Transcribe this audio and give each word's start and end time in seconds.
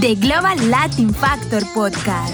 The 0.00 0.14
Global 0.14 0.56
Latin 0.68 1.12
Factor 1.12 1.60
Podcast. 1.60 2.32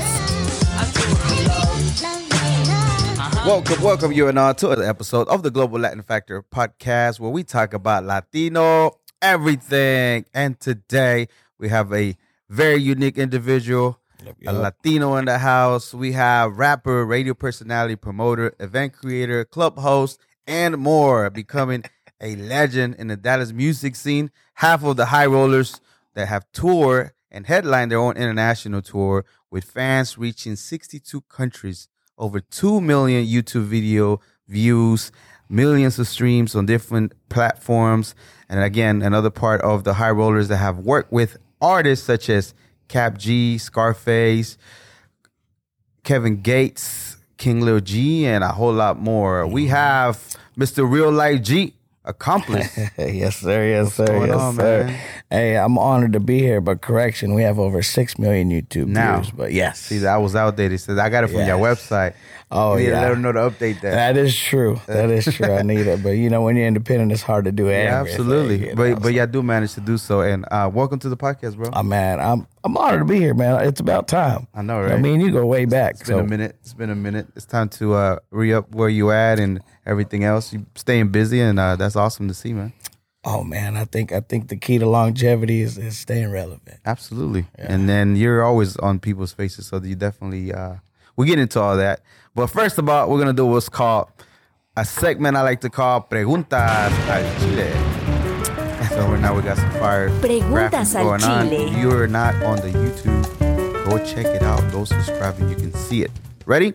Welcome, 3.44 3.83
welcome 3.83 4.12
you 4.12 4.28
and 4.28 4.39
all 4.39 4.54
to 4.54 4.68
another 4.68 4.89
episode 4.89 5.26
of 5.26 5.42
the 5.42 5.50
Global 5.50 5.81
Latin 5.81 6.02
Factor 6.02 6.44
podcast 6.44 7.18
where 7.18 7.33
we 7.33 7.42
talk 7.42 7.75
about 7.75 8.05
Latino 8.05 9.00
everything. 9.21 10.27
And 10.32 10.61
today 10.61 11.27
we 11.59 11.68
have 11.68 11.92
a 11.92 12.16
very 12.48 12.80
unique 12.80 13.18
individual, 13.18 13.98
a 14.46 14.52
Latino 14.52 15.16
in 15.16 15.24
the 15.24 15.38
house. 15.38 15.92
We 15.92 16.12
have 16.12 16.56
rapper, 16.56 17.04
radio 17.04 17.34
personality, 17.34 17.96
promoter, 17.96 18.54
event 18.60 18.92
creator, 18.92 19.44
club 19.44 19.76
host, 19.78 20.20
and 20.46 20.78
more, 20.78 21.30
becoming 21.30 21.82
a 22.20 22.36
legend 22.36 22.94
in 22.94 23.08
the 23.08 23.16
Dallas 23.16 23.52
music 23.52 23.96
scene. 23.96 24.30
Half 24.54 24.84
of 24.84 24.96
the 24.96 25.06
High 25.06 25.26
Rollaz 25.26 25.80
that 26.14 26.28
have 26.28 26.46
toured 26.52 27.10
and 27.37 27.46
headlined 27.46 27.90
their 27.90 27.99
own 27.99 28.17
international 28.17 28.81
tour 28.81 29.26
with 29.50 29.64
fans 29.64 30.17
reaching 30.17 30.57
62 30.57 31.21
countries, 31.29 31.86
over 32.17 32.41
2 32.41 32.81
million 32.81 33.27
YouTube 33.27 33.65
video 33.65 34.21
views, 34.49 35.13
millions 35.47 35.99
of 35.99 36.09
streams 36.09 36.55
on 36.55 36.65
different 36.65 37.13
platforms. 37.29 38.15
And 38.49 38.61
again, 38.61 39.03
another 39.03 39.29
part 39.29 39.61
of 39.61 39.85
the 39.85 39.93
High 39.93 40.13
Rollaz 40.13 40.49
that 40.49 40.57
have 40.57 40.79
worked 40.79 41.13
with 41.13 41.37
artists 41.61 42.07
such 42.07 42.30
as 42.30 42.55
Kap 42.89 43.19
G, 43.19 43.59
Scarface, 43.59 44.57
Kevin 46.05 46.41
Gates, 46.41 47.19
King 47.37 47.61
Lil 47.61 47.80
G, 47.80 48.25
and 48.25 48.45
a 48.45 48.49
whole 48.49 48.73
lot 48.73 48.99
more. 48.99 49.47
We 49.47 49.65
mm-hmm. 49.65 49.75
have 49.75 50.37
Mr. 50.59 50.91
Real 50.91 51.13
Live 51.13 51.43
G, 51.43 51.75
accomplice. 52.06 52.77
yes, 52.98 53.37
sir. 53.38 53.69
Yes, 53.69 53.95
sir. 53.95 54.27
yes, 54.27 54.34
on, 54.37 54.55
sir. 54.55 54.84
man? 54.84 55.01
Hey, 55.30 55.56
I'm 55.56 55.77
honored 55.78 56.12
to 56.15 56.20
be 56.20 56.38
here, 56.38 56.60
but 56.60 56.80
correction, 56.80 57.34
we 57.34 57.42
have 57.42 57.59
over 57.59 57.82
six 57.82 58.19
million 58.19 58.51
YouTube 58.51 58.87
Now. 58.87 59.20
views. 59.20 59.30
But 59.32 59.52
yes, 59.52 59.80
See, 59.80 60.07
I 60.07 60.16
was 60.18 60.35
out 60.37 60.57
there. 60.57 60.68
They 60.68 60.76
said 60.76 60.98
I 60.98 61.09
got 61.09 61.24
it 61.24 61.29
from 61.29 61.46
your 61.46 61.59
website. 61.59 62.15
Oh, 62.48 62.74
you 62.76 62.79
need 62.79 62.85
to 62.87 62.90
yeah. 62.93 63.01
let 63.02 63.09
them 63.10 63.23
know 63.23 63.32
to 63.32 63.38
update 63.40 63.80
that. 63.80 64.14
that 64.14 64.16
is 64.16 64.36
true. 64.38 64.80
That 64.86 65.10
is 65.10 65.24
true. 65.24 65.52
I 65.52 65.62
need 65.62 65.84
it, 65.88 66.00
but 66.04 66.10
you 66.10 66.30
know, 66.30 66.42
when 66.42 66.54
you're 66.54 66.68
independent, 66.68 67.10
it's 67.10 67.22
hard 67.22 67.44
to 67.46 67.50
do 67.52 67.66
yeah, 67.66 68.00
absolutely. 68.00 68.68
you 68.68 68.76
But 68.76 68.88
know, 68.88 68.94
but 68.94 69.02
so- 69.02 69.08
yeah, 69.08 69.24
I 69.24 69.26
do 69.26 69.42
manage 69.42 69.74
to 69.74 69.80
do 69.80 69.98
so. 69.98 70.20
And 70.20 70.44
uh, 70.52 70.70
welcome 70.72 71.00
to 71.00 71.08
the 71.08 71.16
podcast, 71.16 71.56
bro. 71.56 71.70
Oh 71.72 71.82
man, 71.82 72.20
I'm 72.20 72.46
I'm 72.62 72.76
honored 72.76 73.00
to 73.00 73.04
be 73.04 73.18
here, 73.18 73.34
man. 73.34 73.64
It's 73.66 73.80
about 73.80 74.06
time. 74.06 74.46
I 74.54 74.62
know, 74.62 74.80
I 74.80 74.96
mean, 74.96 75.20
you 75.20 75.32
go 75.32 75.44
way 75.44 75.64
back. 75.64 75.94
It's 75.94 76.00
been 76.08 76.18
so 76.18 76.20
a 76.20 76.24
minute. 76.24 76.56
It's 76.60 76.72
been 76.74 76.91
a 76.91 76.94
minute. 76.94 77.26
It's 77.34 77.46
time 77.46 77.68
to 77.70 77.94
uh, 77.94 78.18
re 78.30 78.52
up 78.54 78.72
where 78.72 78.88
you 78.88 79.10
at 79.10 79.41
and 79.41 79.60
everything 79.86 80.24
else. 80.24 80.52
You 80.52 80.66
staying 80.74 81.08
busy, 81.08 81.40
and 81.40 81.58
uh, 81.58 81.76
that's 81.76 81.96
awesome 81.96 82.28
to 82.28 82.34
see, 82.34 82.52
man. 82.52 82.72
oh 83.24 83.42
man, 83.42 83.76
I 83.76 83.84
think 83.84 84.12
I 84.12 84.20
think 84.20 84.48
the 84.48 84.56
key 84.56 84.78
to 84.78 84.86
longevity 84.86 85.60
is, 85.60 85.78
is 85.78 85.98
staying 85.98 86.30
relevant. 86.30 86.78
Absolutely. 86.84 87.46
And 87.56 87.88
then 87.88 88.16
you're 88.16 88.42
always 88.44 88.76
on 88.76 89.00
people's 89.00 89.32
faces, 89.32 89.66
so 89.66 89.80
you 89.82 89.94
definitely 89.96 90.52
uh 90.52 90.76
we 91.16 91.26
get 91.26 91.38
into 91.38 91.60
all 91.60 91.76
that. 91.76 92.00
But 92.34 92.48
first 92.48 92.78
of 92.78 92.88
all, 92.88 93.08
we're 93.08 93.18
gonna 93.18 93.32
do 93.32 93.46
what's 93.46 93.68
called 93.68 94.08
a 94.76 94.84
segment 94.84 95.36
I 95.36 95.42
like 95.42 95.60
to 95.62 95.70
call 95.70 96.02
Preguntas 96.02 96.92
al 97.08 97.40
Chile. 97.40 97.72
So 98.90 99.06
right 99.08 99.20
now 99.20 99.34
we 99.34 99.42
got 99.42 99.56
some 99.58 99.70
fire 99.72 100.08
Preguntas 100.20 100.70
graphics 100.70 100.94
al 100.94 101.04
going 101.04 101.24
on. 101.24 101.48
Chile. 101.48 101.64
If 101.64 101.78
you're 101.78 102.06
not 102.06 102.34
on 102.44 102.56
the 102.56 102.68
YouTube, 102.70 103.88
go 103.88 103.98
check 104.04 104.26
it 104.26 104.42
out. 104.42 104.60
Go 104.70 104.84
subscribe 104.84 105.38
and 105.40 105.50
you 105.50 105.56
can 105.56 105.72
see 105.72 106.02
it. 106.02 106.10
Ready? 106.46 106.74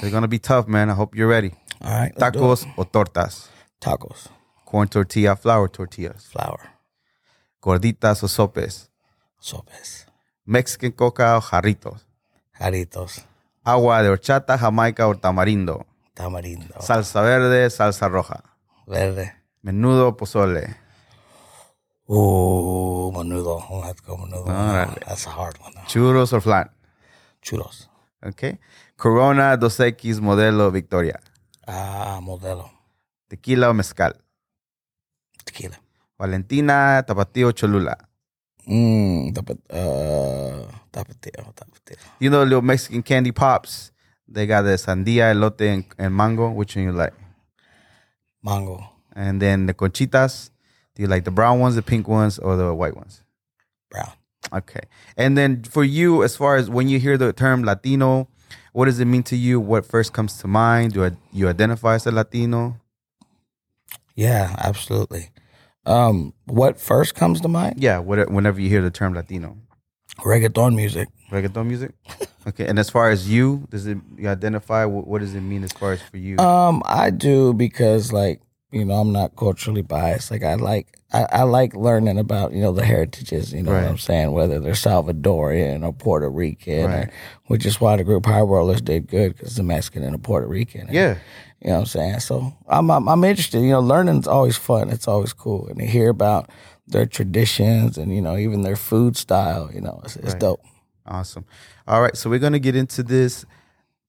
They're 0.00 0.10
gonna 0.10 0.28
be 0.28 0.38
tough, 0.38 0.66
man. 0.68 0.88
I 0.90 0.94
hope 0.94 1.14
you're 1.14 1.28
ready. 1.28 1.52
All 1.80 1.90
right. 2.00 2.14
Tacos 2.16 2.66
or 2.76 2.84
tortas? 2.86 3.48
tacos, 3.80 4.28
Corn 4.64 4.88
tortilla, 4.88 5.36
flour 5.36 5.68
tortillas. 5.68 6.26
flour, 6.26 6.60
Gorditas 7.62 8.22
or 8.22 8.28
sopes? 8.28 8.90
sopes, 9.40 10.06
Mexican 10.44 10.92
coca 10.92 11.36
o 11.36 11.40
jarritos? 11.40 12.04
jaritos, 12.58 13.24
Agua 13.64 14.02
de 14.02 14.08
horchata, 14.10 14.56
jamaica 14.58 15.06
o 15.08 15.14
tamarindo. 15.14 15.86
tamarindo, 16.14 16.74
Salsa 16.80 17.22
verde, 17.22 17.70
salsa 17.70 18.08
roja. 18.08 18.42
verde. 18.86 19.32
Menudo, 19.62 20.16
pozole. 20.16 20.76
Ooh, 22.10 23.12
menudo. 23.14 23.60
Gonna 23.68 23.86
have 23.86 23.96
to 23.96 24.02
go 24.02 24.16
menudo. 24.16 24.46
That's 25.06 25.26
a 25.26 25.30
hard 25.30 25.58
one. 25.60 25.74
Churros 25.86 26.32
or 26.32 26.40
flan. 26.40 26.70
Churros. 27.42 27.88
Okay. 28.24 28.58
Corona, 28.96 29.56
Dos 29.56 29.78
X, 29.80 30.18
Modelo, 30.20 30.70
Victoria. 30.72 31.20
Ah, 31.70 32.18
modelo. 32.22 32.70
Tequila 33.28 33.68
o 33.68 33.74
mezcal. 33.74 34.14
Tequila. 35.44 35.76
Valentina, 36.18 37.04
Tapatio, 37.06 37.52
Cholula. 37.52 37.94
Mmm, 38.66 39.32
tapat, 39.34 39.58
uh, 39.70 40.66
tapatio, 40.90 41.52
tapatio. 41.54 41.96
You 42.18 42.30
know, 42.30 42.40
the 42.40 42.46
little 42.46 42.62
Mexican 42.62 43.02
candy 43.02 43.32
pops. 43.32 43.92
They 44.26 44.46
got 44.46 44.62
the 44.62 44.76
sandia, 44.76 45.32
elote, 45.32 45.60
and, 45.60 45.84
and 45.98 46.14
mango. 46.14 46.50
Which 46.50 46.74
one 46.74 46.86
you 46.86 46.92
like? 46.92 47.12
Mango. 48.42 48.82
And 49.14 49.40
then 49.40 49.66
the 49.66 49.74
conchitas. 49.74 50.50
Do 50.94 51.02
you 51.02 51.08
like 51.08 51.24
the 51.24 51.30
brown 51.30 51.60
ones, 51.60 51.74
the 51.76 51.82
pink 51.82 52.08
ones, 52.08 52.38
or 52.38 52.56
the 52.56 52.74
white 52.74 52.96
ones? 52.96 53.22
Brown. 53.90 54.12
Okay. 54.52 54.80
And 55.16 55.36
then 55.36 55.64
for 55.64 55.84
you, 55.84 56.22
as 56.24 56.34
far 56.36 56.56
as 56.56 56.70
when 56.70 56.88
you 56.88 56.98
hear 56.98 57.16
the 57.18 57.32
term 57.32 57.62
Latino, 57.62 58.28
what 58.78 58.84
does 58.84 59.00
it 59.00 59.06
mean 59.06 59.24
to 59.24 59.34
you? 59.34 59.58
What 59.58 59.84
first 59.84 60.12
comes 60.12 60.38
to 60.38 60.46
mind? 60.46 60.92
Do 60.92 61.10
you 61.32 61.48
identify 61.48 61.96
as 61.96 62.06
a 62.06 62.12
Latino? 62.12 62.80
Yeah, 64.14 64.54
absolutely. 64.56 65.30
Um, 65.84 66.32
what 66.44 66.80
first 66.80 67.16
comes 67.16 67.40
to 67.40 67.48
mind? 67.48 67.82
Yeah, 67.82 67.98
what, 67.98 68.30
whenever 68.30 68.60
you 68.60 68.68
hear 68.68 68.80
the 68.80 68.92
term 68.92 69.14
Latino. 69.14 69.56
Reggaeton 70.18 70.76
music. 70.76 71.08
Reggaeton 71.32 71.66
music? 71.66 71.90
okay. 72.46 72.68
And 72.68 72.78
as 72.78 72.88
far 72.88 73.10
as 73.10 73.28
you, 73.28 73.66
does 73.68 73.88
it 73.88 73.98
you 74.16 74.28
identify? 74.28 74.84
What, 74.84 75.08
what 75.08 75.22
does 75.22 75.34
it 75.34 75.40
mean 75.40 75.64
as 75.64 75.72
far 75.72 75.90
as 75.90 76.00
for 76.00 76.16
you? 76.16 76.38
Um, 76.38 76.80
I 76.84 77.10
do 77.10 77.54
because 77.54 78.12
like, 78.12 78.40
you 78.70 78.84
know, 78.84 78.94
I'm 78.94 79.10
not 79.10 79.34
culturally 79.34 79.82
biased. 79.82 80.30
Like 80.30 80.44
I 80.44 80.54
like 80.54 80.97
I, 81.12 81.26
I 81.32 81.42
like 81.44 81.74
learning 81.74 82.18
about, 82.18 82.52
you 82.52 82.60
know, 82.60 82.72
the 82.72 82.84
heritages, 82.84 83.52
you 83.52 83.62
know 83.62 83.72
what 83.72 83.84
I'm 83.84 83.96
saying, 83.98 84.32
whether 84.32 84.60
they're 84.60 84.74
Salvadorian 84.74 85.82
or 85.82 85.92
Puerto 85.92 86.28
Rican, 86.28 86.84
Right. 86.84 87.08
or, 87.08 87.12
which 87.46 87.64
is 87.64 87.80
why 87.80 87.96
the 87.96 88.04
group 88.04 88.26
High 88.26 88.40
Rollaz 88.40 88.84
did 88.84 89.06
good 89.08 89.34
because 89.36 89.56
the 89.56 89.62
Mexican 89.62 90.02
and 90.02 90.12
the 90.14 90.18
Puerto 90.18 90.46
Rican. 90.46 90.82
And, 90.82 90.92
yeah. 90.92 91.16
You 91.62 91.68
know 91.70 91.74
what 91.74 91.80
I'm 91.80 91.86
saying? 91.86 92.20
So 92.20 92.52
I'm, 92.68 92.88
I'm 92.90 93.08
I'm 93.08 93.24
interested. 93.24 93.60
You 93.62 93.70
know, 93.70 93.80
learning's 93.80 94.28
always 94.28 94.56
fun. 94.56 94.90
It's 94.90 95.08
always 95.08 95.32
cool, 95.32 95.66
and 95.66 95.78
to 95.80 95.86
hear 95.86 96.08
about 96.08 96.48
their 96.86 97.04
traditions 97.04 97.98
and 97.98 98.14
you 98.14 98.22
know 98.22 98.36
even 98.36 98.62
their 98.62 98.76
food 98.76 99.16
style. 99.16 99.68
You 99.74 99.80
know, 99.80 100.00
it's, 100.04 100.14
it's 100.16 100.34
Right. 100.34 100.38
dope. 100.40 100.60
Awesome. 101.04 101.44
All 101.88 102.00
right, 102.00 102.16
so 102.16 102.30
we're 102.30 102.38
gonna 102.38 102.60
get 102.60 102.76
into 102.76 103.02
this. 103.02 103.44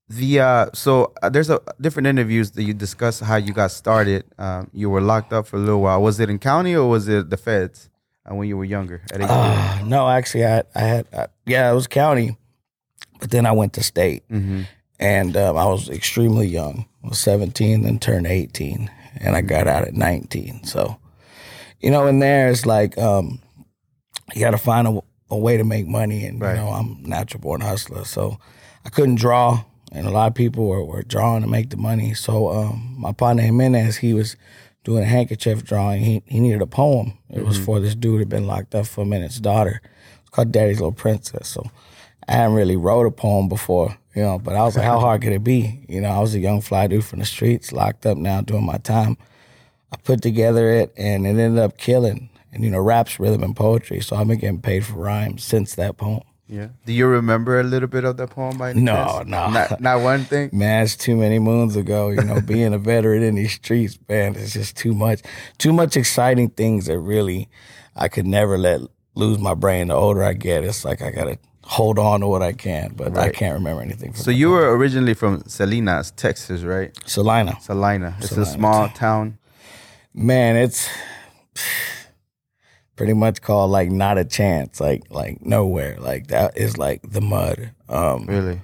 The 0.10 0.40
uh, 0.40 0.66
so 0.74 1.14
uh, 1.22 1.30
there's 1.30 1.50
a 1.52 1.60
different 1.80 2.08
interviews 2.08 2.52
that 2.52 2.64
you 2.64 2.74
discuss 2.74 3.20
how 3.20 3.36
you 3.36 3.54
got 3.54 3.70
started. 3.72 4.24
Um, 4.40 4.70
you 4.74 4.90
were 4.90 5.02
locked 5.02 5.34
up 5.34 5.46
for 5.46 5.58
a 5.58 5.60
little 5.60 5.82
while. 5.82 6.02
Was 6.02 6.20
it 6.20 6.30
in 6.30 6.40
county 6.40 6.76
or 6.76 6.90
was 6.90 7.08
it 7.08 7.30
the 7.30 7.38
feds 7.38 7.90
uh, 8.30 8.34
when 8.34 8.48
you 8.48 8.58
were 8.58 8.66
younger? 8.66 9.02
At 9.14 9.22
18? 9.22 9.30
Uh, 9.30 9.82
no, 9.86 10.10
actually, 10.10 10.46
I 10.46 10.64
I 10.74 10.80
had 10.80 11.08
I, 11.14 11.28
yeah, 11.46 11.72
it 11.72 11.76
was 11.76 11.86
county, 11.86 12.38
but 13.20 13.30
then 13.30 13.46
I 13.46 13.52
went 13.52 13.74
to 13.74 13.84
state, 13.84 14.28
Mhm. 14.30 14.66
and 15.00 15.38
um, 15.38 15.56
I 15.58 15.66
was 15.66 15.90
extremely 15.90 16.48
young. 16.48 16.88
I 17.04 17.10
was 17.10 17.20
17, 17.20 17.84
then 17.84 18.00
turned 18.00 18.26
18, 18.26 18.90
and 19.22 19.36
I 19.36 19.42
got 19.42 19.68
out 19.68 19.84
at 19.88 19.94
19. 19.94 20.64
So, 20.64 20.98
you 21.82 21.92
know, 21.92 22.08
in 22.08 22.18
there 22.20 22.50
it's 22.50 22.66
like 22.66 22.98
um, 22.98 23.40
you 24.34 24.42
got 24.42 24.52
to 24.52 24.58
find 24.58 24.88
a, 24.88 25.00
a 25.30 25.38
way 25.38 25.56
to 25.58 25.64
make 25.64 25.86
money, 25.88 26.26
and 26.26 26.42
Right. 26.42 26.56
you 26.56 26.62
know, 26.62 26.70
I'm 26.70 27.04
natural 27.04 27.42
born 27.42 27.62
hustler, 27.62 28.06
so 28.06 28.40
I 28.84 28.90
couldn't 28.90 29.16
draw, 29.16 29.64
and 29.92 30.08
a 30.08 30.12
lot 30.12 30.28
of 30.28 30.36
people 30.36 30.68
were, 30.68 30.84
were 30.84 31.04
drawing 31.04 31.42
to 31.42 31.48
make 31.48 31.70
the 31.70 31.78
money. 31.78 32.14
So, 32.14 32.50
um, 32.50 32.96
my 32.98 33.12
partner 33.12 33.44
Jimenez, 33.44 33.98
he 33.98 34.14
was 34.14 34.36
doing 34.84 35.04
a 35.04 35.08
handkerchief 35.08 35.64
drawing. 35.64 36.02
He 36.02 36.24
he 36.26 36.40
needed 36.40 36.62
a 36.62 36.68
poem. 36.68 37.18
It 37.30 37.46
was 37.46 37.58
for 37.58 37.80
this 37.80 37.96
dude 37.96 38.20
who'd 38.20 38.30
been 38.30 38.48
locked 38.48 38.76
up 38.76 38.88
for 38.88 39.02
a 39.02 39.06
minute's 39.06 39.40
daughter. 39.40 39.82
It's 40.22 40.30
called 40.30 40.52
Daddy's 40.52 40.78
Little 40.78 40.92
Princess. 40.92 41.48
So 41.48 41.70
I 42.28 42.34
hadn't 42.34 42.56
really 42.56 42.78
wrote 42.78 43.06
a 43.06 43.12
poem 43.12 43.50
before, 43.50 43.98
you 44.16 44.22
know, 44.22 44.40
but 44.40 44.56
I 44.56 44.64
was 44.64 44.76
like, 44.76 44.86
how 44.86 45.00
hard 45.00 45.22
could 45.22 45.34
it 45.34 45.44
be? 45.44 45.86
You 45.88 46.02
know, 46.02 46.10
I 46.10 46.20
was 46.20 46.36
a 46.36 46.40
young 46.40 46.62
fly 46.62 46.88
dude 46.88 47.06
from 47.06 47.20
the 47.20 47.26
streets, 47.26 47.72
locked 47.72 48.06
up 48.06 48.18
now 48.18 48.42
doing 48.42 48.66
my 48.66 48.78
time. 48.78 49.18
I 49.92 49.98
put 49.98 50.22
together 50.22 50.70
it 50.70 50.94
and 50.98 51.26
it 51.26 51.30
ended 51.30 51.58
up 51.58 51.78
killing. 51.78 52.30
And 52.52 52.64
you 52.64 52.72
know, 52.72 52.80
rap's 52.80 53.20
rhythm 53.20 53.44
and 53.44 53.56
poetry. 53.56 54.02
So 54.02 54.16
I've 54.16 54.28
been 54.28 54.40
getting 54.40 54.62
paid 54.62 54.86
for 54.86 54.94
rhymes 54.94 55.44
since 55.44 55.76
that 55.76 55.98
poem. 55.98 56.22
Yeah. 56.50 56.70
Do 56.86 56.94
you 56.94 57.06
remember 57.06 57.60
a 57.60 57.64
little 57.64 57.88
bit 57.88 58.04
of 58.06 58.18
that 58.18 58.32
poem 58.32 58.58
by 58.58 58.72
any 58.72 58.82
No, 58.82 58.96
chance? 58.96 59.28
no. 59.30 59.50
Not, 59.52 59.80
not 59.82 60.02
one 60.02 60.24
thing. 60.26 60.50
Man, 60.54 60.84
it's 60.84 60.98
too 60.98 61.16
many 61.16 61.38
moons 61.38 61.76
ago. 61.76 62.10
You 62.10 62.24
know, 62.24 62.42
being 62.42 62.74
a 62.74 62.80
veteran 62.80 63.22
in 63.22 63.36
these 63.36 63.54
streets, 63.54 64.00
man, 64.10 64.36
it's 64.36 64.54
just 64.54 64.76
too 64.76 64.96
much. 64.96 65.22
Too 65.60 65.72
much 65.72 65.96
exciting 65.96 66.50
things 66.50 66.88
that 66.88 66.98
really 66.98 67.50
I 67.96 68.08
could 68.08 68.26
never 68.26 68.58
let 68.58 68.82
lose 69.14 69.38
my 69.38 69.54
brain. 69.54 69.90
The 69.90 69.94
older 69.94 70.24
I 70.24 70.34
get, 70.34 70.64
it's 70.64 70.84
like 70.84 71.04
I 71.04 71.12
gotta 71.12 71.38
hold 71.64 72.00
on 72.00 72.22
to 72.22 72.28
what 72.28 72.42
I 72.42 72.54
can, 72.54 72.94
but 72.96 73.16
I 73.16 73.30
can't 73.30 73.54
remember 73.54 73.84
anything. 73.84 74.14
From 74.14 74.24
So 74.24 74.32
you 74.32 74.50
were 74.50 74.76
originally 74.76 75.14
from 75.14 75.44
Salinas, 75.46 76.10
Texas, 76.12 76.64
right? 76.64 76.98
Celina. 77.06 77.60
Celina. 77.62 78.16
It's 78.20 78.32
a 78.32 78.46
small 78.46 78.90
town. 78.90 79.38
Man, 80.16 80.56
it's 80.56 80.90
pretty 83.00 83.14
much 83.14 83.42
called 83.42 83.72
like 83.72 83.90
not 83.90 84.18
a 84.18 84.26
chance, 84.26 84.82
like 84.82 85.04
like 85.10 85.42
nowhere. 85.44 85.96
Like 86.00 86.28
that 86.28 86.58
is 86.58 86.78
like 86.78 87.02
the 87.10 87.22
mud. 87.22 87.72
Um, 87.88 88.26
Really? 88.28 88.60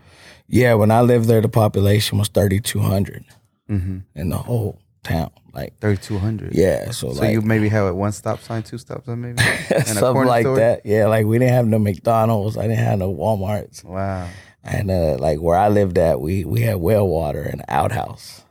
yeah, 0.48 0.74
when 0.74 0.92
I 0.92 1.00
lived 1.02 1.28
there, 1.30 1.40
the 1.42 1.48
population 1.50 2.18
was 2.20 2.28
thirty 2.28 2.60
two 2.60 2.80
hundred 2.80 3.24
Mm-hmm. 3.70 4.00
in 4.14 4.30
the 4.30 4.38
whole 4.38 4.78
town. 5.04 5.32
Like 5.54 5.80
Thirty 5.80 6.02
two 6.02 6.20
hundred. 6.20 6.54
yeah, 6.54 6.92
so, 6.92 7.14
So 7.14 7.22
like 7.22 7.32
you 7.32 7.42
maybe 7.42 7.70
have 7.70 7.86
a 7.88 7.96
one 7.96 8.12
stop 8.12 8.42
sign, 8.42 8.62
two 8.62 8.78
stop 8.78 9.06
sign, 9.06 9.22
maybe 9.22 9.42
something 9.86 10.26
like 10.26 10.44
store? 10.44 10.58
that. 10.58 10.82
Yeah, 10.86 11.08
like 11.08 11.26
we 11.26 11.40
didn't 11.40 11.54
have 11.54 11.66
no 11.66 11.80
McDonald's. 11.80 12.58
I 12.58 12.64
didn't 12.64 12.80
have 12.84 13.00
no 13.00 13.12
WalMarts. 13.16 13.86
Wow. 13.86 14.28
And 14.66 14.92
uh, 14.92 15.16
like 15.18 15.40
where 15.40 15.58
I 15.58 15.70
lived 15.70 15.98
at, 15.98 16.20
we 16.20 16.44
we 16.44 16.60
had 16.62 16.76
well 16.76 17.08
water 17.08 17.42
and 17.42 17.64
outhouse. 17.70 18.44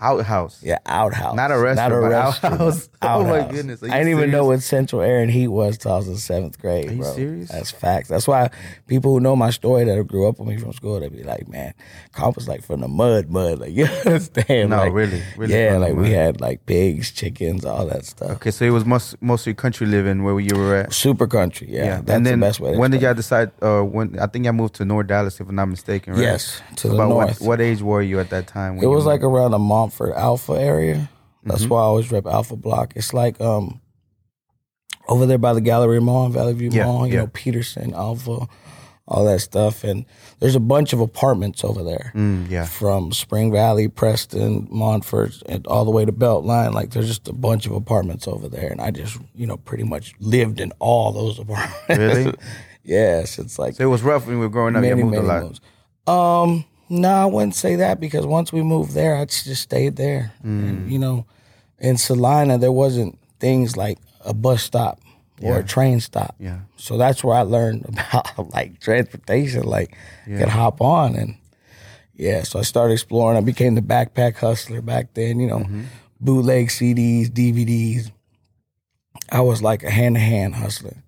Outhouse. 0.00 0.62
Yeah, 0.62 0.78
outhouse. 0.86 1.34
Not 1.36 1.50
a 1.50 1.58
restaurant, 1.58 1.92
but 1.92 2.10
restaurant. 2.10 2.54
outhouse. 2.54 2.88
Oh 3.02 3.24
my 3.24 3.50
goodness. 3.50 3.82
I 3.82 3.98
didn't 3.98 4.08
even 4.10 4.30
know 4.30 4.44
what 4.44 4.62
central 4.62 5.00
air 5.00 5.22
and 5.22 5.30
heat 5.30 5.48
was 5.48 5.78
till 5.78 5.92
I 5.92 5.96
was 5.96 6.08
in 6.08 6.16
seventh 6.18 6.60
grade. 6.60 6.90
Are 6.90 6.92
you 6.92 7.00
bro. 7.00 7.14
serious? 7.14 7.48
That's 7.50 7.70
facts. 7.70 8.10
That's 8.10 8.28
why 8.28 8.50
people 8.88 9.12
who 9.12 9.20
know 9.20 9.34
my 9.34 9.48
story 9.48 9.84
that 9.84 10.06
grew 10.06 10.28
up 10.28 10.38
with 10.38 10.48
me 10.48 10.58
from 10.58 10.74
school, 10.74 11.00
they 11.00 11.08
be 11.08 11.22
like, 11.22 11.48
"Man, 11.48 11.72
comp 12.12 12.36
was 12.36 12.46
like 12.46 12.62
from 12.62 12.80
the 12.80 12.88
mud, 12.88 13.30
mud." 13.30 13.58
Like 13.60 13.72
you 13.74 13.86
understand? 13.86 14.70
No, 14.70 14.76
like, 14.76 14.92
really, 14.92 15.22
really 15.38 15.54
yeah, 15.54 15.78
like 15.78 15.94
we 15.94 16.10
had 16.10 16.42
like 16.42 16.66
pigs, 16.66 17.10
chickens, 17.10 17.64
all 17.64 17.86
that 17.86 18.04
stuff. 18.04 18.32
Okay, 18.32 18.50
so 18.50 18.66
it 18.66 18.70
was 18.70 18.84
most, 18.84 19.20
mostly 19.22 19.54
country 19.54 19.86
living 19.86 20.22
where 20.22 20.38
you 20.38 20.54
were 20.54 20.76
at. 20.76 20.92
Super 20.92 21.26
country. 21.26 21.68
Yeah, 21.70 22.02
that's 22.02 22.10
and 22.10 22.26
then 22.26 22.40
the 22.40 22.46
best 22.46 22.60
way. 22.60 22.76
When 22.76 22.90
did 22.90 23.00
y'all 23.00 23.14
decide? 23.14 23.50
Uh, 23.62 23.80
when 23.80 24.18
I 24.18 24.26
think 24.26 24.44
y'all 24.44 24.52
moved 24.52 24.74
to 24.74 24.84
North 24.84 25.06
Dallas, 25.06 25.40
if 25.40 25.48
I'm 25.48 25.54
not 25.54 25.66
mistaken, 25.68 26.12
right? 26.14 26.22
Yes, 26.22 26.60
to 26.76 26.82
So 26.82 26.88
the 26.88 26.94
about 26.96 27.08
north. 27.08 27.40
What, 27.40 27.48
what 27.48 27.60
age 27.62 27.80
were 27.80 28.02
you 28.02 28.20
at 28.20 28.28
that 28.28 28.46
time? 28.46 28.76
when 28.76 28.84
It 28.84 28.88
was 28.88 29.06
like 29.06 29.22
around 29.22 29.54
a 29.54 29.58
the 29.58 29.89
Montfort 29.90 30.16
Alpha 30.16 30.52
area. 30.52 31.10
That's 31.42 31.62
Mm-hmm. 31.62 31.72
why 31.72 31.80
I 31.80 31.84
always 31.84 32.12
rep 32.12 32.26
Alpha 32.26 32.54
Block. 32.56 32.92
It's 32.96 33.12
like 33.14 33.40
um 33.40 33.80
over 35.08 35.26
there 35.26 35.38
by 35.38 35.52
the 35.52 35.60
Galleria 35.60 36.00
Mall, 36.00 36.28
Valley 36.28 36.52
View 36.52 36.70
Yeah, 36.72 36.84
Mall, 36.84 37.06
you 37.06 37.14
yeah. 37.14 37.20
know, 37.20 37.26
Peterson, 37.28 37.92
Alpha, 37.94 38.46
all 39.08 39.24
that 39.24 39.40
stuff. 39.40 39.82
And 39.82 40.04
there's 40.38 40.54
a 40.54 40.60
bunch 40.60 40.92
of 40.92 41.00
apartments 41.00 41.64
over 41.64 41.82
there. 41.82 42.12
Mm, 42.14 42.48
yeah. 42.48 42.64
From 42.66 43.10
Spring 43.10 43.50
Valley, 43.50 43.88
Preston, 43.88 44.68
Montfort, 44.70 45.42
and 45.48 45.66
all 45.66 45.84
the 45.84 45.90
way 45.90 46.04
to 46.04 46.12
Beltline. 46.12 46.72
Like 46.74 46.90
there's 46.90 47.08
just 47.08 47.26
a 47.28 47.32
bunch 47.32 47.66
of 47.66 47.72
apartments 47.72 48.28
over 48.28 48.48
there. 48.48 48.70
And 48.70 48.80
I 48.80 48.90
just, 48.92 49.18
you 49.34 49.46
know, 49.46 49.56
pretty 49.56 49.84
much 49.84 50.12
lived 50.20 50.60
in 50.60 50.70
all 50.78 51.10
those 51.12 51.38
apartments. 51.40 51.88
Really? 51.88 52.34
yes. 52.84 53.38
It's 53.40 53.58
like 53.58 53.74
So 53.74 53.84
it 53.84 53.88
was 53.90 54.02
rough 54.02 54.26
when 54.26 54.36
we 54.38 54.46
were 54.46 54.50
growing 54.52 54.76
up. 54.76 54.84
you 54.84 54.90
many, 54.90 55.02
moved 55.02 55.14
many 55.16 55.24
a 55.24 55.28
lot. 55.28 55.42
moves. 55.42 55.60
Um, 56.06 56.64
no, 56.90 57.08
I 57.08 57.24
wouldn't 57.26 57.54
say 57.54 57.76
that 57.76 58.00
because 58.00 58.26
once 58.26 58.52
we 58.52 58.62
moved 58.62 58.92
there, 58.92 59.16
I 59.16 59.24
just 59.24 59.62
stayed 59.62 59.96
there. 59.96 60.32
Mm. 60.44 60.68
And, 60.68 60.92
you 60.92 60.98
know, 60.98 61.24
in 61.78 61.96
Celina, 61.96 62.58
there 62.58 62.72
wasn't 62.72 63.18
things 63.38 63.76
like 63.76 63.98
a 64.24 64.34
bus 64.34 64.62
stop 64.62 65.00
or 65.42 65.58
a 65.60 65.64
train 65.64 66.00
stop. 66.00 66.34
Yeah. 66.38 66.60
So 66.76 66.98
that's 66.98 67.24
where 67.24 67.34
I 67.36 67.42
learned 67.42 67.84
about 67.88 68.52
like 68.52 68.80
transportation, 68.80 69.62
like 69.62 69.96
could 70.26 70.48
hop 70.48 70.80
on 70.82 71.14
and 71.16 71.36
yeah. 72.14 72.42
So 72.42 72.58
I 72.58 72.62
started 72.62 72.92
exploring. 72.92 73.38
I 73.38 73.40
became 73.40 73.74
the 73.76 73.80
backpack 73.80 74.36
hustler 74.36 74.82
back 74.82 75.14
then. 75.14 75.40
You 75.40 75.46
know, 75.46 75.58
Mm-hmm. 75.60 75.82
bootleg 76.20 76.68
CDs, 76.68 77.28
DVDs. 77.30 78.10
I 79.32 79.40
was 79.40 79.62
like 79.62 79.82
a 79.84 79.90
hand 79.90 80.16
to 80.16 80.20
hand 80.20 80.56
hustler. 80.56 81.02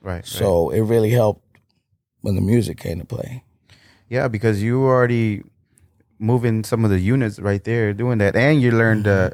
Right. 0.00 0.14
right. 0.14 0.26
So 0.26 0.70
it 0.70 0.80
really 0.80 1.10
helped 1.10 1.44
when 2.22 2.34
the 2.34 2.40
music 2.40 2.78
came 2.78 2.98
to 2.98 3.04
play. 3.06 3.44
Yeah, 4.08 4.28
because 4.28 4.62
you 4.62 4.84
already 4.84 5.42
moving 6.18 6.64
some 6.64 6.84
of 6.84 6.90
the 6.90 6.98
units 6.98 7.38
right 7.38 7.62
there, 7.64 7.92
doing 7.92 8.18
that, 8.18 8.36
and 8.36 8.60
you 8.60 8.70
learned. 8.70 9.06
Uh, 9.06 9.30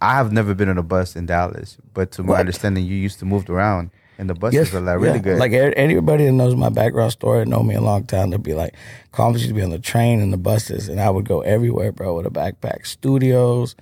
I 0.00 0.16
have 0.16 0.30
never 0.30 0.54
been 0.54 0.68
on 0.68 0.76
a 0.76 0.82
bus 0.82 1.16
in 1.16 1.26
Dallas, 1.26 1.78
but 1.94 2.10
to 2.12 2.22
my 2.22 2.38
understanding, 2.40 2.84
you 2.84 2.96
used 2.96 3.18
to 3.20 3.24
move 3.24 3.48
around 3.48 3.90
in 4.18 4.26
the 4.26 4.34
buses 4.34 4.74
a 4.74 4.80
lot. 4.80 5.00
Really 5.00 5.16
yeah. 5.16 5.22
good. 5.22 5.38
Like 5.38 5.52
anybody 5.52 6.26
that 6.26 6.32
knows 6.32 6.54
my 6.54 6.68
background 6.68 7.12
story, 7.12 7.44
know 7.46 7.62
me 7.62 7.74
a 7.74 7.80
long 7.80 8.04
time, 8.04 8.30
they'd 8.30 8.42
be 8.42 8.54
like, 8.54 8.74
Conference 9.12 9.42
used 9.42 9.50
to 9.50 9.54
be 9.54 9.62
on 9.62 9.70
the 9.70 9.78
train 9.78 10.20
and 10.20 10.32
the 10.32 10.38
buses, 10.38 10.88
and 10.88 11.00
I 11.00 11.08
would 11.08 11.26
go 11.26 11.40
everywhere, 11.40 11.92
bro, 11.92 12.16
with 12.16 12.26
a 12.26 12.30
backpack. 12.30 12.86
Studios, 12.86 13.74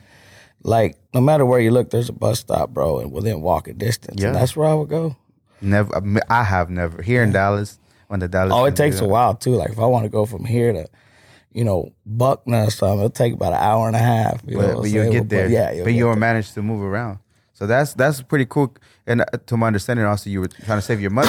like 0.63 0.97
no 1.13 1.21
matter 1.21 1.45
where 1.45 1.61
you 1.61 1.71
look, 1.71 1.91
there's 1.91 2.09
a 2.09 2.13
bus 2.13 2.41
stop, 2.41 2.71
bro, 2.71 3.01
and 3.01 3.11
within 3.11 3.41
walking 3.41 3.77
distance. 3.77 4.21
Yeah. 4.21 4.29
And 4.29 4.37
that's 4.37 4.55
where 4.55 4.69
I 4.69 4.75
would 4.75 4.89
go. 4.89 5.17
never. 5.61 6.23
I 6.29 6.45
have 6.45 6.71
never 6.71 7.03
here 7.03 7.23
in 7.23 7.33
Dallas 7.33 7.79
on 8.11 8.19
the 8.21 8.29
Dallas. 8.29 8.53
Oh, 8.55 8.65
it 8.65 8.77
takes 8.77 9.01
a 9.01 9.07
while 9.07 9.35
too. 9.35 9.55
Like 9.57 9.71
if 9.71 9.79
I 9.79 9.87
want 9.87 10.05
to 10.05 10.09
go 10.11 10.27
from 10.27 10.45
here 10.45 10.73
to, 10.73 10.87
you 11.53 11.65
know, 11.65 11.93
Buckner 12.07 12.65
or 12.65 12.71
something, 12.71 12.99
it'll 12.99 13.11
take 13.11 13.33
about 13.35 13.53
an 13.53 13.61
hour 13.61 13.87
and 13.87 13.97
a 13.97 14.01
half. 14.01 14.41
You 14.47 14.59
but, 14.59 14.77
but 14.83 14.91
you'll 14.91 15.13
get 15.13 15.29
there. 15.29 15.49
yeah, 15.49 15.83
but 15.85 15.93
you'll 15.95 16.17
manage 16.17 16.53
to 16.53 16.63
move 16.63 16.83
around. 16.83 17.19
So 17.53 17.67
that's 17.67 17.95
that's 17.95 18.21
pretty 18.23 18.47
cool. 18.47 18.75
And 19.07 19.21
uh, 19.21 19.25
to 19.47 19.57
my 19.57 19.69
understanding, 19.69 20.05
also 20.07 20.29
you 20.31 20.41
were 20.41 20.49
trying 20.49 20.79
to 20.79 20.83
save 20.83 21.01
your 21.01 21.11
money 21.11 21.29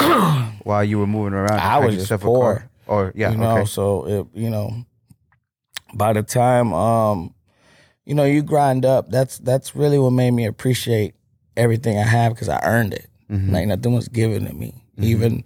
while 0.63 0.83
you 0.83 0.97
were 0.99 1.07
moving 1.07 1.33
around. 1.33 1.59
I 1.59 1.77
was 1.79 1.95
just 2.07 2.21
poor. 2.23 2.55
car. 2.59 2.69
Or 2.87 3.11
yeah, 3.15 3.31
you 3.31 3.37
know 3.37 3.57
okay. 3.57 3.65
so 3.65 4.05
it 4.07 4.27
you 4.33 4.49
know 4.51 4.85
by 5.93 6.13
the 6.13 6.21
time 6.23 6.73
um 6.73 7.33
you 8.05 8.13
know 8.13 8.23
you 8.23 8.43
grind 8.43 8.85
up 8.85 9.09
that's 9.09 9.39
that's 9.39 9.75
really 9.75 9.97
what 9.97 10.11
made 10.11 10.31
me 10.31 10.45
appreciate 10.45 11.15
everything 11.57 11.97
i 11.97 12.03
have 12.03 12.33
because 12.33 12.49
i 12.49 12.59
earned 12.63 12.93
it 12.93 13.07
Mm-hmm. 13.27 13.55
like 13.55 13.65
nothing 13.65 13.95
was 13.95 14.07
given 14.07 14.45
to 14.45 14.53
me 14.53 14.75
even 14.99 15.43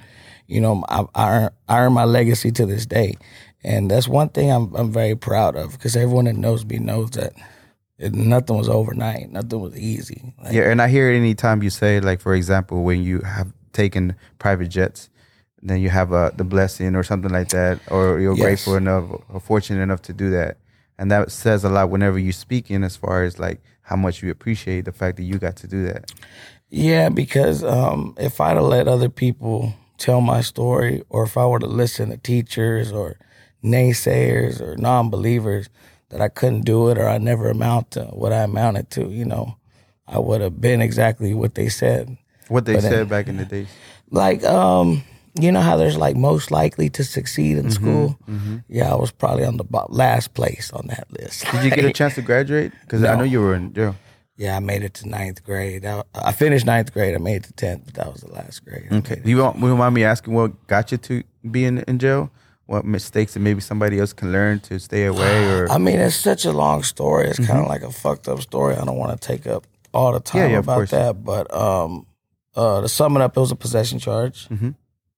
you 0.50 0.60
know 0.62 0.84
I, 0.90 1.06
I, 1.16 1.30
earn, 1.38 1.50
I 1.70 1.80
earn 1.80 1.94
my 1.94 2.06
legacy 2.06 2.52
to 2.52 2.66
this 2.66 2.86
day 2.86 3.16
and 3.64 3.90
that's 3.92 4.08
one 4.08 4.30
thing 4.30 4.52
i'm, 4.52 4.74
I'm 4.76 4.92
very 4.92 5.16
proud 5.16 5.56
of 5.56 5.72
because 5.74 5.96
everyone 5.96 6.26
that 6.26 6.36
knows 6.36 6.66
me 6.66 6.80
knows 6.80 7.12
that 7.12 7.34
it, 7.98 8.14
nothing 8.14 8.58
was 8.58 8.70
overnight 8.70 9.32
nothing 9.32 9.60
was 9.62 9.78
easy 9.78 10.34
like, 10.44 10.54
Yeah, 10.54 10.70
and 10.72 10.82
I 10.82 10.88
hear 10.88 11.12
it 11.12 11.18
anytime 11.18 11.62
you 11.64 11.70
say, 11.70 12.00
like, 12.00 12.22
for 12.22 12.34
example, 12.34 12.84
when 12.84 13.04
you 13.04 13.20
have 13.22 13.52
taken 13.74 14.16
private 14.40 14.70
jets, 14.70 15.10
then 15.62 15.82
you 15.82 15.90
have 15.90 16.14
uh, 16.14 16.32
the 16.36 16.46
blessing 16.46 16.96
or 16.96 17.04
something 17.04 17.32
like 17.32 17.50
that, 17.50 17.82
or 17.92 18.20
you're 18.20 18.36
Yes. 18.36 18.42
grateful 18.44 18.76
enough 18.76 19.06
or 19.30 19.40
fortunate 19.42 19.82
enough 19.82 20.02
to 20.04 20.14
do 20.14 20.30
that. 20.32 20.58
And 20.98 21.12
that 21.12 21.32
says 21.32 21.64
a 21.66 21.70
lot 21.70 21.90
whenever 21.90 22.18
you 22.18 22.32
speak 22.32 22.72
in 22.72 22.84
as 22.84 22.96
far 22.96 23.24
as 23.24 23.38
like 23.40 23.62
how 23.84 23.98
much 23.98 24.24
you 24.24 24.32
appreciate 24.32 24.86
the 24.86 24.92
fact 24.94 25.18
that 25.18 25.24
you 25.24 25.38
got 25.38 25.58
to 25.58 25.68
do 25.68 25.86
that. 25.86 26.12
Yeah, 26.70 27.10
because 27.10 27.64
um, 27.64 28.16
if 28.18 28.40
I'd 28.40 28.56
have 28.56 28.64
let 28.64 28.88
other 28.88 29.10
people 29.10 29.74
tell 30.00 30.22
my 30.22 30.42
story, 30.42 31.04
or 31.10 31.24
if 31.24 31.38
I 31.38 31.46
were 31.46 31.60
to 31.60 31.68
listen 31.68 32.10
to 32.10 32.18
teachers 32.18 32.92
or 32.92 33.18
naysayers 33.64 34.62
or 34.62 34.76
non-believers 34.78 35.70
that 36.10 36.22
I 36.22 36.30
couldn't 36.30 36.62
do 36.62 36.90
it 36.90 36.98
or 36.98 37.08
I 37.08 37.18
never 37.18 37.50
amount 37.50 37.92
to 37.92 38.06
what 38.06 38.34
I 38.34 38.44
amounted 38.44 38.90
to, 38.92 39.10
you 39.10 39.26
know, 39.26 39.58
I 40.08 40.18
would 40.18 40.42
have 40.42 40.60
been 40.60 40.82
exactly 40.82 41.34
what 41.34 41.54
they 41.56 41.70
said. 41.70 42.18
What 42.48 42.66
they 42.66 42.74
But, 42.76 42.84
said 42.84 43.10
back 43.10 43.28
in 43.28 43.38
the 43.38 43.46
days. 43.46 43.68
Like, 44.10 44.44
um, 44.44 45.04
you 45.40 45.52
know 45.52 45.62
how 45.62 45.78
there's 45.78 45.98
like 45.98 46.16
most 46.16 46.50
likely 46.50 46.90
to 46.90 47.04
succeed 47.04 47.58
in 47.58 47.70
school. 47.70 48.18
Yeah, 48.68 48.92
I 48.92 48.96
was 48.96 49.12
probably 49.12 49.46
on 49.46 49.58
the 49.58 49.66
last 49.90 50.34
place 50.34 50.72
on 50.74 50.88
that 50.88 51.08
list. 51.12 51.46
Did 51.52 51.64
you 51.64 51.70
get 51.70 51.86
a 51.86 51.94
chance 51.94 52.16
to 52.16 52.24
graduate? 52.24 52.72
Because 52.82 53.04
I 53.04 53.16
know 53.16 53.24
you 53.24 53.40
were 53.40 53.54
in 53.54 53.72
jail. 53.74 53.96
Yeah, 54.40 54.56
I 54.56 54.60
made 54.60 54.84
it 54.84 54.94
to 54.96 55.10
ninth 55.10 55.44
grade. 55.44 55.86
I, 55.86 56.02
I 56.16 56.32
finished 56.32 56.66
ninth 56.66 56.94
grade. 56.94 57.14
I 57.14 57.18
made 57.18 57.36
it 57.42 57.44
to 57.44 57.54
tenth, 57.54 57.82
but 57.86 57.94
that 57.96 58.08
was 58.14 58.22
the 58.22 58.32
last 58.32 58.64
grade. 58.66 58.88
I 58.90 58.96
Okay. 59.00 59.16
Do 59.24 59.30
you 59.30 59.38
want, 59.44 59.60
you 59.60 59.76
mind 59.76 59.94
me 59.94 60.04
asking 60.06 60.34
what 60.34 60.52
got 60.68 60.92
you 60.92 60.98
to 60.98 61.24
being 61.52 61.80
in, 61.88 62.00
jail? 62.00 62.32
What 62.66 62.86
mistakes 62.86 63.34
that 63.34 63.42
maybe 63.42 63.60
somebody 63.62 64.00
else 64.00 64.14
can 64.14 64.32
learn 64.32 64.60
to 64.62 64.80
stay 64.80 65.06
away 65.06 65.36
or 65.54 65.70
I 65.70 65.78
mean, 65.78 66.00
it's 66.00 66.16
such 66.16 66.46
a 66.46 66.52
long 66.54 66.84
story. 66.84 67.28
It's 67.28 67.46
kind 67.46 67.60
of 67.60 67.68
like 67.68 67.82
a 67.82 67.92
fucked 67.92 68.28
up 68.30 68.42
story. 68.42 68.76
I 68.76 68.86
don't 68.86 68.98
want 68.98 69.20
to 69.20 69.28
take 69.28 69.46
up 69.48 69.66
all 69.94 70.14
the 70.14 70.20
time 70.22 70.42
Mm-hmm. 70.44 70.52
yeah, 70.52 70.58
of 70.60 70.66
about 70.66 70.76
course. 70.76 70.92
that. 70.92 71.24
But 71.24 71.54
um, 71.54 72.06
uh, 72.56 72.82
to 72.82 72.88
sum 72.88 73.16
it 73.18 73.22
up, 73.22 73.36
it 73.36 73.40
was 73.40 73.52
a 73.52 73.56
possession 73.56 74.00
charge. 74.00 74.48
Mhm. 74.50 74.76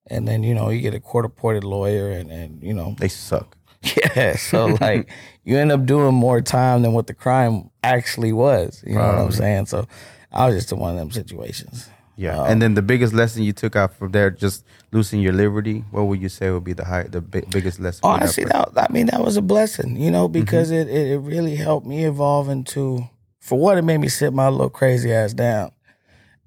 And 0.08 0.28
then, 0.28 0.44
you 0.44 0.56
know, 0.56 0.70
you 0.70 0.82
get 0.82 0.94
a 0.96 1.00
court 1.00 1.26
appointed 1.26 1.64
lawyer 1.64 2.10
and, 2.10 2.32
and, 2.32 2.64
you 2.64 2.74
know, 2.74 2.96
they 2.98 3.08
suck? 3.08 3.56
yeah. 4.16 4.36
So, 4.36 4.66
like, 4.82 5.10
you 5.44 5.58
end 5.58 5.72
up 5.72 5.86
doing 5.86 6.14
more 6.14 6.42
time 6.42 6.82
than 6.82 6.94
what 6.94 7.08
the 7.08 7.14
crime 7.14 7.70
actually 7.84 8.34
was. 8.34 8.84
You 8.86 8.96
know 8.96 9.08
what 9.08 9.20
I'm 9.20 9.32
saying? 9.32 9.66
So, 9.68 9.88
I 10.32 10.46
was 10.48 10.56
just 10.56 10.72
in 10.72 10.80
one 10.80 10.92
of 10.94 10.98
them 10.98 11.12
situations. 11.12 11.90
Yeah, 12.18 12.44
and 12.44 12.62
then 12.62 12.76
the 12.76 12.82
biggest 12.84 13.14
lesson 13.14 13.42
you 13.42 13.52
took 13.54 13.76
out 13.76 13.96
from 13.96 14.12
there, 14.12 14.30
just 14.30 14.64
losing 14.92 15.22
your 15.22 15.34
liberty. 15.34 15.84
What 15.92 16.04
would 16.04 16.22
you 16.22 16.30
say 16.30 16.52
would 16.52 16.64
be 16.64 16.74
the 16.74 16.86
high, 16.86 17.04
the 17.04 17.20
big, 17.22 17.50
biggest 17.50 17.80
lesson? 17.80 18.02
Honestly, 18.04 18.44
that, 18.46 18.70
I 18.78 18.92
mean, 18.92 19.08
that 19.08 19.22
was 19.24 19.38
a 19.38 19.42
blessing, 19.42 19.96
you 19.96 20.12
know, 20.12 20.28
because 20.28 20.70
Mm-hmm. 20.72 20.90
it, 20.90 20.96
it, 20.96 21.12
it 21.14 21.18
really 21.20 21.56
helped 21.56 21.88
me 21.88 22.06
evolve 22.06 22.48
into, 22.50 23.10
for 23.40 23.58
what 23.58 23.78
it 23.78 23.82
made 23.84 23.98
me 23.98 24.08
sit 24.10 24.34
my 24.34 24.50
little 24.50 24.70
crazy 24.70 25.12
ass 25.12 25.34
down. 25.34 25.72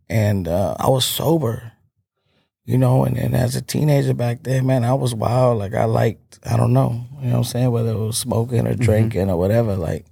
And 0.09 0.47
uh, 0.47 0.77
I 0.79 0.89
was 0.89 1.05
sober, 1.05 1.73
you 2.65 2.79
know, 2.79 3.05
and, 3.05 3.17
and 3.19 3.35
as 3.35 3.57
a 3.57 3.63
teenager 3.63 4.15
back 4.15 4.43
then, 4.43 4.67
man, 4.67 4.85
I 4.85 4.95
was 4.95 5.15
wild. 5.15 5.59
Like, 5.59 5.75
I 5.75 5.85
liked, 5.85 6.39
I 6.45 6.57
don't 6.57 6.73
know, 6.73 7.05
you 7.21 7.27
know 7.27 7.33
what 7.33 7.39
I'm 7.39 7.45
saying, 7.45 7.71
whether 7.71 7.91
it 7.91 7.99
was 7.99 8.17
smoking 8.19 8.65
Mm-hmm. 8.65 8.81
or 8.81 8.85
drinking 8.85 9.31
or 9.31 9.37
whatever. 9.37 9.77
Like, 9.77 10.07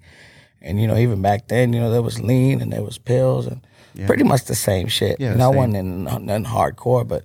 and, 0.61 0.81
you 0.81 0.87
know, 0.87 0.97
even 0.97 1.23
back 1.23 1.49
then, 1.49 1.73
you 1.73 1.81
know, 1.81 1.91
there 1.91 2.03
was 2.03 2.21
lean 2.21 2.61
and 2.61 2.73
there 2.73 2.83
was 2.83 2.99
pills 2.99 3.47
and 3.47 3.61
pretty 4.07 4.25
much 4.25 4.45
the 4.45 4.55
same 4.55 4.87
shit. 4.89 5.19
Yeah, 5.21 5.35
know, 5.35 5.53
I 5.53 5.57
wasn't 5.57 5.77
in 5.77 6.05
nothing 6.05 6.45
hardcore, 6.45 7.07
but 7.07 7.25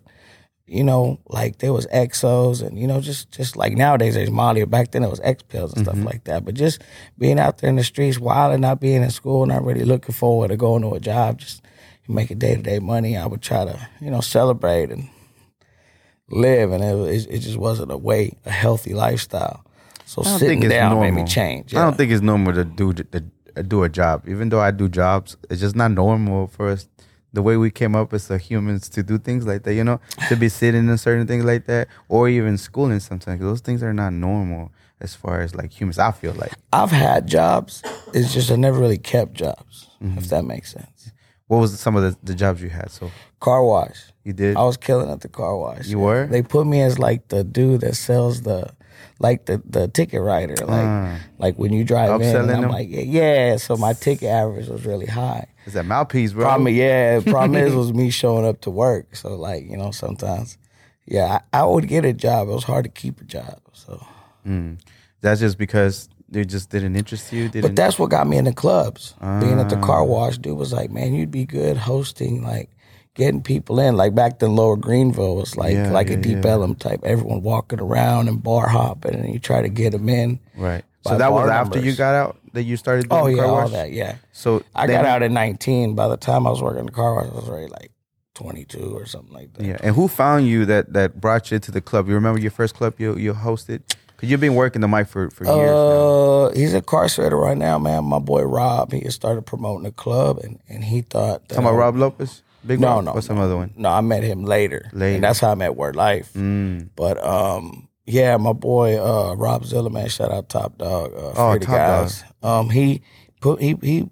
you 0.69 0.83
know, 0.83 1.17
like 1.29 1.59
there 1.59 1.71
was 1.71 1.87
exos 1.87 2.61
and 2.61 2.77
you 2.77 2.87
know, 2.87 2.99
just 2.99 3.31
just 3.31 3.55
like 3.55 3.71
nowadays 3.77 4.15
there's 4.15 4.29
Molly. 4.29 4.61
Or 4.61 4.65
back 4.65 4.91
then 4.91 5.01
it 5.03 5.09
was 5.09 5.21
X 5.21 5.41
pills 5.43 5.73
and 5.73 5.85
Mm-hmm. 5.87 6.01
stuff 6.01 6.05
like 6.13 6.23
that. 6.25 6.43
But 6.43 6.55
just 6.55 6.81
being 7.17 7.39
out 7.39 7.59
there 7.59 7.69
in 7.69 7.77
the 7.77 7.85
streets, 7.85 8.19
while 8.19 8.51
and 8.51 8.61
not 8.61 8.81
being 8.81 9.01
in 9.01 9.09
school, 9.11 9.45
not 9.45 9.63
really 9.63 9.85
looking 9.85 10.13
forward 10.13 10.49
to 10.49 10.57
going 10.57 10.81
to 10.81 10.93
a 10.93 10.99
job, 10.99 11.37
just 11.39 11.61
making 12.09 12.39
day 12.39 12.55
to 12.55 12.61
day 12.61 12.79
money, 12.79 13.15
I 13.15 13.27
would 13.27 13.41
try 13.41 13.63
to 13.63 13.87
you 14.01 14.09
know 14.11 14.19
celebrate 14.19 14.89
and 14.91 15.07
live, 16.29 16.71
and 16.71 16.83
it, 16.83 17.27
it 17.29 17.39
just 17.39 17.57
wasn't 17.57 17.91
a 17.91 17.97
way 17.97 18.37
a 18.45 18.51
healthy 18.51 18.93
lifestyle. 18.93 19.63
So 20.05 20.21
I 20.21 20.25
don't 20.25 20.39
sitting 20.39 20.61
think 20.61 20.65
it's 20.65 20.73
down 20.73 20.91
normal. 20.91 21.11
made 21.11 21.21
me 21.23 21.27
change. 21.27 21.75
I 21.75 21.83
don't 21.83 21.95
think 21.97 22.11
it's 22.11 22.21
normal 22.21 22.53
to 22.53 22.63
do 22.63 22.93
to, 22.93 23.03
to 23.03 23.63
do 23.63 23.83
a 23.83 23.89
job. 23.89 24.23
Even 24.27 24.49
though 24.49 24.61
I 24.61 24.71
do 24.71 24.87
jobs, 24.89 25.37
it's 25.49 25.61
just 25.61 25.75
not 25.75 25.91
normal 25.91 26.47
for 26.47 26.69
us. 26.69 26.87
The 27.33 27.41
way 27.43 27.57
we 27.57 27.69
came 27.71 27.95
up 27.95 28.13
as 28.13 28.27
humans 28.29 28.87
to 28.89 29.03
do 29.03 29.17
things 29.17 29.45
like 29.45 29.63
that, 29.63 29.73
you 29.73 29.83
know, 29.83 29.99
to 30.29 30.35
be 30.35 30.47
sitting 30.61 30.87
in 30.87 30.97
certain 30.97 31.27
things 31.27 31.43
like 31.43 31.65
that, 31.65 31.87
or 32.07 32.29
even 32.29 32.57
schooling 32.57 32.99
sometimes. 33.01 33.41
Those 33.41 33.59
things 33.61 33.83
are 33.83 33.93
not 33.93 34.13
normal 34.13 34.71
as 35.01 35.13
far 35.13 35.41
as 35.41 35.53
like 35.53 35.71
humans. 35.79 35.99
I 35.99 36.11
feel 36.11 36.33
like. 36.33 36.53
I've 36.71 36.89
had 36.91 37.27
jobs. 37.27 37.83
It's 38.13 38.33
just 38.33 38.49
I 38.49 38.55
never 38.55 38.79
really 38.79 38.97
kept 38.97 39.33
jobs, 39.33 39.87
Mm-hmm. 40.01 40.19
if 40.19 40.29
that 40.29 40.45
makes 40.45 40.71
sense. 40.73 41.11
What 41.47 41.57
was 41.57 41.79
some 41.79 41.95
of 41.95 42.03
the, 42.03 42.15
the 42.23 42.35
jobs 42.35 42.61
you 42.61 42.69
had? 42.69 42.91
So 42.91 43.09
Car 43.39 43.63
wash. 43.63 43.97
you 44.23 44.33
did. 44.33 44.55
I 44.57 44.63
was 44.63 44.77
killing 44.77 45.09
at 45.09 45.21
the 45.21 45.29
car 45.29 45.55
wash. 45.57 45.87
You 45.87 45.99
were? 45.99 46.27
They 46.27 46.41
put 46.41 46.65
me 46.67 46.81
as 46.81 46.97
like 46.97 47.27
the 47.27 47.43
dude 47.43 47.81
that 47.81 47.95
sells 47.95 48.41
the, 48.41 48.69
like 49.19 49.45
the 49.45 49.61
the 49.69 49.87
ticket 49.87 50.21
writer. 50.21 50.55
Like 50.65 50.85
Ah. 50.85 51.19
like 51.37 51.55
when 51.57 51.71
you 51.71 51.83
drive 51.83 52.19
in, 52.21 52.35
and 52.35 52.51
I'm 52.51 52.61
them? 52.63 52.71
like 52.71 52.89
yeah, 52.89 53.01
yeah. 53.01 53.57
So 53.57 53.77
my 53.77 53.93
ticket 53.93 54.29
average 54.29 54.67
was 54.67 54.85
really 54.85 55.05
high. 55.05 55.47
Is 55.65 55.73
that 55.73 55.85
mouthpiece, 55.85 56.33
bro? 56.33 56.45
Problem, 56.45 56.73
yeah. 56.73 57.19
Problem 57.25 57.55
is, 57.61 57.73
was 57.75 57.93
me 57.93 58.09
showing 58.09 58.45
up 58.45 58.61
to 58.61 58.71
work. 58.71 59.15
So 59.15 59.35
like 59.35 59.63
you 59.69 59.77
know, 59.77 59.91
sometimes, 59.91 60.57
yeah, 61.05 61.39
I, 61.53 61.59
I 61.59 61.63
would 61.65 61.87
get 61.87 62.03
a 62.05 62.13
job. 62.13 62.47
It 62.49 62.53
was 62.53 62.63
hard 62.63 62.85
to 62.85 62.91
keep 62.91 63.21
a 63.21 63.25
job. 63.25 63.59
So, 63.73 64.01
That's 65.21 65.39
just 65.39 65.57
because 65.57 66.09
they 66.29 66.43
just 66.45 66.69
didn't 66.69 66.95
interest 66.95 67.31
you. 67.31 67.49
Didn't. 67.49 67.61
but 67.61 67.75
that's 67.75 67.97
what 67.99 68.09
got 68.09 68.27
me 68.27 68.37
in 68.37 68.45
the 68.45 68.53
clubs. 68.53 69.13
Being 69.21 69.59
at 69.59 69.69
the 69.69 69.77
Ah. 69.77 69.81
car 69.85 70.03
wash, 70.05 70.37
dude 70.37 70.57
was 70.57 70.73
like, 70.73 70.89
man, 70.91 71.13
you'd 71.13 71.31
be 71.31 71.45
good 71.45 71.77
hosting, 71.77 72.43
like 72.43 72.69
getting 73.17 73.41
people 73.41 73.79
in. 73.79 73.97
Like 73.97 74.15
back 74.15 74.39
then, 74.39 74.55
Lower 74.55 74.77
Greenville 74.77 75.35
was 75.35 75.57
like 75.57 75.73
Yeah, 75.73 75.91
like 75.91 76.09
a 76.09 76.15
deep 76.15 76.45
yeah. 76.45 76.51
Ellum 76.51 76.75
type. 76.75 77.01
Everyone 77.03 77.41
walking 77.41 77.81
around 77.81 78.29
and 78.29 78.41
bar 78.41 78.69
hopping, 78.69 79.15
and 79.15 79.33
you 79.33 79.39
try 79.39 79.61
to 79.61 79.67
get 79.69 79.91
them 79.91 80.07
in. 80.07 80.39
right. 80.55 80.85
So 81.05 81.17
that 81.17 81.31
was 81.31 81.49
after 81.49 81.79
you 81.79 81.95
got 81.95 82.15
out 82.15 82.37
that 82.53 82.63
you 82.63 82.75
started. 82.75 83.07
Doing 83.09 83.21
Oh 83.21 83.27
yeah, 83.27 83.43
all 83.43 83.69
that. 83.69 83.91
Yeah, 83.91 84.15
So 84.33 84.61
I 84.75 84.87
got 84.87 85.05
out 85.05 85.23
at 85.23 85.31
19. 85.31 85.95
By 85.95 86.09
the 86.09 86.17
time 86.17 86.45
I 86.45 86.49
was 86.49 86.61
working 86.61 86.85
the 86.85 86.91
car 86.91 87.15
wash, 87.15 87.31
I 87.31 87.35
was 87.35 87.47
already 87.47 87.67
like 87.71 87.91
22 88.35 88.93
or 88.93 89.05
something 89.05 89.33
like 89.33 89.53
that. 89.53 89.65
Yeah, 89.65 89.77
and 89.81 89.95
who 89.95 90.09
found 90.09 90.47
you 90.47 90.65
that 90.65 90.91
that 90.93 91.21
brought 91.21 91.49
you 91.49 91.59
to 91.59 91.71
the 91.71 91.79
club? 91.79 92.09
You 92.09 92.15
remember 92.15 92.39
your 92.41 92.51
first 92.51 92.75
club 92.75 92.95
you 92.99 93.15
you 93.15 93.33
hosted? 93.33 93.81
Because 94.07 94.29
you've 94.31 94.41
been 94.41 94.55
working 94.55 94.81
the 94.81 94.87
mic 94.89 95.07
for 95.07 95.29
for 95.29 95.45
years 95.45 95.55
now. 95.55 96.47
Uh, 96.47 96.53
he's 96.55 96.73
incarcerated 96.73 97.37
right 97.37 97.57
now, 97.57 97.79
man. 97.79 98.03
My 98.03 98.19
boy 98.19 98.41
Rob, 98.43 98.91
he 98.91 99.09
started 99.11 99.45
promoting 99.45 99.83
the 99.83 99.91
club, 99.91 100.39
and, 100.39 100.59
and 100.67 100.83
he 100.83 101.03
thought. 101.03 101.47
That 101.47 101.55
Talking 101.55 101.69
about 101.69 101.77
Rob 101.77 101.95
Lopez, 101.95 102.41
Big 102.67 102.79
No, 102.79 103.01
no, 103.01 103.11
or 103.13 103.21
some 103.21 103.37
other 103.39 103.55
one. 103.55 103.73
No, 103.75 103.89
I 103.89 104.01
met 104.01 104.23
him 104.23 104.43
later. 104.43 104.89
Later. 104.93 105.15
And 105.15 105.23
that's 105.23 105.39
how 105.39 105.51
I 105.51 105.55
met 105.55 105.75
Word 105.75 105.95
Life. 105.95 106.33
Mm. 106.33 106.89
But 106.95 107.23
um, 107.25 107.87
yeah, 108.05 108.37
my 108.37 108.53
boy 108.53 108.97
uh, 108.99 109.35
Rob 109.35 109.63
Zillerman, 109.63 110.09
shout 110.11 110.31
out 110.31 110.49
Top 110.49 110.77
Dog, 110.77 111.13
uh, 111.13 111.17
Oh, 111.35 111.53
for 111.53 111.59
the 111.59 111.65
Dog. 111.65 111.75
guys. 111.75 112.23
Um, 112.43 112.69
he 112.69 113.01
put 113.41 113.61
he 113.61 113.75
he 113.81 114.09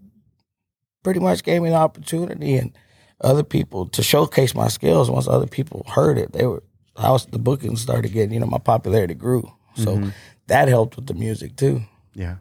pretty 1.03 1.19
much 1.19 1.43
gave 1.43 1.61
me 1.61 1.69
an 1.69 1.75
opportunity 1.75 2.55
and 2.57 2.75
other 3.21 3.43
people 3.43 3.87
to 3.89 4.03
showcase 4.03 4.55
my 4.55 4.67
skills. 4.67 5.09
Once 5.11 5.27
other 5.27 5.47
people 5.47 5.85
heard 5.87 6.17
it, 6.17 6.31
they 6.33 6.45
were 6.45 6.63
I 6.97 7.11
was 7.11 7.25
the 7.25 7.39
bookings 7.39 7.81
started 7.81 8.11
getting 8.13 8.33
you 8.33 8.39
know 8.39 8.45
my 8.47 8.57
popularity 8.59 9.13
grew. 9.13 9.51
So 9.75 9.97
Mm-hmm. 9.97 10.09
that 10.47 10.67
helped 10.69 10.95
with 10.95 11.07
the 11.07 11.13
music 11.13 11.55
too. 11.57 11.81
Yeah, 12.13 12.35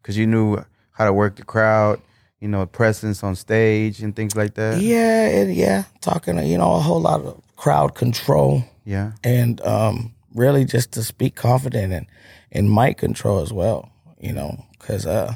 because 0.00 0.16
you 0.16 0.26
knew 0.26 0.62
how 0.92 1.04
to 1.04 1.12
work 1.12 1.36
the 1.36 1.44
crowd, 1.44 2.00
you 2.40 2.48
know, 2.48 2.64
presence 2.66 3.22
on 3.22 3.36
stage 3.36 4.02
and 4.02 4.16
things 4.16 4.34
like 4.34 4.54
that. 4.54 4.80
Yeah, 4.80 5.26
and 5.26 5.54
yeah, 5.54 5.84
talking 6.00 6.38
you 6.46 6.58
know 6.58 6.74
a 6.74 6.80
whole 6.80 7.00
lot 7.00 7.20
of 7.20 7.40
crowd 7.56 7.94
control. 7.94 8.64
Yeah. 8.84 9.12
and 9.22 9.60
um, 9.60 10.14
really 10.34 10.64
just 10.64 10.92
to 10.92 11.04
speak 11.04 11.36
confident 11.36 11.92
and 11.92 12.06
and 12.50 12.74
mic 12.74 12.98
control 12.98 13.40
as 13.40 13.52
well. 13.52 13.90
You 14.18 14.32
know, 14.32 14.64
because 14.78 15.06
uh, 15.06 15.34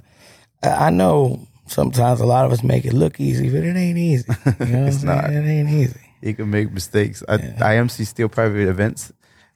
I 0.62 0.90
know 0.90 1.46
sometimes 1.66 2.20
a 2.20 2.26
lot 2.26 2.46
of 2.46 2.52
us 2.52 2.62
make 2.62 2.84
it 2.84 2.92
look 2.92 3.20
easy, 3.20 3.48
but 3.50 3.62
it 3.64 3.76
ain't 3.76 3.98
easy. 3.98 4.26
You 4.60 4.66
know, 4.66 4.86
It's 4.86 5.02
what 5.04 5.14
I'm 5.14 5.30
saying? 5.32 5.44
It 5.44 5.48
ain't 5.48 5.70
easy. 5.70 6.00
You 6.20 6.34
can 6.34 6.50
make 6.50 6.72
mistakes. 6.72 7.22
I, 7.28 7.54
I 7.60 7.76
MC 7.76 8.04
still 8.04 8.28
private 8.28 8.66
events 8.68 9.12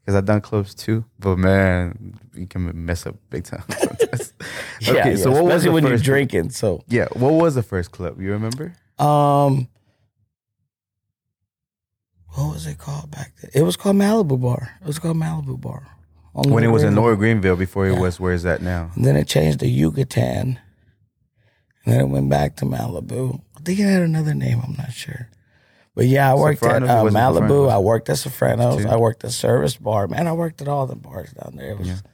because 0.08 0.16
I've 0.16 0.24
done 0.24 0.40
clubs 0.40 0.74
too. 0.74 1.04
But 1.18 1.36
man, 1.36 2.18
you 2.34 2.46
can 2.46 2.86
mess 2.86 3.04
up 3.04 3.16
big 3.28 3.44
time. 3.44 3.62
sometimes. 3.78 4.32
okay, 4.88 5.10
yeah, 5.10 5.16
so 5.16 5.30
what 5.30 5.44
was 5.44 5.56
especially 5.56 5.66
the 5.66 5.72
when 5.72 5.86
you're 5.86 5.98
drinking. 5.98 6.48
So, 6.48 6.82
Yeah, 6.88 7.08
what 7.12 7.34
was 7.34 7.54
the 7.54 7.62
first 7.62 7.92
club? 7.92 8.18
You 8.18 8.32
remember? 8.32 8.72
um, 8.98 9.68
what 12.28 12.54
was 12.54 12.66
it 12.66 12.78
called 12.78 13.10
back 13.10 13.34
then? 13.42 13.50
It 13.52 13.64
was 13.64 13.76
called 13.76 13.96
Malibu 13.96 14.40
Bar. 14.40 14.78
It 14.80 14.86
was 14.86 14.98
called 14.98 15.18
Malibu 15.18 15.60
Bar. 15.60 15.86
When 16.32 16.64
it 16.64 16.68
was 16.68 16.82
in 16.84 16.94
Greenville. 16.94 17.02
Lower 17.04 17.16
Greenville 17.16 17.56
before 17.56 17.86
it 17.86 17.98
was 17.98 18.18
where 18.18 18.32
is 18.32 18.44
that 18.44 18.62
now? 18.62 18.90
And 18.94 19.04
then 19.04 19.14
it 19.14 19.28
changed 19.28 19.60
to 19.60 19.68
Yucatan. 19.68 20.58
And 21.84 21.94
then 21.94 22.00
it 22.00 22.08
went 22.08 22.30
back 22.30 22.56
to 22.56 22.64
Malibu. 22.64 23.42
I 23.58 23.60
think 23.60 23.78
it 23.78 23.82
had 23.82 24.00
another 24.00 24.32
name. 24.32 24.62
I'm 24.64 24.74
not 24.78 24.92
sure. 24.94 25.28
But 25.98 26.06
yeah, 26.06 26.30
I 26.30 26.36
worked 26.36 26.62
at 26.62 26.84
uh, 26.84 27.02
Malibu. 27.06 27.68
I 27.68 27.78
worked 27.78 28.08
at 28.08 28.18
Sopranos. 28.18 28.84
Too. 28.84 28.88
I 28.88 28.94
worked 28.94 29.24
at 29.24 29.32
Service 29.32 29.76
Bar. 29.76 30.06
Man, 30.06 30.28
I 30.28 30.32
worked 30.32 30.62
at 30.62 30.68
all 30.68 30.86
the 30.86 30.94
bars 30.94 31.32
down 31.32 31.56
there. 31.56 31.72
It 31.72 31.78
was, 31.80 32.04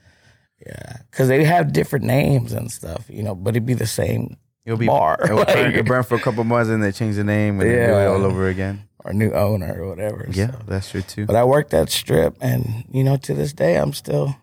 yeah, 0.64 0.96
because 1.10 1.28
they 1.28 1.44
have 1.44 1.70
different 1.70 2.06
names 2.06 2.54
and 2.54 2.72
stuff, 2.72 3.04
you 3.10 3.22
know, 3.22 3.34
but 3.34 3.50
it'd 3.50 3.66
be 3.66 3.74
the 3.74 3.86
same 3.86 4.38
It'll 4.64 4.78
be 4.78 4.86
bar 4.86 5.18
It'll 5.22 5.44
burn, 5.44 5.72
it'll 5.72 5.82
burn 5.84 6.02
for 6.02 6.14
a 6.14 6.18
couple 6.18 6.42
months 6.44 6.70
and 6.70 6.82
they 6.82 6.92
change 6.92 7.16
the 7.16 7.24
name 7.24 7.60
and 7.60 7.68
then 7.70 7.88
do 7.90 7.94
it 7.94 8.02
Yeah. 8.04 8.06
all 8.06 8.24
over 8.24 8.48
again. 8.48 8.88
or 9.04 9.12
new 9.12 9.30
owner 9.32 9.82
or 9.82 9.86
whatever. 9.90 10.26
Yeah, 10.30 10.52
so. 10.52 10.58
that's 10.66 10.88
true 10.90 11.02
too. 11.02 11.26
But 11.26 11.36
I 11.36 11.44
worked 11.44 11.74
at 11.74 11.90
Strip, 11.90 12.38
and 12.40 12.84
you 12.90 13.04
know, 13.04 13.18
to 13.18 13.34
this 13.34 13.52
day, 13.52 13.76
I'm 13.76 13.92
still 13.92 14.34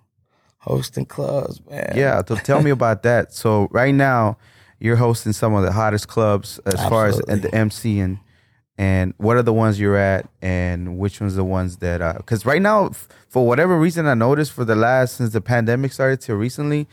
hosting 0.59 1.07
clubs, 1.07 1.59
man. 1.67 1.93
Yeah, 1.95 2.21
so 2.27 2.35
tell 2.35 2.61
me 2.61 2.69
about 2.69 3.01
that. 3.09 3.33
So 3.33 3.67
right 3.71 3.95
now, 3.95 4.37
you're 4.79 4.97
hosting 4.97 5.33
some 5.33 5.55
of 5.55 5.63
the 5.63 5.71
hottest 5.71 6.07
clubs 6.07 6.59
as 6.67 6.75
far 6.87 7.07
as 7.07 7.19
Absolutely. 7.21 7.49
the 7.49 7.57
MCing. 7.57 8.03
And 8.03 8.19
what 9.17 9.37
are 9.37 9.43
the 9.43 9.53
ones 9.53 9.79
you're 9.79 9.97
at, 9.97 10.27
and 10.41 10.97
which 10.97 11.21
ones 11.21 11.35
the 11.35 11.43
ones 11.43 11.77
that? 11.77 12.17
Because 12.17 12.45
right 12.45 12.61
now, 12.61 12.87
f- 12.87 13.07
for 13.27 13.45
whatever 13.45 13.77
reason, 13.77 14.07
I 14.07 14.13
noticed 14.13 14.51
for 14.53 14.65
the 14.65 14.75
last 14.75 15.15
since 15.17 15.33
the 15.33 15.41
pandemic 15.41 15.93
started 15.93 16.21
till 16.21 16.35
recently, 16.35 16.87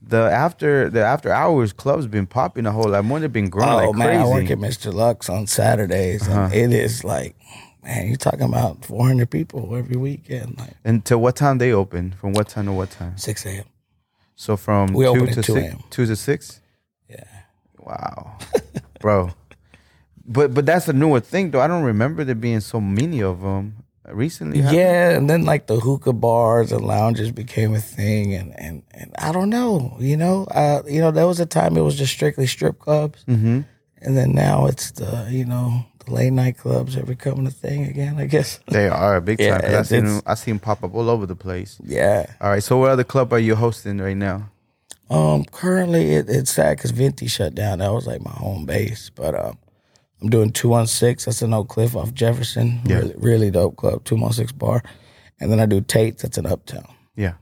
the 0.00 0.18
after 0.30 0.88
the 0.90 1.04
after 1.04 1.30
hours 1.30 1.72
clubs 1.72 2.06
been 2.06 2.26
popping 2.26 2.66
a 2.66 2.72
whole 2.72 2.88
lot 2.90 3.04
more. 3.04 3.20
They've 3.20 3.32
been 3.32 3.50
growing 3.50 3.70
Oh 3.86 3.90
like 3.90 3.96
man, 3.96 4.06
crazy. 4.08 4.20
Uh-huh. 4.22 4.30
I 4.30 4.40
work 4.42 4.50
at 4.50 4.58
Mr. 4.58 4.92
Lux 4.92 5.28
on 5.28 5.46
Saturdays, 5.46 6.26
and 6.28 6.52
it 6.52 6.72
is 6.72 7.04
like, 7.04 7.36
man, 7.82 8.08
you're 8.08 8.16
talking 8.16 8.42
about 8.42 8.84
400 8.84 9.28
people 9.30 9.74
every 9.76 9.96
weekend, 9.96 10.58
like 10.58 10.74
Until 10.84 11.20
what 11.20 11.36
time 11.36 11.58
they 11.58 11.72
open? 11.72 12.12
From 12.20 12.32
what 12.32 12.48
time 12.48 12.66
to 12.66 12.72
what 12.72 12.90
time? 12.90 13.16
6 13.18 13.46
a.m. 13.46 13.64
So 14.36 14.56
from 14.56 14.92
We 14.94 15.04
two 15.04 15.10
open 15.10 15.26
to 15.28 15.42
2 15.42 15.42
six. 15.42 15.58
a.m.. 15.66 15.82
Two 15.90 16.06
to 16.06 16.16
six. 16.16 16.60
Yeah. 17.08 17.24
Wow, 17.78 18.38
bro. 19.00 19.30
But 20.26 20.54
but 20.54 20.64
that's 20.66 20.88
a 20.88 20.92
newer 20.92 21.20
thing 21.20 21.50
though. 21.50 21.60
I 21.60 21.66
don't 21.66 21.84
remember 21.84 22.24
there 22.24 22.34
being 22.34 22.60
so 22.60 22.80
many 22.80 23.22
of 23.22 23.42
them 23.42 23.76
recently. 24.08 24.60
Yeah, 24.60 25.10
and 25.10 25.28
then 25.28 25.44
like 25.44 25.66
the 25.66 25.76
hookah 25.80 26.12
bars 26.14 26.72
and 26.72 26.84
lounges 26.86 27.30
became 27.30 27.74
a 27.74 27.80
thing, 27.80 28.34
and 28.34 28.58
and, 28.58 28.82
and 28.92 29.12
I 29.18 29.32
don't 29.32 29.50
know, 29.50 29.96
you 30.00 30.16
know, 30.16 30.44
uh, 30.50 30.82
you 30.86 31.00
know, 31.00 31.10
there 31.10 31.26
was 31.26 31.40
a 31.40 31.46
time 31.46 31.76
it 31.76 31.82
was 31.82 31.96
just 31.96 32.12
strictly 32.12 32.46
strip 32.46 32.78
clubs, 32.78 33.24
Mm-hmm. 33.28 33.60
and 34.02 34.16
then 34.16 34.32
now 34.32 34.66
it's 34.66 34.92
the 34.92 35.26
you 35.30 35.44
know 35.44 35.84
the 36.06 36.12
late 36.14 36.32
night 36.32 36.56
clubs 36.58 36.96
are 36.96 37.04
becoming 37.06 37.46
a 37.46 37.50
thing 37.50 37.84
again. 37.84 38.16
I 38.18 38.24
guess. 38.26 38.60
They 38.68 38.88
are 38.88 39.16
a 39.16 39.20
big 39.20 39.38
time. 39.38 39.60
Yeah, 39.62 39.78
I 39.80 39.82
seen 39.82 40.04
them, 40.06 40.22
I 40.26 40.34
see 40.36 40.50
them 40.52 40.58
pop 40.58 40.82
up 40.84 40.94
all 40.94 41.10
over 41.10 41.26
the 41.26 41.36
place. 41.36 41.78
Yeah. 41.84 42.26
All 42.40 42.48
right. 42.50 42.62
So 42.62 42.78
what 42.78 42.90
other 42.90 43.04
club 43.04 43.32
are 43.34 43.38
you 43.38 43.56
hosting 43.56 43.98
right 43.98 44.16
now? 44.16 44.48
Um, 45.10 45.44
currently 45.44 46.14
it, 46.14 46.30
it's 46.30 46.50
sad 46.50 46.78
because 46.78 46.90
Venti 46.92 47.26
shut 47.26 47.54
down. 47.54 47.78
That 47.80 47.92
was 47.92 48.06
like 48.06 48.22
my 48.24 48.30
home 48.32 48.64
base, 48.64 49.10
but 49.14 49.34
um, 49.34 49.58
I'm 50.24 50.30
doing 50.30 50.50
two 50.50 50.70
one 50.70 50.86
six. 50.86 51.26
That's 51.26 51.42
in 51.42 51.52
Oak 51.52 51.68
Cliff 51.68 51.94
off 51.94 52.14
Jefferson. 52.14 52.80
Yeah. 52.86 52.96
Really, 53.00 53.14
really 53.18 53.50
dope 53.50 53.76
club. 53.76 54.04
Two 54.04 54.16
one 54.16 54.32
six 54.32 54.52
bar, 54.52 54.82
and 55.38 55.52
then 55.52 55.60
I 55.60 55.66
do 55.66 55.82
Tate's. 55.82 56.22
That's 56.22 56.38
in 56.38 56.46
Uptown. 56.46 56.86
Yeah. 57.14 57.34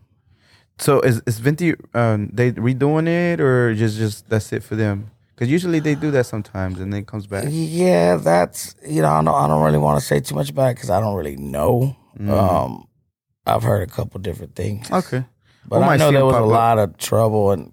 So 0.79 1.01
is 1.01 1.23
is 1.25 1.39
Venti 1.39 1.75
um, 1.95 2.29
they 2.33 2.51
redoing 2.53 3.07
it 3.07 3.41
or 3.41 3.73
just 3.75 3.97
just 3.97 4.29
that's 4.29 4.53
it 4.53 4.65
for 4.65 4.75
them? 4.75 5.13
Because 5.33 5.49
usually 5.49 5.79
they 5.79 5.95
do 5.95 6.11
that 6.11 6.27
sometimes 6.27 6.81
and 6.81 6.93
then 6.93 7.01
it 7.03 7.07
comes 7.07 7.29
back. 7.29 7.45
Yeah, 7.49 8.17
that's 8.17 8.75
you 8.85 9.01
know 9.01 9.09
I 9.11 9.23
don't 9.23 9.35
I 9.35 9.47
don't 9.47 9.63
really 9.63 9.79
want 9.79 10.01
to 10.01 10.05
say 10.05 10.19
too 10.19 10.35
much 10.35 10.51
about 10.51 10.71
it 10.73 10.75
because 10.75 10.91
I 10.91 10.99
don't 11.01 11.15
really 11.15 11.37
know. 11.37 11.97
Um, 12.29 12.89
I've 13.47 13.63
heard 13.63 13.83
a 13.89 13.91
couple 13.93 14.21
different 14.21 14.57
things, 14.57 14.91
Okay. 14.91 15.25
but 15.69 15.83
I 15.83 15.97
know 15.97 16.11
there 16.11 16.25
was 16.25 16.35
a 16.37 16.41
lot 16.41 16.79
of 16.79 16.99
trouble 16.99 17.53
and 17.53 17.73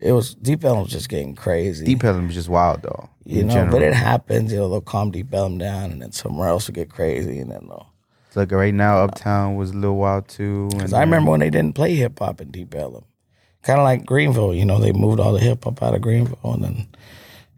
it 0.00 0.12
was 0.12 0.34
Deep 0.34 0.64
Ellum 0.64 0.82
was 0.82 0.90
just 0.90 1.08
getting 1.08 1.34
crazy. 1.36 1.84
Deep 1.84 2.02
Ellum 2.04 2.26
was 2.26 2.34
just 2.34 2.48
wild 2.48 2.82
though. 2.82 3.08
You 3.30 3.44
know, 3.44 3.54
general. 3.54 3.72
but 3.72 3.82
it 3.82 3.94
happens. 3.94 4.52
You 4.52 4.58
know, 4.58 4.68
they'll 4.68 4.80
calm 4.80 5.10
Deep 5.10 5.32
Ellum 5.32 5.58
down, 5.58 5.90
and 5.90 6.02
then 6.02 6.12
somewhere 6.12 6.48
else 6.48 6.66
will 6.66 6.74
get 6.74 6.90
crazy, 6.90 7.38
and 7.38 7.50
then 7.50 7.66
they'll. 7.68 7.86
like 8.34 8.52
right 8.52 8.74
now, 8.74 8.98
Uptown 9.04 9.56
was 9.56 9.70
a 9.70 9.74
little 9.74 9.96
wild 9.96 10.28
too. 10.28 10.68
Because 10.70 10.92
I 10.92 11.00
remember 11.00 11.30
when 11.30 11.40
they 11.40 11.50
didn't 11.50 11.74
play 11.74 11.94
hip 11.94 12.18
hop 12.18 12.40
in 12.40 12.50
Deep 12.50 12.74
Ellum. 12.74 13.04
Kind 13.62 13.78
of 13.78 13.84
like 13.84 14.06
Greenville, 14.06 14.54
you 14.54 14.64
know, 14.64 14.78
they 14.78 14.92
moved 14.92 15.20
all 15.20 15.34
the 15.34 15.40
hip 15.40 15.64
hop 15.64 15.82
out 15.82 15.94
of 15.94 16.00
Greenville 16.00 16.54
and 16.54 16.64
then, 16.64 16.86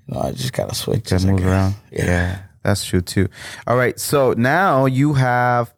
you 0.08 0.14
know, 0.14 0.20
I 0.20 0.32
just 0.32 0.52
kind 0.52 0.68
of 0.68 0.76
switched. 0.76 1.12
It's 1.12 1.24
moves 1.24 1.42
like, 1.42 1.50
around. 1.50 1.74
Yeah. 1.92 2.04
Yeah. 2.04 2.42
That's 2.62 2.84
true 2.84 3.00
too. 3.00 3.28
All 3.66 3.76
right, 3.76 3.98
so 3.98 4.34
now 4.34 4.86
you 4.86 5.14
have, 5.14 5.74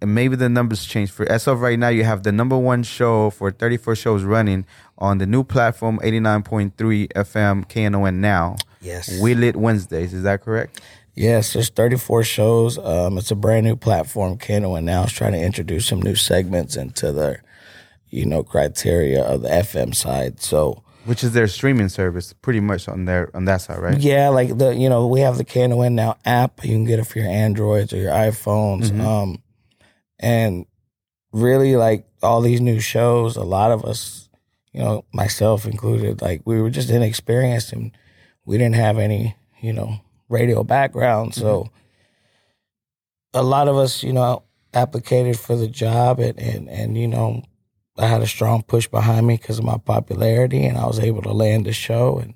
and 0.00 0.14
maybe 0.14 0.36
the 0.36 0.48
numbers 0.48 0.84
change 0.84 1.10
for 1.10 1.30
as 1.30 1.46
of 1.46 1.60
right 1.60 1.78
now. 1.78 1.88
You 1.88 2.04
have 2.04 2.22
the 2.22 2.32
number 2.32 2.56
one 2.56 2.82
show 2.82 3.30
for 3.30 3.50
34 3.50 3.96
shows 3.96 4.22
running 4.24 4.66
on 4.98 5.18
the 5.18 5.26
new 5.26 5.42
platform 5.42 5.98
89.3 6.02 7.08
FM 7.12 7.64
KNON 7.68 8.14
now. 8.20 8.56
Yes. 8.80 9.20
We 9.20 9.34
lit 9.34 9.56
Wednesdays. 9.56 10.12
Is 10.14 10.22
that 10.24 10.42
correct? 10.42 10.80
Yes, 11.14 11.54
there's 11.54 11.70
34 11.70 12.24
shows. 12.24 12.76
Um, 12.78 13.16
it's 13.16 13.30
a 13.30 13.34
brand 13.34 13.64
new 13.64 13.74
platform. 13.76 14.36
KNON 14.38 14.84
now 14.84 15.04
is 15.04 15.12
trying 15.12 15.32
to 15.32 15.40
introduce 15.40 15.86
some 15.86 16.00
new 16.02 16.14
segments 16.14 16.76
into 16.76 17.10
their, 17.10 17.42
you 18.10 18.26
know, 18.26 18.42
criteria 18.42 19.22
of 19.24 19.40
the 19.42 19.48
FM 19.48 19.94
side. 19.94 20.42
So 20.42 20.82
Which 21.06 21.24
is 21.24 21.32
their 21.32 21.48
streaming 21.48 21.88
service, 21.88 22.34
pretty 22.34 22.60
much 22.60 22.86
on 22.86 23.06
their 23.06 23.30
on 23.34 23.46
that 23.46 23.62
side, 23.62 23.78
right? 23.78 23.98
Yeah, 23.98 24.28
like 24.28 24.58
the 24.58 24.74
you 24.74 24.90
know 24.90 25.06
we 25.06 25.20
have 25.20 25.38
the 25.38 25.44
KNON 25.44 25.92
now 25.94 26.16
app. 26.26 26.62
You 26.62 26.72
can 26.72 26.84
get 26.84 26.98
it 26.98 27.06
for 27.06 27.18
your 27.20 27.28
Androids 27.28 27.94
or 27.94 27.96
your 27.96 28.12
iPhones. 28.12 28.90
Mhm. 28.90 29.00
Um, 29.00 29.42
and 30.20 30.66
really 31.32 31.76
like 31.76 32.06
all 32.22 32.40
these 32.42 32.60
new 32.60 32.80
shows, 32.80 33.36
a 33.36 33.42
lot 33.44 33.70
of 33.70 33.84
us, 33.86 34.28
you 34.72 34.80
know, 34.80 35.04
myself 35.14 35.64
included, 35.66 36.20
like 36.20 36.42
we 36.44 36.60
were 36.60 36.70
just 36.70 36.90
inexperienced 36.90 37.72
and 37.72 37.92
we 38.46 38.56
didn't 38.56 38.76
have 38.76 38.98
any, 38.98 39.36
you 39.60 39.72
know, 39.72 40.00
radio 40.28 40.64
background. 40.64 41.34
So 41.34 41.70
a 43.34 43.42
lot 43.42 43.68
of 43.68 43.76
us, 43.76 44.02
you 44.02 44.12
know, 44.12 44.44
applicated 44.72 45.38
for 45.38 45.56
the 45.56 45.68
job 45.68 46.18
and 46.18 46.38
and, 46.38 46.68
and 46.70 46.96
you 46.96 47.08
know, 47.08 47.42
I 47.98 48.06
had 48.06 48.22
a 48.22 48.26
strong 48.26 48.62
push 48.62 48.86
behind 48.86 49.26
me 49.26 49.36
because 49.36 49.58
of 49.58 49.64
my 49.64 49.78
popularity 49.78 50.64
and 50.64 50.78
I 50.78 50.86
was 50.86 50.98
able 50.98 51.22
to 51.22 51.32
land 51.32 51.66
the 51.66 51.72
show 51.72 52.18
and 52.18 52.34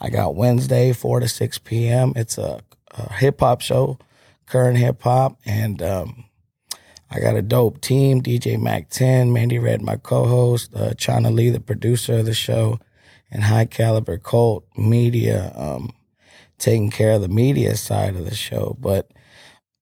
I 0.00 0.08
got 0.08 0.34
Wednesday, 0.34 0.92
4 0.92 1.20
to 1.20 1.28
6 1.28 1.58
p.m. 1.58 2.14
It's 2.16 2.38
a, 2.38 2.62
a 2.92 3.12
hip 3.12 3.40
hop 3.40 3.60
show, 3.60 3.98
current 4.46 4.78
hip 4.78 5.02
hop. 5.02 5.38
And 5.44 5.82
um, 5.82 6.24
I 7.10 7.20
got 7.20 7.36
a 7.36 7.42
dope 7.42 7.80
team 7.82 8.22
DJ 8.22 8.58
Mac 8.60 8.88
10, 8.88 9.32
Mandy 9.32 9.58
Red, 9.58 9.82
my 9.82 9.96
co 9.96 10.24
host, 10.24 10.74
uh, 10.74 10.90
Chana 10.90 11.34
Lee, 11.34 11.50
the 11.50 11.60
producer 11.60 12.20
of 12.20 12.26
the 12.26 12.34
show, 12.34 12.78
and 13.30 13.44
High 13.44 13.66
Caliber 13.66 14.18
Cult 14.18 14.66
Media, 14.76 15.52
um, 15.54 15.92
taking 16.58 16.90
care 16.90 17.12
of 17.12 17.22
the 17.22 17.28
media 17.28 17.76
side 17.76 18.16
of 18.16 18.24
the 18.24 18.34
show. 18.34 18.76
But 18.80 19.10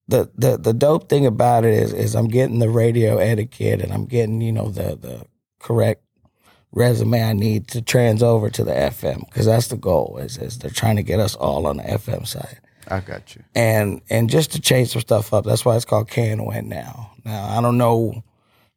the, 0.06 0.30
the, 0.36 0.56
the 0.56 0.72
dope 0.72 1.08
thing 1.08 1.26
about 1.26 1.64
it 1.64 1.74
is, 1.74 1.92
is 1.92 2.14
I'm 2.14 2.28
getting 2.28 2.58
the 2.58 2.70
radio 2.70 3.18
etiquette 3.18 3.80
and 3.82 3.92
I'm 3.92 4.06
getting, 4.06 4.40
you 4.40 4.52
know, 4.52 4.68
the, 4.70 4.96
the 4.96 5.26
correct 5.58 6.02
resume 6.72 7.22
I 7.22 7.32
need 7.32 7.68
to 7.68 7.82
trans 7.82 8.22
over 8.22 8.50
to 8.50 8.64
the 8.64 8.72
FM 8.72 9.26
because 9.26 9.46
that's 9.46 9.68
the 9.68 9.76
goal. 9.76 10.18
Is, 10.20 10.38
is 10.38 10.58
they're 10.58 10.70
trying 10.70 10.96
to 10.96 11.02
get 11.02 11.20
us 11.20 11.34
all 11.34 11.66
on 11.66 11.78
the 11.78 11.82
FM 11.82 12.26
side, 12.26 12.60
I 12.88 13.00
got 13.00 13.34
you. 13.34 13.42
and 13.54 14.00
and 14.10 14.30
just 14.30 14.52
to 14.52 14.60
change 14.60 14.90
some 14.90 15.00
stuff 15.00 15.32
up. 15.32 15.44
That's 15.44 15.64
why 15.64 15.76
it's 15.76 15.84
called 15.84 16.08
KNON 16.08 16.66
now. 16.66 17.12
Now 17.24 17.48
I 17.48 17.60
don't 17.60 17.78
know, 17.78 18.22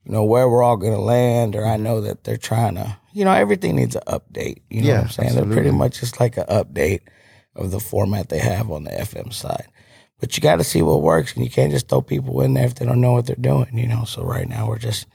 you 0.06 0.12
know, 0.12 0.24
where 0.24 0.50
we're 0.50 0.64
all 0.64 0.78
gonna 0.78 1.00
land, 1.00 1.56
or 1.56 1.66
I 1.66 1.78
know 1.78 2.02
that 2.02 2.24
they're 2.24 2.38
trying 2.38 2.76
to, 2.76 2.98
you 3.14 3.26
know, 3.26 3.32
everything 3.34 3.76
needs 3.76 3.96
an 3.96 4.02
update. 4.08 4.62
You 4.70 4.82
know 4.82 4.88
Yeah, 4.88 4.94
what 4.96 5.04
I'm 5.04 5.10
saying? 5.10 5.36
They're 5.36 5.54
pretty 5.56 5.72
much 5.72 6.00
just 6.00 6.20
like 6.20 6.38
an 6.38 6.46
update 6.48 7.02
of 7.56 7.72
the 7.72 7.80
format 7.80 8.30
they 8.30 8.40
have 8.40 8.72
on 8.72 8.84
the 8.86 8.92
FM 8.92 9.32
side. 9.34 9.68
But 10.20 10.38
you 10.38 10.42
got 10.42 10.58
to 10.58 10.64
see 10.64 10.82
what 10.82 11.02
works, 11.02 11.34
and 11.36 11.44
you 11.44 11.50
can't 11.50 11.72
just 11.72 11.88
throw 11.90 12.02
people 12.02 12.42
in 12.42 12.54
there 12.54 12.66
if 12.66 12.76
they 12.76 12.86
don't 12.86 13.02
know 13.02 13.14
what 13.14 13.26
they're 13.26 13.36
doing. 13.36 13.78
You 13.78 13.88
know, 13.88 14.04
so 14.06 14.24
right 14.24 14.48
now 14.48 14.68
we're 14.68 14.78
just 14.80 15.08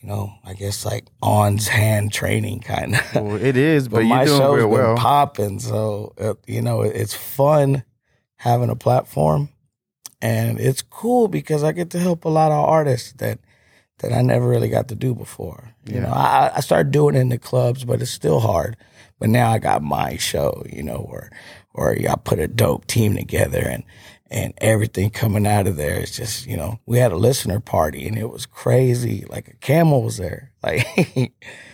you 0.00 0.08
know, 0.10 0.34
I 0.44 0.52
guess 0.52 0.84
like 0.84 1.06
on 1.22 1.56
hand 1.56 2.12
training 2.12 2.60
kind 2.60 2.94
of. 2.94 3.14
Well, 3.14 3.36
it 3.36 3.56
is, 3.56 3.88
but, 3.88 3.98
but 3.98 4.04
my 4.04 4.26
show's 4.26 4.56
real 4.56 4.68
been 4.68 4.70
well. 4.78 4.96
popping, 4.96 5.58
so 5.60 6.12
uh, 6.20 6.34
you 6.46 6.60
know 6.60 6.82
it's 6.82 7.14
fun 7.14 7.84
having 8.36 8.68
a 8.70 8.76
platform, 8.76 9.48
and 10.20 10.60
it's 10.60 10.82
cool 10.82 11.28
because 11.28 11.64
I 11.64 11.72
get 11.72 11.88
to 11.90 11.98
help 11.98 12.24
a 12.24 12.28
lot 12.28 12.52
of 12.52 12.68
artists 12.68 13.12
that 13.14 13.38
that 14.04 14.16
I 14.16 14.22
never 14.22 14.46
really 14.48 14.68
got 14.68 14.88
to 14.88 14.94
do 14.94 15.14
before. 15.14 15.74
You 15.86 16.00
know, 16.00 16.08
I, 16.12 16.52
I 16.56 16.60
started 16.60 16.92
doing 16.92 17.14
it 17.14 17.20
in 17.20 17.28
the 17.28 17.38
clubs, 17.38 17.84
but 17.84 18.00
it's 18.00 18.10
still 18.10 18.40
hard. 18.40 18.76
But 19.18 19.28
now 19.28 19.50
I 19.50 19.58
got 19.58 19.82
my 19.82 20.16
show, 20.16 20.64
you 20.70 20.82
know, 20.82 20.98
where 20.98 21.30
where 21.72 21.96
I 22.08 22.14
put 22.16 22.38
a 22.38 22.48
dope 22.48 22.86
team 22.86 23.16
together 23.16 23.60
and 23.60 23.84
and 24.30 24.54
everything 24.58 25.10
coming 25.10 25.46
out 25.46 25.66
of 25.66 25.76
there 25.76 26.00
is 26.00 26.16
just, 26.16 26.46
you 26.46 26.56
know, 26.56 26.80
we 26.86 26.98
had 26.98 27.12
a 27.12 27.16
listener 27.16 27.60
party 27.60 28.06
and 28.08 28.18
it 28.18 28.30
was 28.30 28.46
crazy. 28.46 29.24
Like 29.28 29.48
a 29.48 29.56
camel 29.56 30.02
was 30.02 30.16
there. 30.16 30.50
Like 30.64 31.32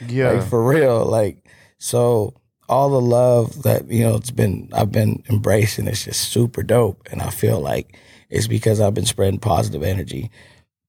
Yeah. 0.08 0.32
like 0.32 0.48
for 0.48 0.64
real. 0.66 1.04
Like 1.04 1.46
so 1.78 2.34
all 2.68 2.90
the 2.90 3.00
love 3.00 3.62
that, 3.62 3.90
you 3.90 4.04
know, 4.04 4.16
it's 4.16 4.30
been 4.32 4.68
I've 4.72 4.92
been 4.92 5.22
embracing 5.30 5.86
is 5.86 6.04
just 6.04 6.30
super 6.32 6.62
dope. 6.62 7.08
And 7.10 7.22
I 7.22 7.30
feel 7.30 7.60
like 7.60 7.96
it's 8.28 8.46
because 8.48 8.80
I've 8.80 8.94
been 8.94 9.06
spreading 9.06 9.40
positive 9.40 9.82
energy 9.82 10.30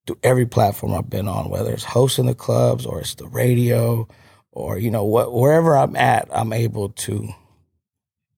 through 0.08 0.20
every 0.24 0.46
platform 0.46 0.94
I've 0.94 1.10
been 1.10 1.28
on, 1.28 1.50
whether 1.50 1.72
it's 1.72 1.84
hosting 1.84 2.26
the 2.26 2.36
clubs 2.36 2.86
or 2.86 3.02
it's 3.02 3.16
the 3.16 3.28
radio 3.28 4.08
or, 4.52 4.78
you 4.78 4.92
know, 4.92 5.06
what 5.06 5.34
wherever 5.34 5.78
I'm 5.78 5.96
at, 5.96 6.28
I'm 6.32 6.54
able 6.54 6.90
to 6.90 7.30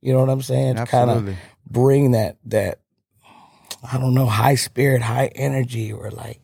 you 0.04 0.12
know 0.12 0.20
what 0.20 0.30
I'm 0.30 0.42
saying? 0.42 0.76
To 0.76 0.86
kind 0.86 1.10
of 1.10 1.36
bring 1.66 2.12
that 2.12 2.36
that 2.46 2.80
I 3.90 3.98
don't 3.98 4.14
know, 4.14 4.26
high 4.26 4.56
spirit, 4.56 5.02
high 5.02 5.32
energy, 5.34 5.94
or 5.94 6.12
like, 6.12 6.42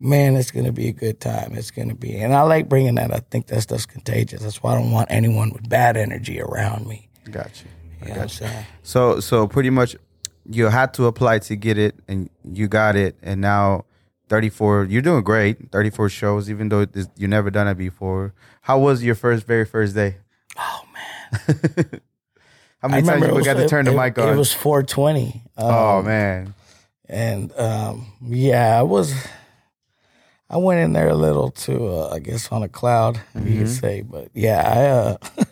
man, 0.00 0.34
it's 0.34 0.50
gonna 0.50 0.72
be 0.72 0.88
a 0.88 0.92
good 0.92 1.20
time. 1.20 1.52
It's 1.54 1.70
gonna 1.70 1.94
be, 1.94 2.16
and 2.16 2.34
I 2.34 2.42
like 2.42 2.68
bringing 2.68 2.96
that. 2.96 3.14
I 3.14 3.20
think 3.30 3.46
that 3.46 3.60
stuff's 3.60 3.86
contagious. 3.86 4.42
That's 4.42 4.60
why 4.60 4.72
I 4.72 4.80
don't 4.80 4.90
want 4.90 5.10
anyone 5.10 5.50
with 5.50 5.68
bad 5.68 5.96
energy 5.96 6.40
around 6.40 6.88
me. 6.88 7.08
Gotcha. 7.30 7.66
you. 8.02 8.08
You 8.08 8.14
know 8.14 8.20
what 8.22 8.42
I'm? 8.42 8.64
So 8.82 9.20
so 9.20 9.46
pretty 9.46 9.70
much 9.70 9.94
you 10.44 10.66
had 10.66 10.92
to 10.94 11.06
apply 11.06 11.38
to 11.40 11.54
get 11.54 11.78
it 11.78 11.94
and 12.08 12.28
you 12.42 12.66
got 12.66 12.96
it 12.96 13.16
and 13.22 13.40
now 13.40 13.84
34 14.28 14.84
you're 14.90 15.02
doing 15.02 15.22
great 15.22 15.70
34 15.70 16.08
shows 16.08 16.50
even 16.50 16.68
though 16.68 16.84
this, 16.84 17.08
you 17.16 17.28
never 17.28 17.50
done 17.50 17.68
it 17.68 17.76
before 17.76 18.34
how 18.62 18.78
was 18.78 19.02
your 19.04 19.14
first 19.14 19.46
very 19.46 19.64
first 19.64 19.94
day 19.94 20.16
Oh 20.58 20.82
man, 20.92 21.40
how 22.82 22.88
many 22.88 23.06
times 23.06 23.22
it 23.24 23.28
you 23.28 23.34
was- 23.34 23.44
got 23.44 23.54
to 23.54 23.64
it- 23.64 23.68
turn 23.68 23.84
the 23.84 23.92
mic 23.92 24.18
on 24.18 24.32
It 24.32 24.36
was 24.36 24.52
420. 24.52 25.42
Um, 25.56 25.64
oh 25.70 26.02
man 26.02 26.54
and 27.08 27.52
um, 27.56 28.06
yeah, 28.20 28.76
I 28.78 28.82
was. 28.82 29.14
I 30.50 30.56
went 30.56 30.80
in 30.80 30.92
there 30.92 31.08
a 31.08 31.14
little 31.14 31.50
too, 31.52 31.86
uh, 31.86 32.08
I 32.12 32.18
guess, 32.18 32.50
on 32.50 32.64
a 32.64 32.68
cloud, 32.68 33.20
you 33.36 33.40
Mm-hmm. 33.42 33.58
could 33.58 33.68
say. 33.70 34.02
But 34.02 34.30
yeah, 34.34 34.62
I. 34.66 34.86
Uh, 34.86 35.16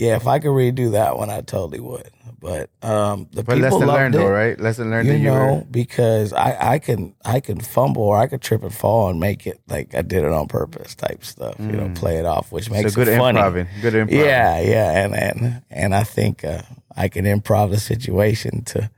yeah, 0.00 0.16
if 0.16 0.26
I 0.26 0.38
could 0.38 0.48
redo 0.50 0.92
that 0.92 1.16
one, 1.18 1.30
I 1.30 1.40
totally 1.42 1.80
would. 1.80 2.08
But 2.40 2.70
um, 2.82 3.28
the 3.32 3.42
but 3.44 3.56
people 3.56 3.70
lesson 3.70 3.86
loved 3.86 3.98
learned 4.00 4.14
it. 4.14 4.18
though 4.18 4.28
right 4.30 4.58
lesson 4.58 4.90
learned 4.90 5.08
you 5.08 5.14
you 5.14 5.24
know, 5.24 5.56
were 5.56 5.64
because 5.70 6.32
I, 6.32 6.72
I 6.74 6.78
can 6.78 7.14
I 7.22 7.38
can 7.40 7.60
fumble 7.60 8.02
or 8.04 8.16
I 8.16 8.28
could 8.28 8.40
trip 8.40 8.62
and 8.62 8.74
fall 8.74 9.10
and 9.10 9.20
make 9.20 9.46
it 9.46 9.60
like 9.68 9.94
I 9.94 10.00
did 10.00 10.24
it 10.24 10.32
on 10.32 10.48
purpose 10.48 10.94
type 10.94 11.22
stuff. 11.22 11.56
You 11.60 11.72
know, 11.72 11.90
play 11.94 12.16
it 12.16 12.24
off, 12.24 12.50
which 12.50 12.70
makes 12.70 12.92
Mm. 12.92 12.94
so 12.94 13.04
good 13.04 13.08
it 13.08 13.18
funny. 13.18 13.38
improv 13.40 13.66
good 13.82 13.92
improv 13.94 14.10
Yeah, 14.10 14.58
yeah, 14.60 15.04
and 15.04 15.14
and 15.14 15.62
and 15.70 15.94
I 15.94 16.02
think 16.04 16.42
uh, 16.44 16.62
I 16.96 17.08
can 17.08 17.26
improv 17.26 17.70
the 17.72 17.78
situation 17.78 18.64
to 18.72 18.90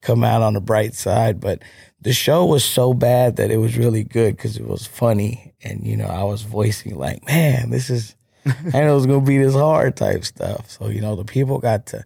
come 0.00 0.24
out 0.24 0.42
on 0.42 0.54
the 0.54 0.60
bright 0.60 0.94
side. 0.94 1.38
But 1.38 1.62
the 2.00 2.12
show 2.12 2.44
was 2.44 2.64
so 2.64 2.92
bad 2.94 3.36
that 3.36 3.52
it 3.52 3.58
was 3.58 3.76
really 3.78 4.02
good 4.02 4.34
because 4.36 4.56
it 4.56 4.66
was 4.66 4.88
funny, 4.88 5.54
and 5.62 5.86
you 5.86 5.96
know 5.96 6.08
I 6.08 6.24
was 6.24 6.42
voicing 6.42 6.98
like, 6.98 7.24
man, 7.28 7.70
this 7.70 7.88
is, 7.90 8.16
I 8.46 8.80
know 8.80 8.92
it 8.92 8.94
was 8.94 9.06
gonna 9.06 9.20
be 9.26 9.38
this 9.38 9.54
hard 9.54 9.96
type 9.96 10.24
stuff. 10.24 10.70
So 10.70 10.88
you 10.88 11.00
know 11.00 11.16
the 11.16 11.24
people 11.24 11.58
got 11.58 11.86
to, 11.86 12.04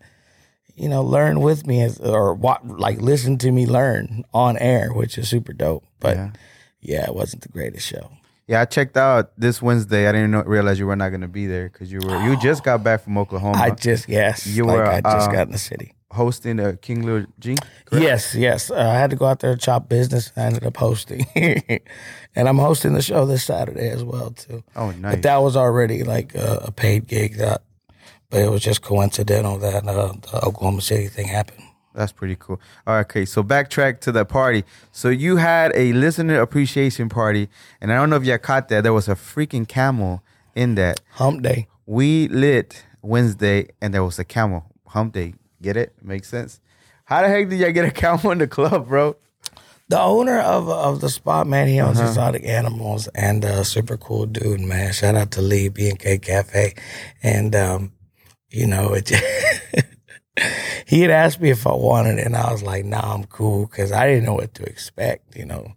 you 0.74 0.88
know, 0.88 1.02
learn 1.02 1.40
with 1.40 1.66
me 1.66 1.82
as 1.82 1.98
or 1.98 2.34
wa- 2.34 2.60
like 2.64 3.00
listen 3.00 3.38
to 3.38 3.50
me 3.50 3.66
learn 3.66 4.24
on 4.34 4.56
air, 4.58 4.92
which 4.92 5.16
is 5.18 5.28
super 5.28 5.52
dope. 5.52 5.84
But 6.00 6.16
Yeah. 6.16 6.30
yeah, 6.80 7.04
it 7.08 7.14
wasn't 7.14 7.42
the 7.42 7.48
greatest 7.48 7.86
show. 7.86 8.10
yeah 8.48 8.60
i 8.60 8.64
checked 8.64 8.96
out 8.96 9.32
this 9.36 9.60
wednesday 9.60 10.06
i 10.08 10.12
didn't 10.12 10.30
know, 10.30 10.42
realize 10.44 10.78
you 10.78 10.86
were 10.86 10.94
not 10.94 11.08
going 11.08 11.20
to 11.22 11.26
be 11.40 11.48
there 11.48 11.68
because 11.68 11.90
you 11.90 11.98
were 11.98 12.16
you 12.22 12.36
just 12.36 12.62
got 12.68 12.84
back 12.84 13.00
from 13.02 13.18
oklahoma 13.18 13.58
I 13.58 13.70
just 13.70 14.08
yes, 14.08 14.46
You 14.46 14.64
like 14.66 14.76
were, 14.76 14.86
I 14.86 15.00
just 15.00 15.28
uh, 15.28 15.32
got 15.32 15.46
in 15.48 15.52
the 15.52 15.58
city. 15.58 15.94
Hosting 16.12 16.60
a 16.60 16.76
King 16.76 17.02
Lil 17.02 17.26
G 17.38 17.56
Yes, 17.92 18.34
yes. 18.34 18.70
Uh, 18.70 18.76
I 18.76 18.94
had 18.94 19.10
to 19.10 19.16
go 19.16 19.26
out 19.26 19.40
there 19.40 19.52
and 19.52 19.60
chop 19.60 19.88
business. 19.88 20.32
I 20.36 20.42
ended 20.42 20.64
up 20.64 20.76
hosting, 20.76 21.26
and 21.34 22.48
I'm 22.48 22.58
hosting 22.58 22.94
the 22.94 23.02
show 23.02 23.26
this 23.26 23.44
Saturday 23.44 23.88
as 23.88 24.04
well 24.04 24.30
too. 24.30 24.62
oh 24.76 24.92
nice 24.92 25.16
But 25.16 25.22
that 25.22 25.38
was 25.38 25.56
already 25.56 26.04
like 26.04 26.34
a, 26.34 26.62
a 26.66 26.72
paid 26.72 27.06
gig. 27.06 27.36
That, 27.36 27.62
but 28.30 28.40
it 28.40 28.50
was 28.50 28.62
just 28.62 28.82
coincidental 28.82 29.58
that 29.58 29.86
uh, 29.86 30.12
the 30.30 30.40
Oklahoma 30.44 30.80
City 30.80 31.08
thing 31.08 31.28
happened. 31.28 31.62
That's 31.92 32.12
pretty 32.12 32.36
cool. 32.38 32.60
All 32.86 32.94
right, 32.94 33.00
okay. 33.00 33.24
So 33.24 33.42
backtrack 33.42 34.00
to 34.00 34.12
the 34.12 34.24
party. 34.24 34.64
So 34.92 35.08
you 35.08 35.36
had 35.36 35.72
a 35.74 35.92
listener 35.94 36.40
appreciation 36.40 37.08
party, 37.08 37.48
and 37.80 37.92
I 37.92 37.96
don't 37.96 38.10
know 38.10 38.16
if 38.16 38.24
you 38.26 38.36
caught 38.38 38.68
that. 38.68 38.82
There 38.82 38.92
was 38.92 39.08
a 39.08 39.14
freaking 39.14 39.66
camel 39.66 40.22
in 40.54 40.74
that. 40.76 41.00
Hump 41.12 41.42
day. 41.42 41.66
We 41.86 42.28
lit 42.28 42.84
Wednesday, 43.02 43.68
and 43.80 43.94
there 43.94 44.04
was 44.04 44.18
a 44.18 44.24
camel. 44.24 44.66
Hump 44.88 45.14
day. 45.14 45.34
Get 45.60 45.76
it? 45.76 45.94
Makes 46.02 46.28
sense. 46.28 46.60
How 47.04 47.22
the 47.22 47.28
heck 47.28 47.48
did 47.48 47.60
y'all 47.60 47.72
get 47.72 47.84
a 47.84 47.90
camel 47.90 48.32
in 48.32 48.38
the 48.38 48.46
club, 48.46 48.88
bro? 48.88 49.16
The 49.88 50.00
owner 50.00 50.40
of 50.40 50.68
of 50.68 51.00
the 51.00 51.08
spot, 51.08 51.46
man, 51.46 51.68
he 51.68 51.80
owns 51.80 52.00
exotic 52.00 52.44
animals 52.44 53.06
and 53.08 53.44
uh, 53.44 53.62
super 53.62 53.96
cool 53.96 54.26
dude, 54.26 54.60
man. 54.60 54.92
Shout 54.92 55.14
out 55.14 55.30
to 55.32 55.40
Lee 55.40 55.68
B 55.68 55.88
and 55.88 55.98
K 55.98 56.18
Cafe, 56.18 56.74
and 57.22 57.54
um, 57.54 57.92
you 58.50 58.66
know 58.66 58.94
it. 58.94 59.12
he 60.86 61.02
had 61.02 61.12
asked 61.12 61.40
me 61.40 61.50
if 61.50 61.68
I 61.68 61.72
wanted 61.72 62.18
it, 62.18 62.26
and 62.26 62.36
I 62.36 62.50
was 62.50 62.64
like, 62.64 62.84
"Nah, 62.84 63.14
I'm 63.14 63.24
cool," 63.24 63.66
because 63.66 63.92
I 63.92 64.08
didn't 64.08 64.24
know 64.24 64.34
what 64.34 64.54
to 64.54 64.64
expect. 64.64 65.36
You 65.36 65.44
know, 65.44 65.72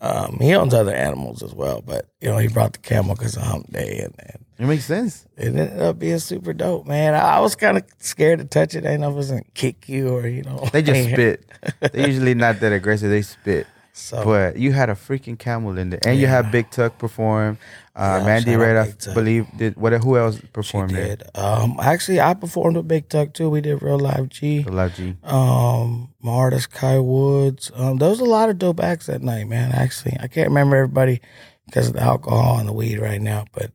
um, 0.00 0.38
he 0.40 0.54
owns 0.54 0.74
other 0.74 0.94
animals 0.94 1.42
as 1.42 1.54
well, 1.54 1.82
but 1.84 2.06
you 2.20 2.28
know, 2.28 2.38
he 2.38 2.48
brought 2.48 2.72
the 2.72 2.78
camel 2.78 3.14
because 3.16 3.36
of 3.36 3.42
Hump 3.42 3.72
Day, 3.72 3.98
and, 4.04 4.14
and 4.18 4.44
It 4.58 4.66
makes 4.66 4.84
sense. 4.84 5.26
it 5.36 5.48
ended 5.48 5.80
up 5.80 5.98
being 5.98 6.18
super 6.20 6.52
dope, 6.52 6.86
man. 6.86 7.14
I, 7.14 7.36
I 7.36 7.40
was 7.40 7.56
kind 7.56 7.76
of 7.76 7.84
scared 7.98 8.38
to 8.38 8.44
touch 8.44 8.74
it. 8.74 8.84
I 8.84 8.90
didn't 8.90 9.00
know 9.00 9.08
if 9.10 9.14
it 9.14 9.16
was 9.16 9.30
gonna 9.30 9.42
kick 9.54 9.88
you 9.88 10.08
or 10.14 10.26
you 10.28 10.42
know. 10.42 10.68
They 10.72 10.82
just 10.82 11.10
spit. 11.12 11.50
They're 11.80 12.06
usually 12.08 12.34
not 12.34 12.60
that 12.60 12.72
aggressive. 12.72 13.10
They 13.10 13.22
spit. 13.22 13.66
So 13.92 14.22
But 14.24 14.56
you 14.56 14.70
had 14.72 14.90
a 14.90 14.94
freaking 14.94 15.36
camel 15.36 15.76
in 15.76 15.90
there, 15.90 15.98
and 16.06 16.20
you 16.20 16.28
had 16.28 16.52
Big 16.52 16.70
Tuck 16.70 16.98
perform. 16.98 17.58
Uh, 17.98 18.18
Yeah, 18.20 18.24
Mandy 18.26 18.54
Red, 18.56 18.76
I 18.76 19.12
believe, 19.14 19.46
did. 19.56 19.76
What? 19.76 19.92
Who 19.94 20.16
else 20.16 20.36
she 20.40 20.46
performed 20.46 20.90
there? 20.94 21.16
did. 21.16 21.24
Um, 21.34 21.76
actually, 21.82 22.20
I 22.20 22.32
performed 22.34 22.76
with 22.76 22.86
Big 22.86 23.08
Tuck 23.08 23.34
too. 23.34 23.50
We 23.50 23.60
did 23.60 23.82
Real 23.82 23.98
Live 23.98 24.28
G. 24.28 24.62
The 24.62 24.70
Love 24.70 24.94
G. 24.94 25.16
Um, 25.24 26.14
my 26.20 26.30
artist 26.32 26.70
Kai 26.70 26.98
Woods. 27.00 27.72
Um, 27.74 27.98
there 27.98 28.08
was 28.08 28.20
a 28.20 28.24
lot 28.24 28.50
of 28.50 28.58
dope 28.58 28.78
acts 28.80 29.06
that 29.06 29.20
night, 29.22 29.48
man. 29.48 29.72
Actually, 29.72 30.16
I 30.20 30.28
can't 30.28 30.48
remember 30.48 30.76
everybody 30.76 31.20
because 31.66 31.88
of 31.88 31.94
the 31.94 32.02
alcohol 32.02 32.58
and 32.60 32.68
the 32.68 32.72
weed 32.72 32.98
right 33.00 33.20
now, 33.20 33.46
but 33.52 33.72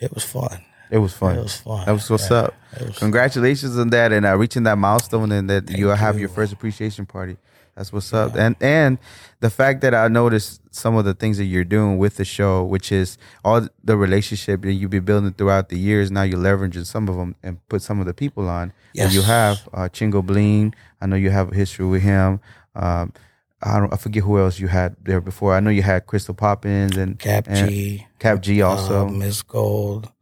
it 0.00 0.14
was 0.14 0.24
fun. 0.24 0.64
It 0.90 0.98
was 0.98 1.12
fun. 1.12 1.36
It 1.38 1.42
was 1.42 1.56
fun. 1.56 1.84
That 1.86 1.92
was 1.92 2.08
what's 2.10 2.30
Yeah, 2.30 2.36
up. 2.38 2.54
was- 2.80 2.98
Congratulations 2.98 3.78
on 3.78 3.90
that 3.90 4.12
and 4.12 4.24
uh, 4.26 4.36
reaching 4.36 4.62
that 4.64 4.76
milestone 4.78 5.30
and 5.30 5.48
that 5.50 5.70
you 5.70 5.88
Thank 5.88 6.00
have 6.00 6.14
you. 6.16 6.20
your 6.22 6.28
first 6.30 6.52
appreciation 6.52 7.06
party. 7.06 7.36
That's 7.80 7.94
what's 7.94 8.12
up. 8.12 8.36
And 8.36 8.56
and 8.60 8.98
the 9.40 9.48
fact 9.48 9.80
that 9.80 9.94
I 9.94 10.06
noticed 10.08 10.60
some 10.70 10.96
of 10.96 11.06
the 11.06 11.14
things 11.14 11.38
that 11.38 11.46
you're 11.46 11.64
doing 11.64 11.96
with 11.96 12.16
the 12.16 12.26
show, 12.26 12.62
which 12.62 12.92
is 12.92 13.16
all 13.42 13.66
the 13.82 13.96
relationship 13.96 14.60
that 14.60 14.72
you've 14.74 14.90
been 14.90 15.06
building 15.06 15.32
throughout 15.32 15.70
the 15.70 15.78
years. 15.78 16.10
Now 16.10 16.20
you're 16.24 16.38
leveraging 16.38 16.84
some 16.84 17.08
of 17.08 17.16
them 17.16 17.36
and 17.42 17.66
put 17.70 17.80
some 17.80 17.98
of 17.98 18.04
the 18.04 18.12
people 18.12 18.50
on. 18.50 18.74
And 18.98 19.14
you 19.14 19.22
have 19.22 19.66
uh, 19.72 19.88
Chingo 19.88 20.22
Bling. 20.22 20.74
I 21.00 21.06
know 21.06 21.16
you 21.16 21.30
have 21.30 21.52
a 21.52 21.54
history 21.54 21.86
with 21.86 22.02
him. 22.02 22.40
Um, 22.74 23.14
I 23.62 23.78
don't. 23.80 23.90
I 23.94 23.96
forget 23.96 24.24
who 24.24 24.38
else 24.38 24.60
you 24.60 24.68
had 24.68 24.96
there 25.02 25.22
before. 25.22 25.54
I 25.54 25.60
know 25.60 25.70
you 25.70 25.80
had 25.82 26.04
Crystal 26.06 26.34
Poppins 26.34 26.98
and 26.98 27.18
Cap 27.18 27.46
and 27.48 27.70
G. 27.70 28.06
Kap 28.18 28.42
G 28.42 28.60
also. 28.60 29.06
uh, 29.06 29.10
Miss 29.10 29.40
Gold. 29.40 30.12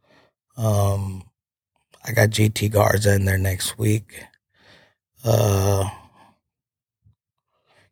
Um, 0.55 1.23
I 2.05 2.13
got 2.13 2.29
GT 2.29 2.71
Garza 2.71 3.15
in 3.15 3.25
there 3.25 3.37
next 3.37 3.77
week. 3.77 4.23
Uh, 5.25 5.89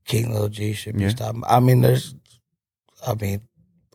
King 0.08 0.34
Lil 0.34 0.50
G 0.50 0.74
should 0.74 0.96
be 0.98 1.04
Yeah. 1.04 1.10
stopping. 1.10 1.44
I 1.48 1.60
mean, 1.60 1.82
there's, 1.82 2.16
I 3.06 3.14
mean, 3.14 3.42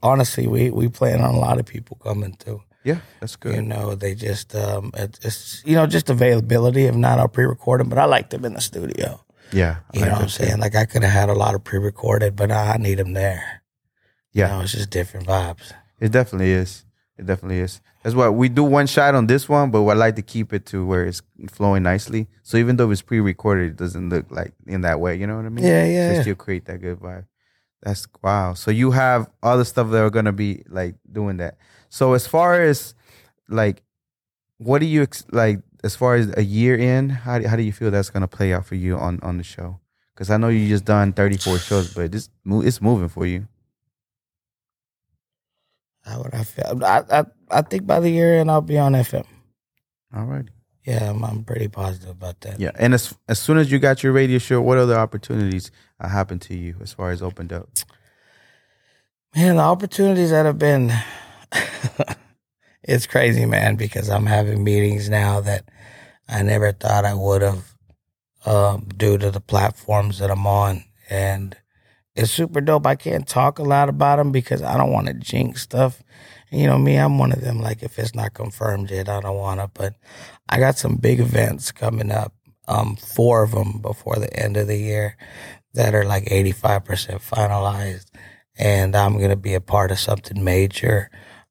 honestly, 0.02 0.46
we 0.46 0.70
we 0.70 0.88
plan 0.88 1.20
on 1.20 1.34
a 1.34 1.38
lot 1.38 1.58
of 1.58 1.66
people 1.66 1.96
coming 1.96 2.34
too. 2.34 2.62
yeah, 2.84 2.98
that's 3.20 3.36
good. 3.36 3.54
You 3.56 3.62
know, 3.62 3.94
they 3.96 4.14
just 4.14 4.54
um, 4.54 4.90
it's 4.94 5.62
you 5.64 5.74
know 5.74 5.86
just 5.86 6.10
availability. 6.10 6.84
If 6.86 6.94
not, 6.94 7.18
I'll 7.18 7.28
pre-record 7.28 7.80
them. 7.80 7.88
But 7.88 7.98
I 7.98 8.04
like 8.04 8.30
them 8.30 8.44
in 8.44 8.54
the 8.54 8.60
studio. 8.60 9.20
yeah, 9.52 9.76
I 9.94 9.96
You 9.96 10.00
like 10.00 10.08
know 10.10 10.14
what 10.14 10.22
I'm 10.22 10.28
that 10.28 10.32
too. 10.38 10.44
saying? 10.44 10.60
Like 10.60 10.74
I 10.76 10.84
could 10.84 11.02
have 11.02 11.12
had 11.12 11.28
a 11.28 11.34
lot 11.44 11.54
of 11.54 11.62
pre-recorded, 11.64 12.36
but 12.36 12.50
I 12.52 12.76
need 12.78 12.98
them 12.98 13.12
there. 13.14 13.62
Yeah. 14.32 14.48
you 14.48 14.56
know, 14.56 14.62
it's 14.62 14.72
just 14.72 14.90
different 14.90 15.26
vibes. 15.26 15.72
It 16.00 16.10
definitely 16.12 16.52
is. 16.52 16.84
It 17.22 17.26
definitely 17.26 17.60
is. 17.60 17.80
That's 18.02 18.16
why 18.16 18.28
we 18.30 18.48
do 18.48 18.64
one 18.64 18.88
shot 18.88 19.14
on 19.14 19.28
this 19.28 19.48
one, 19.48 19.70
but 19.70 19.86
I 19.86 19.94
like 19.94 20.16
to 20.16 20.22
keep 20.22 20.52
it 20.52 20.66
to 20.66 20.84
where 20.84 21.04
it's 21.04 21.22
flowing 21.48 21.84
nicely. 21.84 22.26
So 22.42 22.56
even 22.56 22.76
though 22.76 22.90
it's 22.90 23.00
pre-recorded, 23.00 23.70
it 23.70 23.76
doesn't 23.76 24.08
look 24.08 24.26
like 24.28 24.52
in 24.66 24.80
that 24.80 24.98
way. 24.98 25.14
You 25.14 25.28
know 25.28 25.36
what 25.36 25.46
I 25.46 25.50
mean? 25.50 25.64
Yeah, 25.64 25.84
So 25.84 25.90
yeah. 25.90 26.12
yeah. 26.14 26.22
still 26.22 26.34
create 26.34 26.64
that 26.64 26.80
good 26.80 26.98
vibe. 26.98 27.26
That's 27.80 28.08
wow. 28.20 28.54
So 28.54 28.72
you 28.72 28.90
have 28.90 29.30
other 29.40 29.62
stuff 29.62 29.90
that 29.90 30.02
are 30.02 30.10
gonna 30.10 30.32
be 30.32 30.64
like 30.68 30.96
doing 31.10 31.36
that. 31.36 31.58
So 31.90 32.14
as 32.14 32.26
far 32.26 32.60
as 32.60 32.94
like, 33.48 33.84
what 34.58 34.80
do 34.80 34.86
you 34.86 35.02
ex- 35.02 35.24
like? 35.30 35.60
As 35.84 35.94
far 35.94 36.16
as 36.16 36.32
a 36.36 36.42
year 36.42 36.76
in, 36.76 37.08
how 37.08 37.38
do, 37.38 37.46
how 37.46 37.54
do 37.56 37.62
you 37.62 37.72
feel 37.72 37.92
that's 37.92 38.10
gonna 38.10 38.28
play 38.28 38.52
out 38.52 38.66
for 38.66 38.74
you 38.74 38.96
on 38.96 39.20
on 39.22 39.38
the 39.38 39.44
show? 39.44 39.78
Because 40.14 40.28
I 40.28 40.38
know 40.38 40.48
you 40.48 40.68
just 40.68 40.84
done 40.84 41.12
thirty 41.12 41.36
four 41.36 41.58
shows, 41.58 41.94
but 41.94 42.10
this 42.10 42.30
it's 42.44 42.80
moving 42.80 43.08
for 43.08 43.26
you. 43.26 43.46
How 46.04 46.22
would 46.22 46.34
I 46.34 46.44
feel? 46.44 46.84
I, 46.84 47.02
I 47.10 47.24
I 47.50 47.62
think 47.62 47.86
by 47.86 48.00
the 48.00 48.10
year 48.10 48.40
end 48.40 48.50
I'll 48.50 48.60
be 48.60 48.78
on 48.78 48.92
FM. 48.92 49.26
All 50.14 50.24
right. 50.24 50.46
Yeah, 50.84 51.10
I'm, 51.10 51.24
I'm 51.24 51.44
pretty 51.44 51.68
positive 51.68 52.10
about 52.10 52.40
that. 52.40 52.58
Yeah, 52.58 52.72
and 52.74 52.92
as 52.92 53.14
as 53.28 53.38
soon 53.38 53.58
as 53.58 53.70
you 53.70 53.78
got 53.78 54.02
your 54.02 54.12
radio 54.12 54.38
show, 54.38 54.60
what 54.60 54.78
other 54.78 54.96
opportunities 54.96 55.70
uh, 56.00 56.08
happened 56.08 56.42
to 56.42 56.56
you 56.56 56.76
as 56.80 56.92
far 56.92 57.10
as 57.10 57.22
opened 57.22 57.52
up? 57.52 57.68
Man, 59.34 59.56
the 59.56 59.62
opportunities 59.62 60.30
that 60.30 60.44
have 60.44 60.58
been 60.58 60.92
it's 62.82 63.06
crazy, 63.06 63.46
man, 63.46 63.76
because 63.76 64.10
I'm 64.10 64.26
having 64.26 64.64
meetings 64.64 65.08
now 65.08 65.40
that 65.40 65.68
I 66.28 66.42
never 66.42 66.72
thought 66.72 67.04
I 67.04 67.14
would 67.14 67.42
have 67.42 67.74
um, 68.44 68.88
due 68.96 69.18
to 69.18 69.30
the 69.30 69.40
platforms 69.40 70.18
that 70.18 70.30
I'm 70.30 70.46
on. 70.46 70.84
And 71.08 71.56
it's 72.14 72.30
super 72.30 72.60
dope. 72.60 72.86
I 72.86 72.94
can't 72.94 73.26
talk 73.26 73.58
a 73.58 73.62
lot 73.62 73.88
about 73.88 74.16
them 74.16 74.32
because 74.32 74.62
I 74.62 74.76
don't 74.76 74.92
want 74.92 75.06
to 75.08 75.14
jinx 75.14 75.62
stuff. 75.62 76.02
And, 76.50 76.60
you 76.60 76.66
know, 76.66 76.78
me, 76.78 76.96
I'm 76.96 77.18
one 77.18 77.32
of 77.32 77.40
them, 77.40 77.60
like, 77.60 77.82
if 77.82 77.98
it's 77.98 78.14
not 78.14 78.34
confirmed 78.34 78.90
yet, 78.90 79.08
I 79.08 79.20
don't 79.20 79.36
want 79.36 79.60
to. 79.60 79.70
But 79.72 79.94
I 80.48 80.58
got 80.58 80.78
some 80.78 80.96
big 80.96 81.20
events 81.20 81.72
coming 81.72 82.10
up, 82.12 82.34
um, 82.68 82.96
four 82.96 83.42
of 83.42 83.52
them 83.52 83.78
before 83.80 84.16
the 84.16 84.32
end 84.38 84.56
of 84.56 84.66
the 84.66 84.76
year 84.76 85.16
that 85.74 85.94
are 85.94 86.04
like 86.04 86.24
85% 86.24 87.20
finalized 87.22 88.06
and 88.58 88.94
I'm 88.94 89.18
gonna 89.18 89.36
be 89.36 89.54
a 89.54 89.60
part 89.60 89.90
of 89.90 89.98
something 89.98 90.42
major 90.44 91.10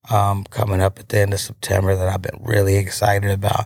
um, 0.10 0.43
coming 0.45 0.82
up 0.82 1.00
at 1.00 1.10
the 1.10 1.19
end 1.19 1.34
of 1.34 1.39
September 1.39 1.95
that 1.95 2.08
I've 2.08 2.21
been 2.21 2.39
really 2.43 2.76
excited 2.78 3.32
about. 3.32 3.65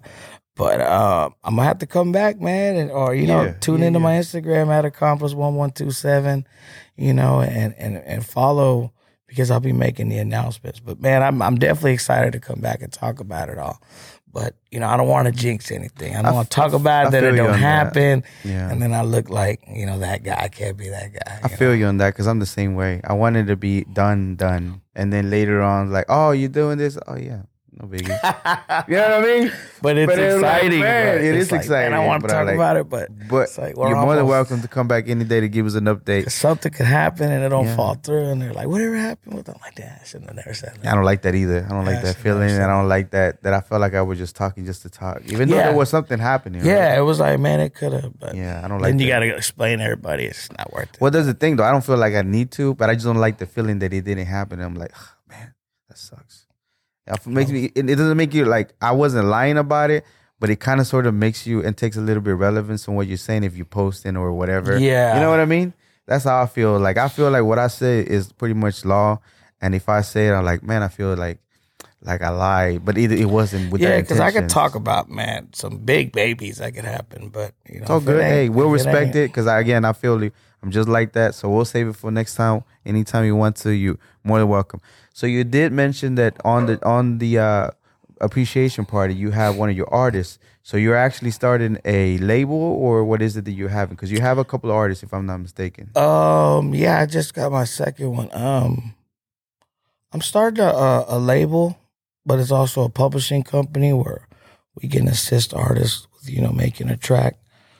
But 0.55 0.79
uh, 0.79 1.29
I'm 1.43 1.55
gonna 1.55 1.67
have 1.67 1.79
to 1.79 1.85
come 1.85 2.13
back, 2.13 2.39
man, 2.39 2.77
and 2.77 2.89
or 2.89 3.13
you 3.13 3.27
know, 3.27 3.43
Yeah, 3.43 3.53
tune 3.59 3.81
yeah, 3.81 3.87
into 3.87 3.99
yeah. 3.99 4.03
my 4.03 4.13
Instagram 4.13 4.69
at 4.69 4.85
accomplice 4.85 5.33
one 5.33 5.55
one 5.55 5.71
two 5.71 5.91
seven, 5.91 6.47
you 6.97 7.13
know, 7.13 7.41
and 7.41 7.73
and 7.77 7.97
and 7.97 8.25
follow 8.25 8.91
because 9.27 9.51
I'll 9.51 9.59
be 9.59 9.73
making 9.73 10.09
the 10.09 10.17
announcements. 10.17 10.79
But 10.79 11.01
man, 11.01 11.23
I'm 11.23 11.41
I'm 11.41 11.55
definitely 11.55 11.93
excited 11.93 12.33
to 12.33 12.39
come 12.39 12.59
back 12.59 12.81
and 12.81 12.91
talk 12.91 13.19
about 13.19 13.49
it 13.49 13.57
all. 13.57 13.81
But 14.31 14.55
you 14.69 14.81
know, 14.81 14.87
I 14.87 14.97
don't 14.97 15.07
want 15.07 15.27
to 15.27 15.31
jinx 15.31 15.71
anything. 15.71 16.13
I 16.15 16.21
don't 16.21 16.35
want 16.35 16.49
to 16.51 16.55
talk 16.55 16.73
about 16.73 17.05
I 17.05 17.07
it 17.07 17.11
that 17.11 17.23
it 17.23 17.37
don't 17.37 17.57
happen, 17.57 18.23
Yeah, 18.43 18.69
and 18.69 18.81
then 18.81 18.93
I 18.93 19.01
look 19.01 19.29
like 19.29 19.63
you 19.67 19.85
know 19.85 19.99
that 19.99 20.23
guy. 20.23 20.35
I 20.37 20.49
can't 20.49 20.75
be 20.75 20.89
that 20.89 21.13
guy. 21.13 21.39
I 21.41 21.47
know? 21.47 21.55
feel 21.55 21.73
you 21.73 21.85
on 21.85 21.97
that 21.97 22.13
because 22.13 22.27
I'm 22.27 22.39
the 22.39 22.45
same 22.45 22.75
way. 22.75 22.99
I 23.05 23.13
wanted 23.13 23.47
to 23.47 23.55
be 23.55 23.85
done, 23.85 24.35
done, 24.35 24.81
and 24.93 25.13
then 25.13 25.29
later 25.29 25.61
on, 25.61 25.89
like, 25.89 26.05
oh, 26.09 26.31
you 26.31 26.49
doing 26.49 26.77
this? 26.77 26.97
Oh 27.07 27.15
yeah, 27.15 27.43
no 27.77 27.87
biggie. 27.87 28.07
you 28.87 28.95
know 28.95 29.19
what 29.19 29.29
I 29.29 29.39
mean? 29.39 29.51
But 29.81 29.97
it's 29.97 30.09
But 30.11 30.19
it's 30.19 30.41
like, 30.41 30.55
exciting. 30.63 30.79
man, 30.79 31.15
but 31.15 31.21
it 31.23 31.35
it's 31.35 31.45
is 31.45 31.51
like, 31.51 31.61
exciting, 31.61 31.91
Man, 31.91 32.01
I 32.01 32.05
want 32.07 32.21
to 32.23 32.27
talk 32.29 32.45
like- 32.45 32.55
about 32.55 32.77
it, 32.77 32.89
but 32.89 33.09
But 33.27 33.43
It's 33.43 33.57
like 33.57 33.75
we're 33.77 33.89
you're 33.89 34.01
more 34.01 34.15
than 34.15 34.27
welcome 34.27 34.61
to 34.61 34.67
come 34.67 34.87
back 34.87 35.09
any 35.09 35.25
day 35.25 35.39
to 35.41 35.49
give 35.49 35.65
us 35.65 35.75
an 35.75 35.85
update. 35.85 36.31
something 36.31 36.71
could 36.71 36.85
happen 36.85 37.31
and 37.31 37.43
it 37.43 37.49
don't 37.49 37.65
Yeah. 37.65 37.75
fall 37.75 37.95
through, 37.95 38.25
and 38.31 38.41
they're 38.41 38.53
like, 38.53 38.67
"Whatever 38.67 38.95
happened 38.95 39.35
with 39.35 39.45
them?" 39.47 39.57
Like 39.61 39.75
that, 39.75 39.99
I 40.01 40.05
shouldn't 40.05 40.29
have 40.29 40.35
never 40.37 40.53
said 40.53 40.73
that. 40.81 40.91
I 40.91 40.95
don't 40.95 41.03
like 41.03 41.21
that 41.23 41.35
either. 41.35 41.65
I 41.65 41.69
don't 41.73 41.85
like 41.85 42.01
that 42.01 42.15
so 42.15 42.21
feeling. 42.21 42.49
and 42.49 42.63
I 42.63 42.67
don't 42.67 42.87
like 42.87 43.11
that 43.11 43.43
that 43.43 43.53
I 43.53 43.61
felt 43.61 43.81
like 43.81 43.93
I 43.93 44.01
was 44.01 44.17
just 44.17 44.35
talking 44.35 44.65
just 44.65 44.81
to 44.83 44.89
talk, 44.89 45.21
even 45.25 45.49
though 45.49 45.55
Yeah. 45.57 45.67
there 45.67 45.75
was 45.75 45.89
something 45.89 46.17
happening. 46.19 46.61
right? 46.61 46.67
Yeah, 46.69 46.97
it 46.97 47.01
was 47.01 47.19
like, 47.19 47.39
man, 47.39 47.59
it 47.59 47.73
could 47.73 47.93
have, 47.93 48.17
but 48.19 48.35
yeah. 48.35 48.61
I 48.63 48.67
don't 48.67 48.79
like. 48.81 48.91
then 48.91 48.99
you 48.99 49.07
got 49.07 49.19
to 49.19 49.35
explain 49.35 49.79
to 49.79 49.83
everybody 49.83 50.25
it's 50.25 50.49
not 50.57 50.71
worth 50.71 50.89
it. 50.93 51.01
Well, 51.01 51.11
there's 51.11 51.25
the 51.25 51.33
thing 51.33 51.57
though. 51.57 51.63
I 51.65 51.71
don't 51.71 51.83
feel 51.85 51.97
like 51.97 52.13
I 52.15 52.21
need 52.21 52.51
to, 52.51 52.73
but 52.75 52.89
I 52.89 52.93
just 52.93 53.05
don't 53.05 53.17
like 53.17 53.37
the 53.37 53.45
feeling 53.45 53.79
that 53.79 53.91
it 53.93 54.05
didn't 54.05 54.25
happen. 54.27 54.59
I'm 54.61 54.75
like, 54.75 54.91
"Ugh, 54.95 55.07
man, 55.29 55.53
that 55.89 55.97
sucks. 55.97 56.44
It 57.07 57.27
makes 57.27 57.51
me. 57.51 57.65
It, 57.75 57.89
it 57.89 57.95
doesn't 57.95 58.17
make 58.17 58.33
you 58.33 58.45
like 58.45 58.73
I 58.81 58.91
wasn't 58.91 59.27
lying 59.27 59.57
about 59.57 59.91
it, 59.91 60.05
but 60.39 60.49
it 60.49 60.59
kind 60.59 60.79
of 60.79 60.87
sort 60.87 61.05
of 61.05 61.13
makes 61.13 61.45
you 61.45 61.63
and 61.63 61.77
takes 61.77 61.97
a 61.97 62.01
little 62.01 62.21
bit 62.21 62.33
of 62.33 62.39
relevance 62.39 62.87
on 62.87 62.95
what 62.95 63.07
you're 63.07 63.17
saying 63.17 63.43
if 63.43 63.55
you're 63.55 63.65
posting 63.65 64.17
or 64.17 64.33
whatever. 64.33 64.77
Yeah. 64.77 65.15
you 65.15 65.21
know 65.21 65.29
what 65.29 65.39
I 65.39 65.45
mean. 65.45 65.73
That's 66.07 66.23
how 66.23 66.41
I 66.41 66.45
feel. 66.45 66.79
Like 66.79 66.97
I 66.97 67.07
feel 67.07 67.29
like 67.31 67.43
what 67.43 67.59
I 67.59 67.67
say 67.67 67.99
is 67.99 68.31
pretty 68.31 68.53
much 68.55 68.85
law, 68.85 69.19
and 69.61 69.73
if 69.75 69.89
I 69.89 70.01
say 70.01 70.27
it, 70.29 70.33
I'm 70.33 70.45
like, 70.45 70.63
man, 70.63 70.83
I 70.83 70.87
feel 70.87 71.15
like 71.15 71.39
like 72.01 72.21
I 72.21 72.29
lied, 72.29 72.85
but 72.85 72.97
either 72.97 73.15
it 73.15 73.25
wasn't 73.25 73.71
with 73.71 73.81
yeah, 73.81 73.99
because 73.99 74.19
I 74.19 74.31
could 74.31 74.49
talk 74.49 74.75
about 74.75 75.09
man 75.09 75.49
some 75.53 75.77
big 75.77 76.11
babies 76.11 76.57
that 76.57 76.75
could 76.75 76.85
happen, 76.85 77.29
but 77.29 77.53
you 77.67 77.77
know, 77.77 77.81
It's 77.81 77.89
all 77.89 77.99
good. 77.99 78.21
Hey, 78.21 78.49
we'll 78.49 78.69
respect 78.69 79.15
it 79.15 79.29
because 79.29 79.47
again, 79.47 79.85
I 79.85 79.93
feel 79.93 80.23
you. 80.23 80.31
I'm 80.61 80.71
just 80.71 80.89
like 80.89 81.13
that. 81.13 81.35
So 81.35 81.49
we'll 81.49 81.65
save 81.65 81.87
it 81.87 81.95
for 81.95 82.11
next 82.11 82.35
time. 82.35 82.63
Anytime 82.85 83.25
you 83.25 83.35
want 83.35 83.55
to, 83.57 83.71
you 83.71 83.99
more 84.23 84.39
than 84.39 84.47
welcome. 84.47 84.81
So 85.15 85.27
you 85.27 85.45
did 85.45 85.71
mention 85.71 86.15
that 86.15 86.33
on 86.43 86.65
the 86.65 86.75
on 86.85 87.19
the 87.19 87.39
uh, 87.39 87.69
appreciation 88.19 88.83
party, 88.85 89.13
you 89.15 89.31
have 89.31 89.55
one 89.55 89.69
of 89.69 89.75
your 89.77 89.87
artists. 89.93 90.39
So 90.61 90.75
you're 90.75 90.97
actually 91.07 91.31
starting 91.31 91.77
a 91.85 92.17
label, 92.17 92.57
or 92.85 93.05
what 93.05 93.21
is 93.21 93.37
it 93.37 93.45
that 93.45 93.53
you're 93.53 93.69
having? 93.69 93.95
Because 93.95 94.11
you 94.11 94.19
have 94.19 94.37
a 94.37 94.43
couple 94.43 94.69
of 94.71 94.75
artists, 94.75 95.03
if 95.03 95.13
I'm 95.13 95.25
not 95.25 95.37
mistaken. 95.37 95.91
Um, 95.95 96.73
yeah, 96.73 96.99
I 96.99 97.05
just 97.05 97.33
got 97.33 97.49
my 97.51 97.63
second 97.63 98.09
one. 98.11 98.29
Um, 98.33 98.93
I'm 100.11 100.21
starting 100.21 100.59
a, 100.65 100.67
a, 100.69 101.05
a 101.07 101.19
label, 101.19 101.77
but 102.25 102.39
it's 102.39 102.51
also 102.51 102.83
a 102.83 102.89
publishing 102.89 103.43
company 103.43 103.93
where 103.93 104.27
we 104.81 104.89
can 104.89 105.07
assist 105.07 105.53
artists 105.53 106.07
with 106.13 106.29
you 106.29 106.41
know 106.41 106.51
making 106.51 106.89
a 106.89 106.97
track. 106.97 107.37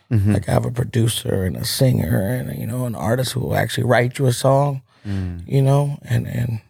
Mhm. 0.10 0.34
Like 0.34 0.48
I 0.48 0.54
have 0.54 0.66
a 0.66 0.72
producer 0.72 1.44
and 1.44 1.58
a 1.58 1.66
singer 1.66 2.22
and 2.38 2.58
you 2.58 2.66
know 2.68 2.86
an 2.86 2.96
artist 2.96 3.34
who 3.34 3.42
will 3.42 3.58
actually 3.58 3.88
write 3.92 4.20
you 4.20 4.26
a 4.28 4.32
song, 4.34 4.82
Mm. 5.06 5.44
you 5.46 5.62
know, 5.62 5.98
and 6.04 6.28
and 6.28 6.62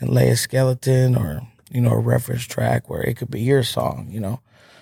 and 0.00 0.10
lay 0.10 0.28
a 0.30 0.36
skeleton 0.36 1.16
or 1.16 1.42
you 1.70 1.80
know 1.80 1.90
a 1.92 1.98
reference 1.98 2.42
track 2.44 2.90
where 2.90 3.02
it 3.02 3.16
could 3.16 3.30
be 3.30 3.40
your 3.40 3.62
song, 3.62 4.08
you 4.10 4.20
know. 4.20 4.40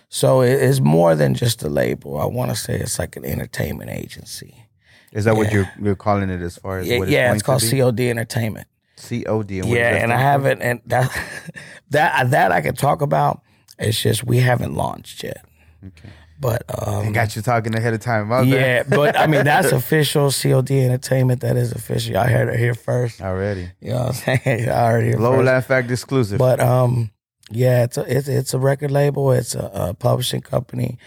So 0.08 0.40
it's 0.40 0.80
more 0.80 1.14
than 1.14 1.34
just 1.34 1.62
a 1.62 1.68
label. 1.68 2.18
I 2.18 2.24
want 2.24 2.50
to 2.50 2.56
say 2.56 2.74
it's 2.78 2.98
like 2.98 3.16
an 3.16 3.24
entertainment 3.26 3.90
agency. 3.90 4.64
Is 5.12 5.24
that 5.24 5.36
what 5.36 5.52
you're 5.52 5.70
you're 5.80 5.96
calling 5.96 6.30
it 6.30 6.40
as 6.40 6.56
far 6.56 6.78
as 6.78 6.86
Yeah, 6.86 6.98
what 6.98 7.08
yeah 7.08 7.32
it's 7.34 7.42
called? 7.42 7.62
COD 7.62 8.00
Entertainment. 8.08 8.66
COD? 8.96 9.60
And 9.60 9.68
yeah, 9.68 9.96
and 10.02 10.12
I 10.12 10.16
for? 10.16 10.22
haven't, 10.22 10.62
and 10.62 10.80
that 10.86 11.10
that 11.90 12.30
that 12.30 12.52
I 12.52 12.60
can 12.60 12.74
talk 12.74 13.02
about. 13.02 13.42
It's 13.78 14.00
just 14.00 14.24
we 14.24 14.38
haven't 14.38 14.74
launched 14.74 15.22
yet. 15.22 15.44
Okay. 15.86 16.08
But 16.40 16.62
um, 16.86 17.12
got 17.12 17.34
you 17.34 17.42
talking 17.42 17.74
ahead 17.74 17.94
of 17.94 18.00
time. 18.00 18.26
about 18.26 18.46
that. 18.48 18.50
yeah, 18.50 18.82
but 18.84 19.18
I 19.18 19.26
mean 19.26 19.44
that's 19.44 19.72
official. 19.72 20.30
COD 20.30 20.70
Entertainment. 20.70 21.40
That 21.40 21.56
is 21.56 21.72
official. 21.72 22.16
I 22.16 22.28
heard 22.28 22.48
it 22.48 22.58
here 22.58 22.74
first. 22.74 23.20
already. 23.20 23.70
You 23.80 23.90
know 23.90 24.04
what 24.04 24.28
I'm 24.28 24.40
saying? 24.44 24.68
I 24.68 25.02
here 25.02 25.18
Low. 25.18 25.42
Laugh 25.42 25.66
Fact 25.66 25.90
exclusive. 25.90 26.38
But 26.38 26.60
um, 26.60 27.10
yeah, 27.50 27.84
it's 27.84 27.96
a 27.96 28.02
it's 28.16 28.28
it's 28.28 28.54
a 28.54 28.58
record 28.58 28.90
label. 28.90 29.32
It's 29.32 29.54
a, 29.54 29.70
a 29.72 29.94
publishing 29.94 30.40
company, 30.40 30.98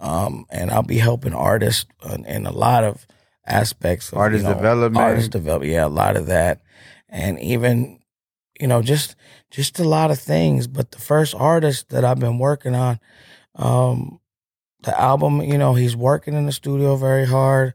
um, 0.00 0.46
and 0.50 0.70
I'll 0.70 0.82
be 0.82 0.98
helping 0.98 1.34
artists 1.34 1.86
in, 2.10 2.24
in 2.24 2.46
a 2.46 2.52
lot 2.52 2.84
of 2.84 3.06
aspects. 3.46 4.10
Of, 4.10 4.18
Artist 4.18 4.44
you 4.44 4.48
know, 4.48 4.54
development. 4.54 5.04
artist 5.04 5.30
development. 5.32 5.72
Yeah, 5.72 5.86
a 5.86 5.88
lot 5.88 6.16
of 6.16 6.26
that, 6.26 6.62
and 7.10 7.38
even 7.40 7.98
you 8.58 8.68
know 8.68 8.80
just 8.80 9.16
just 9.50 9.78
a 9.78 9.84
lot 9.84 10.10
of 10.10 10.18
things. 10.18 10.66
But 10.66 10.92
the 10.92 10.98
first 10.98 11.34
artist 11.34 11.90
that 11.90 12.04
I've 12.04 12.20
been 12.20 12.38
working 12.38 12.74
on, 12.74 13.00
um, 13.56 14.20
the 14.82 14.98
album, 15.00 15.40
you 15.42 15.58
know, 15.58 15.74
he's 15.74 15.96
working 15.96 16.34
in 16.34 16.46
the 16.46 16.52
studio 16.52 16.96
very 16.96 17.26
hard, 17.26 17.74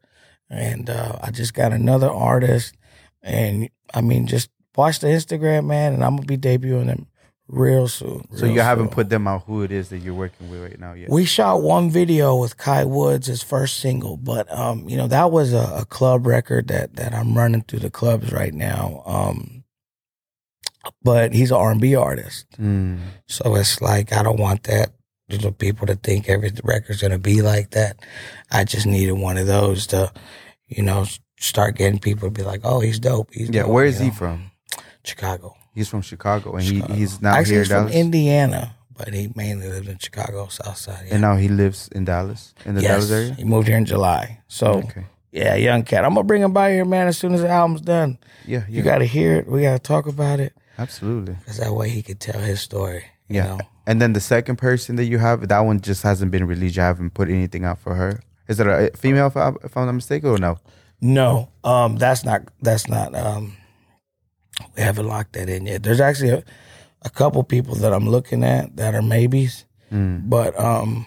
and 0.49 0.89
uh, 0.89 1.17
I 1.21 1.31
just 1.31 1.53
got 1.53 1.73
another 1.73 2.09
artist, 2.09 2.75
and 3.21 3.69
I 3.93 4.01
mean, 4.01 4.27
just 4.27 4.49
watch 4.75 4.99
the 4.99 5.07
Instagram, 5.07 5.65
man, 5.65 5.93
and 5.93 6.03
I'm 6.03 6.15
gonna 6.15 6.25
be 6.27 6.37
debuting 6.37 6.85
him 6.87 7.07
real 7.49 7.87
soon. 7.89 8.25
so 8.35 8.45
real 8.45 8.53
you 8.55 8.61
haven't 8.61 8.89
put 8.89 9.09
them 9.09 9.27
out 9.27 9.43
who 9.45 9.63
it 9.63 9.71
is 9.71 9.89
that 9.89 9.97
you're 9.99 10.13
working 10.13 10.49
with 10.49 10.61
right 10.63 10.79
now 10.79 10.93
yet. 10.93 11.09
We 11.09 11.25
shot 11.25 11.61
one 11.61 11.89
video 11.89 12.35
with 12.37 12.55
Kai 12.57 12.85
Woods, 12.85 13.27
his 13.27 13.43
first 13.43 13.79
single, 13.79 14.15
but 14.17 14.51
um, 14.51 14.87
you 14.87 14.95
know 14.97 15.07
that 15.07 15.29
was 15.31 15.53
a, 15.53 15.79
a 15.81 15.85
club 15.85 16.25
record 16.25 16.69
that 16.69 16.95
that 16.95 17.13
I'm 17.13 17.37
running 17.37 17.61
through 17.63 17.79
the 17.79 17.91
clubs 17.91 18.31
right 18.31 18.53
now. 18.53 19.03
Um, 19.05 19.63
but 21.01 21.33
he's 21.33 21.51
an 21.51 21.57
R&B 21.57 21.95
artist, 21.95 22.45
Mm. 22.59 22.99
so 23.27 23.55
it's 23.55 23.81
like 23.81 24.11
I 24.13 24.23
don't 24.23 24.39
want 24.39 24.63
that. 24.63 24.89
Know, 25.41 25.51
people 25.51 25.87
to 25.87 25.95
think 25.95 26.29
every 26.29 26.51
record's 26.63 27.01
gonna 27.01 27.17
be 27.19 27.41
like 27.41 27.71
that. 27.71 27.97
I 28.51 28.63
just 28.63 28.85
needed 28.85 29.13
one 29.13 29.37
of 29.37 29.47
those 29.47 29.87
to, 29.87 30.11
you 30.67 30.83
know, 30.83 31.05
start 31.39 31.75
getting 31.75 31.99
people 31.99 32.27
to 32.27 32.31
be 32.31 32.43
like, 32.43 32.61
"Oh, 32.63 32.79
he's 32.79 32.99
dope." 32.99 33.29
He's 33.33 33.49
Yeah, 33.49 33.63
dope," 33.63 33.71
where 33.71 33.85
you 33.85 33.91
is 33.91 33.99
he 33.99 34.09
from? 34.11 34.51
Chicago. 35.03 35.55
He's 35.73 35.87
from 35.89 36.01
Chicago, 36.01 36.55
and 36.55 36.65
Chicago. 36.65 36.93
he 36.93 36.99
he's 36.99 37.21
now 37.21 37.33
Actually, 37.35 37.53
here 37.55 37.59
in 37.61 37.65
he's 37.65 37.71
from 37.71 37.87
Indiana, 37.89 38.75
but 38.95 39.13
he 39.13 39.31
mainly 39.35 39.67
lives 39.69 39.87
in 39.87 39.97
Chicago, 39.97 40.47
South 40.47 40.77
Side. 40.77 41.05
Yeah. 41.07 41.13
and 41.13 41.21
now 41.21 41.35
he 41.35 41.47
lives 41.47 41.89
in 41.89 42.05
Dallas, 42.05 42.53
in 42.65 42.75
the 42.75 42.81
yes, 42.81 42.91
Dallas 43.07 43.11
area. 43.11 43.33
he 43.33 43.43
moved 43.43 43.67
here 43.67 43.77
in 43.77 43.85
July. 43.85 44.39
So 44.47 44.67
Okay. 44.85 45.05
yeah, 45.31 45.55
young 45.55 45.83
cat. 45.83 46.05
I'm 46.05 46.13
gonna 46.13 46.23
bring 46.25 46.43
him 46.43 46.53
by 46.53 46.71
here, 46.71 46.85
man. 46.85 47.07
As 47.07 47.17
soon 47.17 47.33
as 47.33 47.41
the 47.41 47.49
album's 47.49 47.81
done, 47.81 48.19
Yeah, 48.45 48.59
yeah, 48.69 48.77
you 48.77 48.83
got 48.83 48.99
to 48.99 49.05
hear 49.05 49.35
it. 49.37 49.47
We 49.47 49.63
got 49.63 49.73
to 49.73 49.79
talk 49.79 50.05
about 50.05 50.39
it, 50.39 50.53
absolutely. 50.77 51.35
cause 51.45 51.57
that 51.57 51.73
way 51.73 51.89
he 51.89 52.03
could 52.03 52.19
tell 52.19 52.39
his 52.39 52.61
story. 52.61 53.05
You 53.33 53.39
Yeah. 53.41 53.47
know? 53.57 53.59
And 53.85 54.01
then 54.01 54.13
the 54.13 54.19
second 54.21 54.57
person 54.57 54.95
that 54.95 55.05
you 55.05 55.17
have, 55.17 55.47
that 55.47 55.59
one 55.59 55.81
just 55.81 56.03
hasn't 56.03 56.31
been 56.31 56.45
released. 56.47 56.75
You 56.77 56.83
haven't 56.83 57.13
put 57.13 57.29
anything 57.29 57.65
out 57.65 57.79
for 57.79 57.95
her. 57.95 58.21
Is 58.47 58.59
it 58.59 58.67
a 58.67 58.91
female, 58.95 59.27
if, 59.27 59.35
I, 59.37 59.51
if 59.63 59.75
I'm 59.75 59.85
not 59.85 59.93
mistaken, 59.93 60.29
or 60.29 60.37
no? 60.37 60.57
No, 61.01 61.49
um, 61.63 61.97
that's 61.97 62.23
not. 62.23 62.41
That's 62.61 62.87
not. 62.87 63.13
Um, 63.15 63.57
we 64.75 64.81
haven't 64.83 65.07
locked 65.07 65.33
that 65.33 65.49
in 65.49 65.65
yet. 65.65 65.83
There's 65.83 65.99
actually 65.99 66.29
a, 66.29 66.43
a 67.01 67.09
couple 67.09 67.43
people 67.43 67.75
that 67.75 67.93
I'm 67.93 68.07
looking 68.07 68.43
at 68.43 68.75
that 68.77 68.95
are 68.95 69.01
maybes, 69.01 69.65
Mm. 69.91 70.29
but 70.29 70.57
um, 70.59 71.05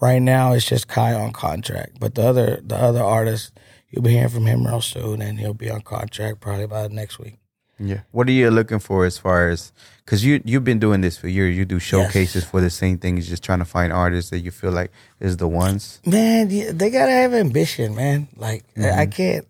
right 0.00 0.20
now 0.20 0.52
it's 0.52 0.66
just 0.66 0.86
Kai 0.88 1.14
on 1.14 1.32
contract. 1.32 1.98
But 1.98 2.14
the 2.14 2.22
other 2.22 2.60
the 2.62 2.76
other 2.76 3.02
artist, 3.02 3.52
you'll 3.90 4.02
be 4.02 4.10
hearing 4.10 4.28
from 4.28 4.46
him 4.46 4.66
real 4.66 4.80
soon, 4.80 5.22
and 5.22 5.38
he'll 5.40 5.54
be 5.54 5.70
on 5.70 5.80
contract 5.80 6.40
probably 6.40 6.66
by 6.66 6.86
next 6.88 7.18
week. 7.18 7.38
Yeah. 7.78 8.00
What 8.10 8.28
are 8.28 8.32
you 8.32 8.50
looking 8.50 8.80
for 8.80 9.04
as 9.06 9.18
far 9.18 9.48
as 9.48 9.72
because 10.08 10.24
you 10.24 10.40
you've 10.46 10.64
been 10.64 10.78
doing 10.78 11.02
this 11.02 11.18
for 11.18 11.28
years? 11.28 11.54
You 11.54 11.66
do 11.66 11.78
showcases 11.78 12.42
for 12.42 12.62
the 12.62 12.70
same 12.70 12.96
thing. 12.96 13.18
You're 13.18 13.26
just 13.26 13.42
trying 13.44 13.58
to 13.58 13.66
find 13.66 13.92
artists 13.92 14.30
that 14.30 14.38
you 14.38 14.50
feel 14.50 14.72
like 14.72 14.90
is 15.20 15.36
the 15.36 15.46
ones. 15.46 16.00
Man, 16.06 16.48
they 16.48 16.88
gotta 16.88 17.12
have 17.12 17.34
ambition, 17.34 17.94
man. 17.94 18.26
Like 18.34 18.64
I- 18.78 19.02
I 19.02 19.06
can't. 19.06 19.46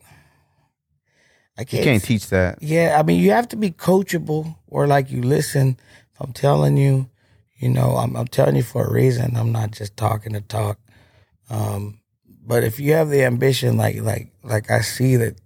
I 1.56 1.62
Mm-hmm. 1.62 1.76
You 1.76 1.82
can't 1.84 2.02
teach 2.02 2.28
that. 2.30 2.60
Yeah, 2.60 2.96
I 2.98 3.04
mean, 3.04 3.20
you 3.20 3.30
have 3.30 3.46
to 3.48 3.56
be 3.56 3.70
coachable, 3.70 4.56
or 4.66 4.88
like 4.88 5.12
you 5.12 5.22
listen. 5.22 5.76
If 6.12 6.20
I'm 6.20 6.32
telling 6.32 6.76
you, 6.76 7.08
you 7.56 7.68
know, 7.68 7.96
I'm, 7.96 8.16
I'm 8.16 8.26
telling 8.26 8.56
you 8.56 8.62
for 8.64 8.84
a 8.84 8.92
reason. 8.92 9.36
I'm 9.36 9.52
not 9.52 9.70
just 9.70 9.96
talking 9.96 10.32
to 10.32 10.40
talk. 10.40 10.78
Um, 11.50 12.00
but 12.44 12.64
if 12.64 12.80
you 12.80 12.94
have 12.94 13.10
the 13.10 13.22
ambition, 13.24 13.76
like 13.76 14.00
like 14.00 14.32
like 14.42 14.70
I 14.72 14.80
see 14.80 15.14
that 15.16 15.36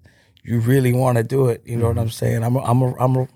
you 0.42 0.60
really 0.60 0.94
want 0.94 1.18
to 1.18 1.24
do 1.24 1.48
it, 1.48 1.62
you 1.66 1.76
know 1.76 1.88
what 1.88 1.98
I'm 1.98 2.10
saying? 2.10 2.42
I'm 2.44 2.56
a, 2.56 2.60
I'm 2.60 2.80
a, 2.82 2.94
I'm 2.98 3.16
a, 3.16 3.28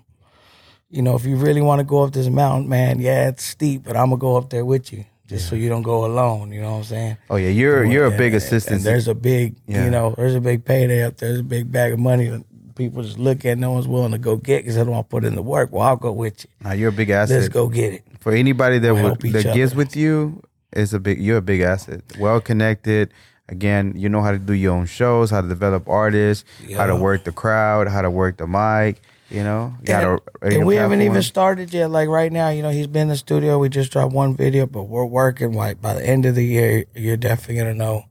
you 0.89 1.01
know, 1.01 1.15
if 1.15 1.25
you 1.25 1.35
really 1.35 1.61
want 1.61 1.79
to 1.79 1.83
go 1.83 2.03
up 2.03 2.13
this 2.13 2.27
mountain, 2.29 2.69
man, 2.69 2.99
yeah, 2.99 3.29
it's 3.29 3.43
steep, 3.43 3.83
but 3.83 3.95
I'm 3.97 4.07
gonna 4.09 4.17
go 4.17 4.37
up 4.37 4.49
there 4.49 4.63
with 4.65 4.91
you, 4.93 5.05
just 5.27 5.49
so 5.49 5.55
you 5.55 5.69
don't 5.69 5.81
go 5.81 6.05
alone. 6.05 6.51
You 6.51 6.61
know 6.61 6.71
what 6.71 6.77
I'm 6.77 6.83
saying? 6.85 7.17
Oh 7.29 7.35
yeah, 7.35 7.49
you're 7.49 7.83
you're 7.83 8.05
a 8.05 8.11
big 8.11 8.33
and- 8.33 8.41
assistant. 8.41 8.77
and 8.77 8.85
there's 8.85 9.07
a 9.07 9.15
big, 9.15 9.55
Yeah. 9.67 9.85
you 9.85 9.91
know, 9.91 10.13
there's 10.17 10.35
a 10.35 10.41
big 10.41 10.63
payday 10.65 11.03
up 11.03 11.17
there. 11.17 11.29
There's 11.29 11.41
a 11.41 11.43
big 11.43 11.71
bag 11.71 11.93
of 11.93 11.99
money 11.99 12.27
that 12.29 12.43
people 12.75 13.03
just 13.03 13.17
look 13.19 13.43
at. 13.45 13.57
No 13.57 13.71
one's 13.73 13.87
willing 13.87 14.11
to 14.11 14.17
go 14.17 14.37
get 14.37 14.59
because 14.63 14.75
they 14.75 14.81
don't 14.81 14.91
want 14.91 15.07
to 15.09 15.11
put 15.11 15.25
in 15.25 15.35
the 15.35 15.41
work. 15.41 15.71
Well, 15.71 15.81
I'll 15.81 15.95
go 15.97 16.11
with 16.11 16.45
you. 16.45 16.49
Now 16.63 16.73
you're 16.73 16.89
a 16.89 16.93
big 16.93 17.09
asset. 17.09 17.37
Let's 17.41 17.49
go 17.49 17.67
get 17.67 17.93
it. 17.93 18.03
for 18.19 18.31
anybody 18.33 18.79
that 18.79 18.93
We'll 18.93 19.09
would, 19.15 19.21
that 19.33 19.53
gives 19.53 19.75
with 19.75 19.95
you. 19.95 20.41
Is 20.73 20.93
a 20.93 20.99
big. 20.99 21.19
You're 21.21 21.37
a 21.37 21.41
big 21.41 21.61
asset. 21.61 22.01
Well 22.19 22.39
connected. 22.41 23.13
Again, 23.49 23.93
you 23.95 24.09
know 24.09 24.21
how 24.21 24.31
to 24.31 24.37
do 24.37 24.51
your 24.53 24.73
own 24.73 24.85
shows, 24.85 25.31
how 25.31 25.39
to 25.39 25.47
develop 25.47 25.87
artists, 25.87 26.43
how 26.75 26.85
to 26.85 26.95
work 26.97 27.23
the 27.23 27.31
crowd, 27.31 27.87
how 27.87 28.01
to 28.01 28.11
work 28.11 28.35
the 28.37 28.45
mic. 28.47 29.01
You 29.29 29.43
know, 29.43 29.75
got 29.83 30.03
And, 30.03 30.21
a 30.41 30.55
and 30.57 30.65
we 30.65 30.75
haven't 30.75 31.01
even 31.01 31.21
started 31.21 31.73
yet. 31.73 31.89
Like 31.89 32.07
right 32.07 32.31
now, 32.31 32.49
you 32.49 32.61
know, 32.61 32.69
he's 32.69 32.87
been 32.87 33.03
in 33.03 33.07
the 33.09 33.17
studio. 33.17 33.59
We 33.59 33.67
just 33.67 33.91
dropped 33.91 34.13
one 34.13 34.37
video, 34.37 34.65
but 34.65 34.83
we're 34.83 35.05
working. 35.05 35.53
Like 35.53 35.81
by 35.81 35.93
the 35.93 36.05
end 36.05 36.25
of 36.25 36.35
the 36.35 36.45
year, 36.45 36.85
you're 36.95 37.17
definitely 37.17 37.57
gonna 37.57 37.73
know. 37.73 38.05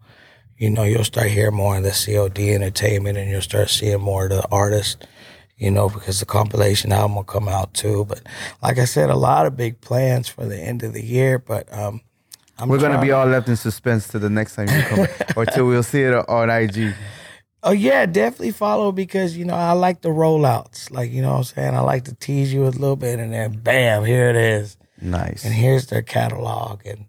You 0.59 0.71
know, 0.71 0.85
you'll 0.85 1.05
start 1.05 1.29
hearing 1.29 1.55
more 1.55 1.77
of 1.77 1.83
the 1.83 1.91
COD 1.91 2.55
entertainment, 2.55 3.17
and 3.19 3.31
you'll 3.31 3.43
start 3.43 3.71
seeing 3.71 4.01
more 4.01 4.25
of 4.25 4.31
the 4.31 4.47
artists. 4.51 4.97
You 5.57 5.71
know, 5.71 5.89
because 5.89 6.21
the 6.21 6.27
compilation 6.27 6.93
album 6.93 7.17
will 7.17 7.25
come 7.25 7.49
out 7.49 7.73
too. 7.73 8.05
But 8.05 8.21
like 8.63 8.79
I 8.79 8.85
said, 8.85 9.09
a 9.09 9.17
lot 9.17 9.47
of 9.47 9.57
big 9.57 9.81
plans 9.81 10.29
for 10.29 10.45
the 10.45 10.59
end 10.59 10.83
of 10.83 10.93
the 10.93 11.03
year. 11.03 11.39
But 11.39 11.73
um, 11.73 12.03
I'm 12.59 12.69
We're 12.69 12.79
gonna 12.79 13.01
be 13.01 13.13
all 13.13 13.27
left 13.27 13.49
in 13.49 13.57
suspense 13.57 14.09
to 14.09 14.19
the 14.19 14.29
next 14.29 14.55
time 14.55 14.69
you 14.69 14.83
come, 14.83 15.07
or 15.37 15.47
till 15.47 15.67
we'll 15.67 15.83
see 15.83 16.03
it 16.03 16.15
on 16.15 16.51
IG. 16.51 16.95
Oh 17.67 17.73
yeah, 17.73 18.07
definitely 18.07 18.53
follow 18.53 18.93
because 18.93 19.37
you 19.37 19.45
know 19.45 19.55
I 19.55 19.73
like 19.73 20.01
the 20.01 20.11
rollouts. 20.11 20.89
Like 20.93 21.11
you 21.11 21.21
know 21.21 21.33
what 21.33 21.39
I'm 21.39 21.45
saying. 21.45 21.75
I 21.75 21.81
like 21.81 22.05
to 22.05 22.15
tease 22.15 22.55
you 22.55 22.63
a 22.65 22.69
little 22.71 22.95
bit, 22.95 23.19
and 23.19 23.33
then 23.33 23.59
bam, 23.59 24.05
here 24.05 24.31
it 24.31 24.37
is, 24.37 24.77
Nice. 25.03 25.45
and 25.45 25.53
here's 25.53 25.89
their 25.89 26.03
catalog. 26.03 26.87
And 26.87 27.07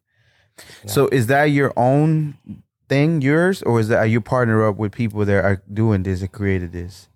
So 0.88 1.10
is 1.10 1.28
that 1.28 1.46
your 1.46 1.74
own 1.78 2.39
thing, 2.89 3.22
yours, 3.22 3.62
or 3.62 3.80
is 3.80 3.89
that 3.89 4.00
are 4.00 4.08
you 4.08 4.20
partner 4.20 4.67
up 4.67 4.78
with 4.78 4.93
people 4.93 5.24
that 5.26 5.46
are 5.46 5.62
doing 5.72 6.02
this 6.02 6.22
and 6.22 6.32
created 6.32 6.72
this? 6.72 7.08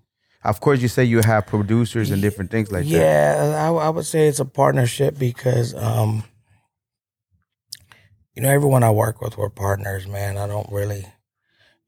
Of 0.43 0.60
course, 0.60 0.80
you 0.80 0.88
say 0.88 1.04
you 1.04 1.21
have 1.21 1.47
producers 1.47 2.12
and 2.12 2.21
different 2.21 2.51
things 2.51 2.71
like 2.71 2.84
that. 2.84 2.89
yeah, 2.89 3.56
I, 3.58 3.73
I 3.73 3.89
would 3.89 4.06
say 4.06 4.27
it's 4.27 4.39
a 4.39 4.45
partnership 4.45 5.17
because 5.17 5.73
um, 5.73 6.23
you 8.36 8.43
know 8.43 8.49
everyone 8.49 8.84
I 8.84 8.91
work 8.91 9.19
with 9.19 9.36
we're 9.36 9.49
partners. 9.49 10.06
Man, 10.08 10.38
I 10.38 10.45
don't 10.45 10.71
really. 10.71 11.08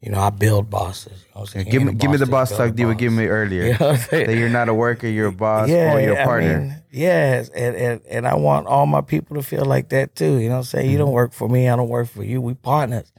You 0.03 0.11
know, 0.11 0.19
I 0.19 0.31
build 0.31 0.69
bosses. 0.69 1.13
You 1.13 1.17
know 1.33 1.41
what 1.41 1.41
I'm 1.41 1.45
saying? 1.47 1.69
Give 1.69 1.81
me, 1.83 1.93
give 1.93 2.11
me 2.11 2.17
the 2.17 2.25
boss 2.25 2.49
talk 2.55 2.77
you 2.77 2.87
were 2.87 2.93
giving 2.93 3.17
me 3.17 3.27
earlier. 3.27 3.63
You 3.67 3.71
know 3.71 3.87
what 3.87 3.95
I'm 3.95 3.97
saying? 4.09 4.27
that 4.27 4.35
you're 4.35 4.49
not 4.49 4.67
a 4.67 4.73
worker, 4.73 5.07
you're 5.07 5.27
a 5.27 5.31
boss 5.31 5.69
yeah, 5.69 5.93
or 5.93 6.01
you're 6.01 6.17
a 6.17 6.21
I 6.21 6.25
partner. 6.25 6.59
mean, 6.59 6.83
yes, 6.91 7.47
and, 7.49 7.75
and 7.75 8.01
and 8.09 8.27
I 8.27 8.35
want 8.35 8.67
all 8.67 8.85
my 8.85 9.01
people 9.01 9.37
to 9.37 9.41
feel 9.43 9.63
like 9.65 9.89
that 9.89 10.15
too. 10.15 10.39
You 10.39 10.49
know 10.49 10.55
what 10.55 10.57
I'm 10.59 10.63
saying? 10.65 10.85
You 10.91 10.97
Mm-hmm. 10.97 11.05
don't 11.05 11.13
work 11.13 11.31
for 11.33 11.47
me, 11.47 11.69
I 11.69 11.75
don't 11.77 11.87
work 11.89 12.09
for 12.09 12.23
you. 12.23 12.41
We 12.41 12.53
partners. 12.53 13.11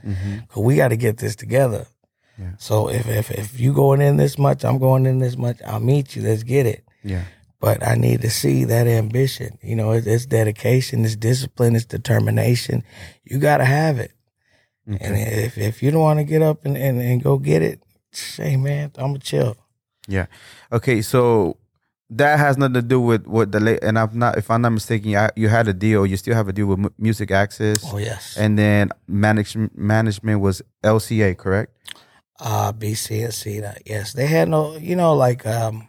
Cause 0.48 0.62
we 0.62 0.76
got 0.76 0.88
to 0.88 0.96
get 0.96 1.16
this 1.16 1.34
together. 1.36 1.86
Yeah. 2.38 2.50
So 2.58 2.88
if, 2.90 3.08
if 3.08 3.30
if 3.30 3.58
you 3.60 3.72
going 3.72 4.02
in 4.02 4.18
this 4.18 4.36
much, 4.38 4.62
I'm 4.64 4.78
going 4.78 5.06
in 5.06 5.20
this 5.20 5.36
much. 5.38 5.56
I'll 5.66 5.80
meet 5.80 6.14
you. 6.16 6.22
Let's 6.22 6.42
get 6.42 6.66
it. 6.66 6.84
yeah. 7.02 7.24
But 7.60 7.86
I 7.86 7.94
need 7.94 8.20
to 8.20 8.28
see 8.28 8.64
that 8.66 8.86
ambition. 8.86 9.56
You 9.62 9.74
know, 9.74 9.92
it's, 9.92 10.06
it's 10.06 10.26
dedication, 10.26 11.02
it's 11.02 11.16
discipline, 11.16 11.74
it's 11.76 11.86
determination. 11.86 12.82
You 13.24 13.38
got 13.38 13.56
to 13.58 13.64
have 13.64 13.98
it. 13.98 14.12
And 14.86 15.00
if 15.00 15.56
if 15.56 15.82
you 15.82 15.90
don't 15.90 16.02
want 16.02 16.18
to 16.20 16.24
get 16.24 16.42
up 16.42 16.64
and, 16.64 16.76
and, 16.76 17.00
and 17.00 17.22
go 17.22 17.38
get 17.38 17.62
it, 17.62 17.82
say, 18.12 18.56
man, 18.56 18.92
I'm 18.96 19.08
gonna 19.08 19.18
chill. 19.18 19.56
Yeah. 20.06 20.26
Okay, 20.70 21.00
so 21.02 21.56
that 22.10 22.38
has 22.38 22.58
nothing 22.58 22.74
to 22.74 22.82
do 22.82 23.00
with 23.00 23.26
what 23.26 23.50
the 23.50 23.60
late 23.60 23.82
and 23.82 23.98
I'm 23.98 24.18
not 24.18 24.36
if 24.36 24.50
I'm 24.50 24.60
not 24.60 24.70
mistaken, 24.70 25.08
you, 25.10 25.26
you 25.36 25.48
had 25.48 25.68
a 25.68 25.72
deal, 25.72 26.04
you 26.04 26.16
still 26.16 26.34
have 26.34 26.48
a 26.48 26.52
deal 26.52 26.66
with 26.66 26.78
Mu- 26.78 26.90
Music 26.98 27.30
Access. 27.30 27.78
Oh 27.90 27.96
yes. 27.98 28.36
And 28.36 28.58
then 28.58 28.90
management 29.08 29.76
management 29.76 30.40
was 30.40 30.62
LCA, 30.82 31.36
correct? 31.36 31.72
uh 32.40 32.72
BC 32.72 33.24
and 33.24 33.32
C 33.34 33.62
yes. 33.86 34.12
They 34.12 34.26
had 34.26 34.48
no 34.48 34.76
you 34.76 34.96
know, 34.96 35.14
like 35.14 35.46
um 35.46 35.88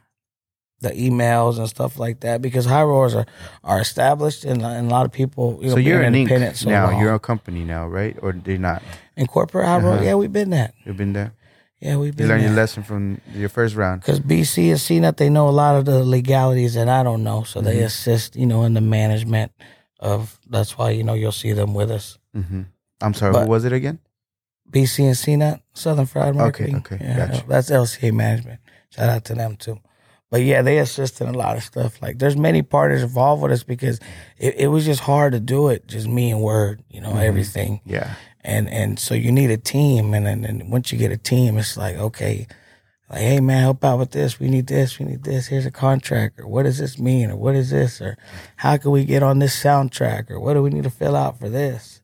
the 0.82 0.90
emails 0.92 1.58
and 1.58 1.68
stuff 1.70 1.98
like 1.98 2.20
that 2.20 2.42
because 2.42 2.66
High 2.66 2.82
Rollaz 2.84 3.16
are, 3.16 3.26
are 3.64 3.80
established 3.80 4.44
and, 4.44 4.62
and 4.62 4.88
a 4.88 4.90
lot 4.90 5.06
of 5.06 5.12
people 5.12 5.58
you 5.62 5.70
know 5.70 5.74
so 5.76 5.80
you're 5.80 6.02
an 6.02 6.14
independent 6.16 6.58
so 6.58 6.70
now. 6.70 6.92
long. 6.92 7.00
You're 7.02 7.14
a 7.14 7.20
company 7.20 7.64
now, 7.64 7.88
right? 7.88 8.16
Or 8.22 8.34
they're 8.34 8.58
not? 8.58 8.84
in 9.18 9.26
corporate 9.28 9.66
high 9.66 9.78
Uh-huh. 9.78 10.04
yeah 10.04 10.16
we've 10.16 10.34
been 10.34 10.50
that 10.50 10.74
You've 10.86 10.98
been 10.98 11.14
there. 11.14 11.32
yeah 11.80 11.96
we've 11.96 12.20
You 12.20 12.28
learned 12.28 12.44
that. 12.44 12.48
your 12.48 12.56
lesson 12.56 12.84
from 12.84 13.22
your 13.34 13.48
first 13.50 13.76
round. 13.76 14.02
because 14.02 14.20
BC 14.20 14.70
and 14.72 14.80
CNET, 14.80 15.16
they 15.18 15.30
know 15.30 15.48
a 15.48 15.56
lot 15.64 15.76
of 15.78 15.86
the 15.86 16.04
legalities 16.04 16.74
that 16.74 16.90
I 16.90 17.02
don't 17.04 17.24
know, 17.24 17.44
so 17.44 17.62
they 17.62 17.78
Mhm. 17.78 17.86
assist, 17.86 18.36
you 18.36 18.46
know, 18.46 18.64
in 18.64 18.74
the 18.74 18.82
management 18.82 19.52
of. 20.00 20.38
That's 20.50 20.78
why 20.78 20.90
you 20.92 21.04
know 21.04 21.14
you'll 21.14 21.32
see 21.32 21.54
them 21.54 21.74
with 21.74 21.90
us. 21.92 22.18
hmm 22.34 22.64
I'm 23.02 23.14
sorry. 23.14 23.32
But- 23.34 23.44
who 23.46 23.50
was 23.50 23.64
it 23.66 23.72
again? 23.74 24.00
BC 24.70 25.06
and 25.06 25.16
CNET, 25.16 25.62
Southern 25.74 26.06
Fried 26.06 26.36
Marketing. 26.36 26.78
okay, 26.78 26.98
yeah, 27.00 27.28
gotcha. 27.28 27.44
that's 27.48 27.70
LCA 27.72 28.12
management. 28.12 28.60
Shout 28.90 29.10
out 29.10 29.24
to 29.26 29.34
them 29.36 29.56
too. 29.56 29.78
But 30.36 30.44
yeah, 30.44 30.62
they 30.64 30.80
assist 30.80 31.22
in 31.22 31.30
a 31.30 31.32
lot 31.32 31.56
of 31.56 31.64
stuff. 31.64 32.02
Like 32.02 32.20
there's 32.20 32.36
many 32.36 32.62
partners 32.62 33.04
involved 33.04 33.42
with 33.42 33.54
us 33.54 33.64
because 33.64 34.02
it, 34.38 34.56
it 34.58 34.68
was 34.68 34.84
just 34.84 35.00
hard 35.00 35.32
to 35.32 35.40
do 35.40 35.70
it, 35.70 35.88
just 35.88 36.08
me 36.10 36.30
and 36.30 36.42
Word, 36.42 36.84
you 36.90 37.00
know, 37.00 37.14
Mhm. 37.14 37.24
everything. 37.24 37.80
Yeah. 37.86 38.16
and 38.42 38.68
and 38.70 39.00
so 39.00 39.16
you 39.16 39.32
need 39.32 39.50
a 39.50 39.56
team 39.58 40.14
and 40.14 40.26
then 40.26 40.44
and 40.44 40.70
once 40.70 40.92
you 40.92 40.98
get 40.98 41.14
a 41.14 41.18
team 41.18 41.58
it's 41.58 41.78
like 41.78 41.96
okay 41.96 42.46
like 43.10 43.22
hey 43.22 43.40
man 43.40 43.62
help 43.62 43.86
out 43.86 43.98
with 43.98 44.12
this. 44.12 44.38
We 44.38 44.50
need 44.50 44.68
this. 44.68 45.00
We 45.00 45.06
need 45.06 45.24
this. 45.24 45.48
Here's 45.48 45.66
a 45.66 45.72
contract. 45.72 46.38
Or 46.42 46.48
what 46.48 46.64
does 46.64 46.78
this 46.80 47.00
mean? 47.00 47.32
Or 47.32 47.38
what 47.38 47.56
is 47.56 47.70
this? 47.70 48.02
Or 48.02 48.18
how 48.58 48.76
can 48.76 48.92
we 48.92 49.06
get 49.06 49.24
on 49.24 49.40
this 49.40 49.56
soundtrack? 49.64 50.30
Or 50.30 50.40
what 50.42 50.56
do 50.56 50.62
we 50.62 50.70
need 50.70 50.84
to 50.84 50.90
fill 50.90 51.16
out 51.16 51.40
for 51.40 51.48
this? 51.50 52.02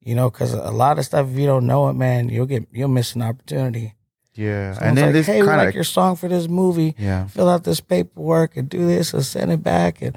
You 0.00 0.14
know 0.14 0.30
because 0.30 0.52
a 0.52 0.70
lot 0.70 1.00
of 1.00 1.04
stuff 1.04 1.26
if 1.32 1.36
you 1.36 1.46
don't 1.46 1.66
know 1.66 1.88
it 1.88 1.94
man 1.94 2.28
you'll 2.28 2.46
get 2.46 2.68
you'll 2.72 2.96
miss 2.98 3.16
an 3.16 3.22
opportunity 3.22 3.94
Yeah. 4.36 4.74
Someone's 4.74 4.88
and 4.88 4.98
then 4.98 5.04
like, 5.06 5.12
this 5.14 5.26
hey 5.26 5.40
kind 5.40 5.58
like 5.58 5.74
your 5.74 5.84
song 5.84 6.16
for 6.16 6.28
this 6.28 6.48
movie 6.48 6.94
yeah. 6.98 7.26
fill 7.26 7.48
out 7.48 7.64
this 7.64 7.80
paperwork 7.80 8.56
and 8.56 8.68
do 8.68 8.86
this 8.86 9.14
and 9.14 9.24
send 9.24 9.52
it 9.52 9.62
back 9.62 10.02
and 10.02 10.16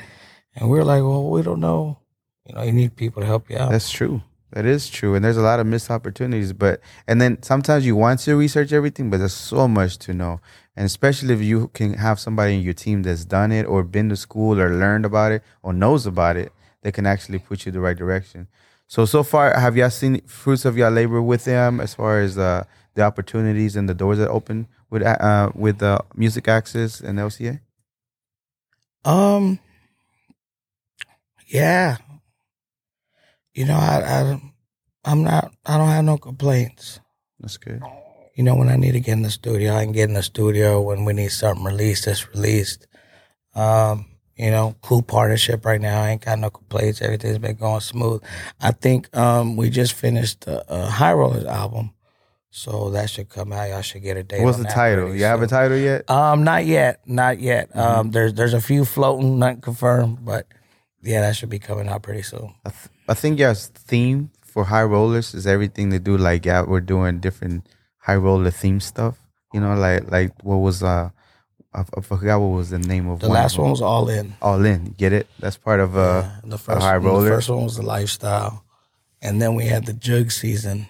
and 0.55 0.69
we're 0.69 0.83
like 0.83 1.01
well 1.01 1.29
we 1.29 1.41
don't 1.41 1.59
know 1.59 1.97
you 2.45 2.55
know 2.55 2.63
you 2.63 2.71
need 2.71 2.95
people 2.95 3.21
to 3.21 3.27
help 3.27 3.49
you 3.49 3.57
out 3.57 3.71
That's 3.71 3.89
true. 3.89 4.21
That 4.51 4.65
is 4.65 4.89
true. 4.89 5.13
And 5.13 5.23
there's 5.23 5.37
a 5.37 5.41
lot 5.41 5.59
of 5.59 5.67
missed 5.67 5.91
opportunities. 5.91 6.53
But 6.53 6.81
and 7.07 7.21
then 7.21 7.41
sometimes 7.43 7.85
you 7.85 7.95
want 7.95 8.19
to 8.21 8.35
research 8.35 8.73
everything, 8.73 9.09
but 9.09 9.17
there's 9.17 9.33
so 9.33 9.67
much 9.67 9.97
to 9.99 10.13
know. 10.13 10.41
And 10.75 10.85
especially 10.85 11.33
if 11.33 11.41
you 11.41 11.67
can 11.73 11.93
have 11.93 12.19
somebody 12.19 12.55
in 12.55 12.61
your 12.61 12.73
team 12.73 13.03
that's 13.03 13.25
done 13.25 13.51
it 13.51 13.65
or 13.65 13.83
been 13.83 14.09
to 14.09 14.15
school 14.15 14.59
or 14.59 14.73
learned 14.73 15.05
about 15.05 15.31
it 15.31 15.43
or 15.61 15.73
knows 15.73 16.05
about 16.05 16.35
it, 16.35 16.51
they 16.81 16.91
can 16.91 17.05
actually 17.05 17.39
put 17.39 17.65
you 17.65 17.71
the 17.71 17.79
right 17.79 17.97
direction. 17.97 18.47
So 18.87 19.05
so 19.05 19.21
far, 19.21 19.53
have 19.53 19.77
y'all 19.77 19.91
seen 19.91 20.21
fruits 20.21 20.65
of 20.65 20.77
your 20.77 20.89
labor 20.89 21.21
with 21.21 21.45
them 21.45 21.79
as 21.79 21.93
far 21.93 22.19
as 22.21 22.37
uh, 22.37 22.63
the 22.95 23.03
opportunities 23.03 23.75
and 23.75 23.87
the 23.87 23.93
doors 23.93 24.17
that 24.17 24.29
open 24.29 24.67
with 24.89 25.03
uh, 25.03 25.51
with 25.55 25.81
uh, 25.81 25.99
Music 26.15 26.47
Access 26.47 26.99
and 27.01 27.19
LCA? 27.19 27.59
Um. 29.05 29.59
Yeah. 31.47 31.97
You 33.53 33.65
know, 33.65 33.75
I, 33.75 34.01
I, 34.03 34.41
I'm 35.05 35.23
not. 35.23 35.51
I 35.65 35.77
don't 35.77 35.89
have 35.89 36.05
no 36.05 36.17
complaints. 36.17 36.99
That's 37.39 37.57
good. 37.57 37.81
You 38.35 38.43
know, 38.43 38.55
when 38.55 38.69
I 38.69 38.75
need 38.75 38.91
to 38.91 38.99
get 38.99 39.13
in 39.13 39.23
the 39.23 39.31
studio, 39.31 39.75
I 39.75 39.83
can 39.83 39.91
get 39.91 40.07
in 40.07 40.15
the 40.15 40.23
studio. 40.23 40.79
When 40.81 41.03
we 41.05 41.13
need 41.13 41.31
something 41.31 41.65
released, 41.65 42.07
it's 42.07 42.27
released. 42.29 42.87
Um. 43.55 44.05
You 44.39 44.51
know, 44.51 44.73
cool 44.81 45.01
partnership 45.01 45.65
right 45.65 45.81
now. 45.81 46.01
I 46.01 46.11
ain't 46.11 46.23
got 46.23 46.39
no 46.39 46.49
complaints. 46.49 47.01
Everything's 47.01 47.39
been 47.39 47.57
going 47.57 47.81
smooth. 47.81 48.23
I 48.61 48.71
think 48.71 49.13
um 49.17 49.57
we 49.57 49.69
just 49.69 49.91
finished 49.91 50.41
the 50.41 50.63
uh, 50.71 50.89
High 50.89 51.11
Rollaz 51.11 51.45
album, 51.45 51.91
so 52.51 52.89
that 52.91 53.09
should 53.09 53.29
come 53.29 53.53
out. 53.53 53.69
Y'all 53.69 53.81
should 53.81 54.01
get 54.03 54.17
a 54.17 54.23
date. 54.23 54.41
What's 54.43 54.57
the 54.57 54.63
title? 54.65 55.13
You 55.15 55.23
have 55.25 55.41
a 55.41 55.47
title 55.47 55.77
yet? 55.77 56.09
Um, 56.09 56.43
not 56.43 56.65
yet, 56.65 57.01
not 57.05 57.39
yet. 57.39 57.69
Mm-hmm. 57.69 57.79
Um, 57.79 58.11
there's 58.11 58.33
there's 58.33 58.53
a 58.53 58.61
few 58.61 58.85
floating, 58.85 59.37
not 59.39 59.61
confirmed, 59.61 60.25
but 60.25 60.47
yeah, 61.01 61.21
that 61.21 61.35
should 61.35 61.49
be 61.49 61.59
coming 61.59 61.87
out 61.87 62.01
pretty 62.03 62.23
soon. 62.23 62.53
I, 62.65 62.69
th- 62.69 62.89
I 63.07 63.13
think 63.13 63.39
your 63.39 63.53
theme 63.53 64.31
for 64.41 64.65
High 64.65 64.81
Rollaz 64.83 65.33
is 65.35 65.45
everything 65.47 65.91
to 65.91 65.99
do 65.99 66.17
like 66.17 66.45
yeah 66.45 66.63
we're 66.63 66.81
doing 66.81 67.19
different 67.19 67.67
high 67.99 68.15
roller 68.15 68.49
theme 68.49 68.79
stuff 68.79 69.15
you 69.53 69.59
know 69.59 69.75
like 69.75 70.09
like 70.09 70.31
what 70.43 70.55
was 70.57 70.81
uh 70.81 71.09
I, 71.71 71.81
I 71.95 72.01
forgot 72.01 72.39
what 72.39 72.47
was 72.57 72.71
the 72.71 72.79
name 72.79 73.07
of 73.09 73.19
The 73.19 73.27
one 73.27 73.35
last 73.35 73.53
of 73.53 73.59
one 73.61 73.69
was 73.71 73.81
all 73.81 74.09
in. 74.09 74.33
all 74.41 74.65
in 74.65 74.95
get 74.97 75.13
it 75.13 75.27
that's 75.37 75.55
part 75.57 75.79
of 75.79 75.95
uh 75.95 76.23
Yeah, 76.25 76.31
the 76.45 76.57
first 76.57 76.81
high 76.81 76.97
roller? 76.97 77.23
The 77.25 77.29
first 77.29 77.49
one 77.49 77.63
was 77.63 77.75
the 77.77 77.83
lifestyle, 77.83 78.63
and 79.21 79.39
then 79.39 79.53
we 79.53 79.65
had 79.65 79.85
the 79.85 79.93
jug 79.93 80.31
season. 80.31 80.87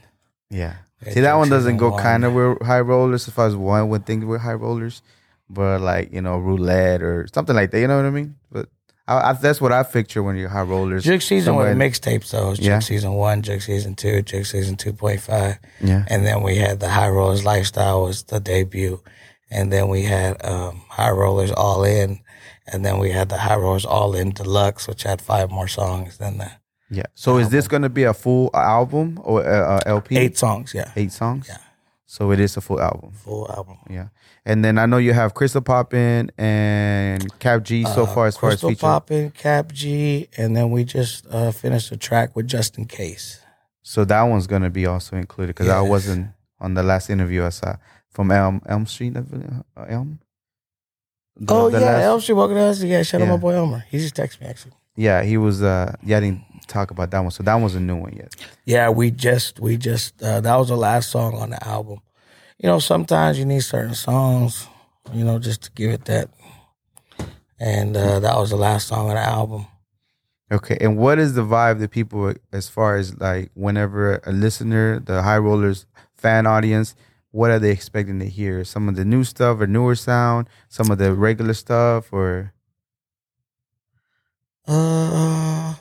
yeah 0.50 0.76
See 1.08 1.22
that 1.22 1.36
one 1.36 1.50
doesn't 1.50 1.78
go 1.78 1.96
kind 1.96 2.26
of 2.26 2.34
with 2.34 2.62
high 2.62 2.82
rollers 2.82 3.28
if 3.28 3.40
I 3.40 3.46
was 3.46 3.56
one 3.56 3.90
would 3.90 4.06
think 4.06 4.26
we're 4.26 4.38
high 4.38 4.54
rollers 4.54 5.02
but 5.50 5.82
like 5.82 6.14
you 6.14 6.22
know 6.22 6.38
roulette 6.38 7.02
or 7.02 7.28
something 7.34 7.56
like 7.56 7.72
that 7.72 7.80
you 7.80 7.88
know 7.88 7.98
what 7.98 8.06
I 8.06 8.12
mean? 8.12 8.36
But 8.52 8.70
I, 9.08 9.32
I, 9.32 9.34
that's 9.34 9.60
what 9.60 9.72
I 9.72 9.82
picture 9.84 10.22
when 10.22 10.36
you're 10.36 10.50
high 10.50 10.62
rollers. 10.62 11.04
Jug 11.04 11.22
season 11.22 11.56
with 11.56 11.76
mixtapes 11.76 12.30
though. 12.32 12.52
Was 12.52 12.60
Yeah. 12.60 12.80
Season 12.80 13.14
one, 13.14 13.42
Jug 13.42 13.62
season 13.62 13.96
two, 13.96 14.22
Jug 14.22 14.46
season 14.46 14.76
two 14.76 14.94
point 14.94 15.22
five, 15.22 15.58
yeah. 15.82 16.06
And 16.08 16.26
then 16.26 16.44
we 16.44 16.58
had 16.58 16.80
the 16.80 16.90
High 16.90 17.08
Rollaz 17.08 17.44
Lifestyle 17.44 18.04
was 18.04 18.24
the 18.24 18.40
debut, 18.40 19.02
and 19.50 19.74
then 19.74 19.90
we 19.90 20.04
had 20.04 20.44
um, 20.46 20.84
High 20.90 21.10
Rollaz 21.10 21.52
All 21.58 21.84
In, 21.84 22.20
and 22.68 22.86
then 22.86 23.00
we 23.00 23.10
had 23.10 23.30
the 23.30 23.38
High 23.40 23.56
Rollaz 23.56 23.86
All 23.86 24.16
In 24.16 24.30
Deluxe, 24.32 24.88
which 24.88 25.04
had 25.04 25.22
five 25.22 25.50
more 25.50 25.68
songs 25.68 26.20
than 26.20 26.38
the 26.38 26.52
yeah 26.92 27.04
so 27.14 27.38
is 27.38 27.50
this 27.50 27.68
gonna 27.68 27.90
be 27.90 28.04
a 28.04 28.14
full 28.14 28.50
album 28.54 29.20
or 29.24 29.46
uh, 29.46 29.76
uh, 29.78 29.80
LP 29.86 30.18
eight 30.18 30.38
songs. 30.38 30.74
Yeah, 30.74 30.92
eight 30.96 31.12
songs 31.12 31.46
Yeah. 31.50 31.58
so 32.06 32.32
it 32.32 32.40
is 32.40 32.58
a 32.58 32.62
full 32.62 32.82
album 32.82 33.12
full 33.12 33.46
album. 33.52 33.78
Yeah, 33.90 34.08
and 34.46 34.64
then 34.66 34.78
I 34.78 34.86
know 34.88 34.98
you 34.98 35.14
have 35.14 35.34
Crystal 35.34 35.62
Poppin 35.62 36.32
and 36.38 37.22
Kap 37.40 37.64
G 37.64 37.84
so 37.86 38.04
Uh, 38.04 38.06
far 38.16 38.26
as 38.28 38.38
far 38.38 38.50
as 38.52 38.62
Crystal. 38.62 38.76
Poppin', 38.90 39.32
Kap 39.32 39.72
G, 39.72 40.28
and 40.38 40.56
then 40.56 40.72
we 40.72 40.84
just 40.84 41.26
uh, 41.30 41.52
finished 41.52 41.92
a 41.92 41.98
track 41.98 42.36
with 42.36 42.48
Justin 42.48 42.86
Case. 42.86 43.40
So 43.84 44.06
that 44.06 44.24
one's 44.24 44.48
gonna 44.48 44.70
be 44.70 44.86
also 44.86 45.16
included 45.16 45.56
because 45.56 45.70
I 45.70 45.82
wasn't 45.82 46.28
on 46.60 46.74
the 46.74 46.84
last 46.84 47.10
interview 47.10 47.46
I 47.46 47.50
saw 47.50 47.76
from 48.10 48.32
Elm 48.32 48.62
Elm 48.66 48.86
Street 48.88 49.16
uh, 49.18 49.86
Elm. 49.88 50.20
The- 51.36 51.54
oh 51.54 51.70
the 51.70 51.80
yeah, 51.80 51.86
last- 51.86 52.04
Elm 52.04 52.22
Street 52.22 52.36
walking 52.36 52.58
us. 52.58 52.82
Yeah, 52.84 53.04
shout 53.04 53.22
out 53.22 53.28
my 53.30 53.38
boy 53.38 53.54
Elmer. 53.54 53.86
He 53.90 53.98
just 54.00 54.16
texted 54.16 54.42
me 54.42 54.48
actually. 54.48 54.74
Yeah, 54.96 55.24
he 55.24 55.38
was. 55.38 55.62
uh 55.64 55.96
Yeah, 56.04 56.18
I 56.18 56.20
didn't 56.20 56.44
talk 56.70 56.92
about 56.92 57.12
that 57.12 57.20
one. 57.20 57.32
So 57.32 57.44
that 57.44 57.56
one's 57.56 57.76
a 57.76 57.80
new 57.80 57.98
one 57.98 58.14
yet. 58.14 58.36
Yeah, 58.66 58.90
we 58.90 59.12
just 59.12 59.60
we 59.60 59.78
just 59.78 60.22
uh, 60.22 60.42
that 60.42 60.56
was 60.56 60.70
the 60.70 60.78
last 60.78 61.10
song 61.10 61.36
on 61.36 61.50
the 61.50 61.68
album. 61.68 62.00
You 62.58 62.70
know, 62.70 62.80
sometimes 62.80 63.40
you 63.40 63.46
need 63.46 63.64
certain 63.64 63.96
songs, 63.96 64.68
you 65.14 65.24
know, 65.24 65.40
just 65.40 65.64
to 65.64 65.72
give 65.72 65.92
it 65.92 66.06
that. 66.06 66.30
And 67.60 67.96
uh, 67.96 68.20
that 68.20 68.38
was 68.38 68.52
the 68.52 68.58
last 68.58 68.88
song 68.88 69.10
on 69.10 69.16
the 69.16 69.22
album. 69.22 69.66
Okay, 70.52 70.78
and 70.82 70.98
what 70.98 71.20
is 71.20 71.34
the 71.36 71.46
vibe 71.46 71.80
that 71.80 71.92
people, 71.92 72.34
as 72.52 72.70
far 72.70 72.96
as 72.96 73.16
like, 73.20 73.52
whenever 73.54 74.20
a 74.26 74.32
listener, 74.32 75.00
the 75.00 75.22
High 75.22 75.38
Rollaz 75.38 75.86
fan 76.16 76.48
audience, 76.48 76.96
what 77.32 77.52
are 77.52 77.60
they 77.60 77.70
expecting 77.70 78.20
to 78.20 78.28
hear? 78.28 78.64
Some 78.64 78.90
of 78.90 78.96
the 78.96 79.06
new 79.06 79.24
stuff 79.24 79.62
or 79.62 79.68
newer 79.68 79.96
sound, 79.96 80.50
some 80.68 80.90
of 80.90 80.98
the 80.98 81.14
regular 81.14 81.54
stuff, 81.54 82.12
or 82.12 82.54
Uh, 84.68 85.74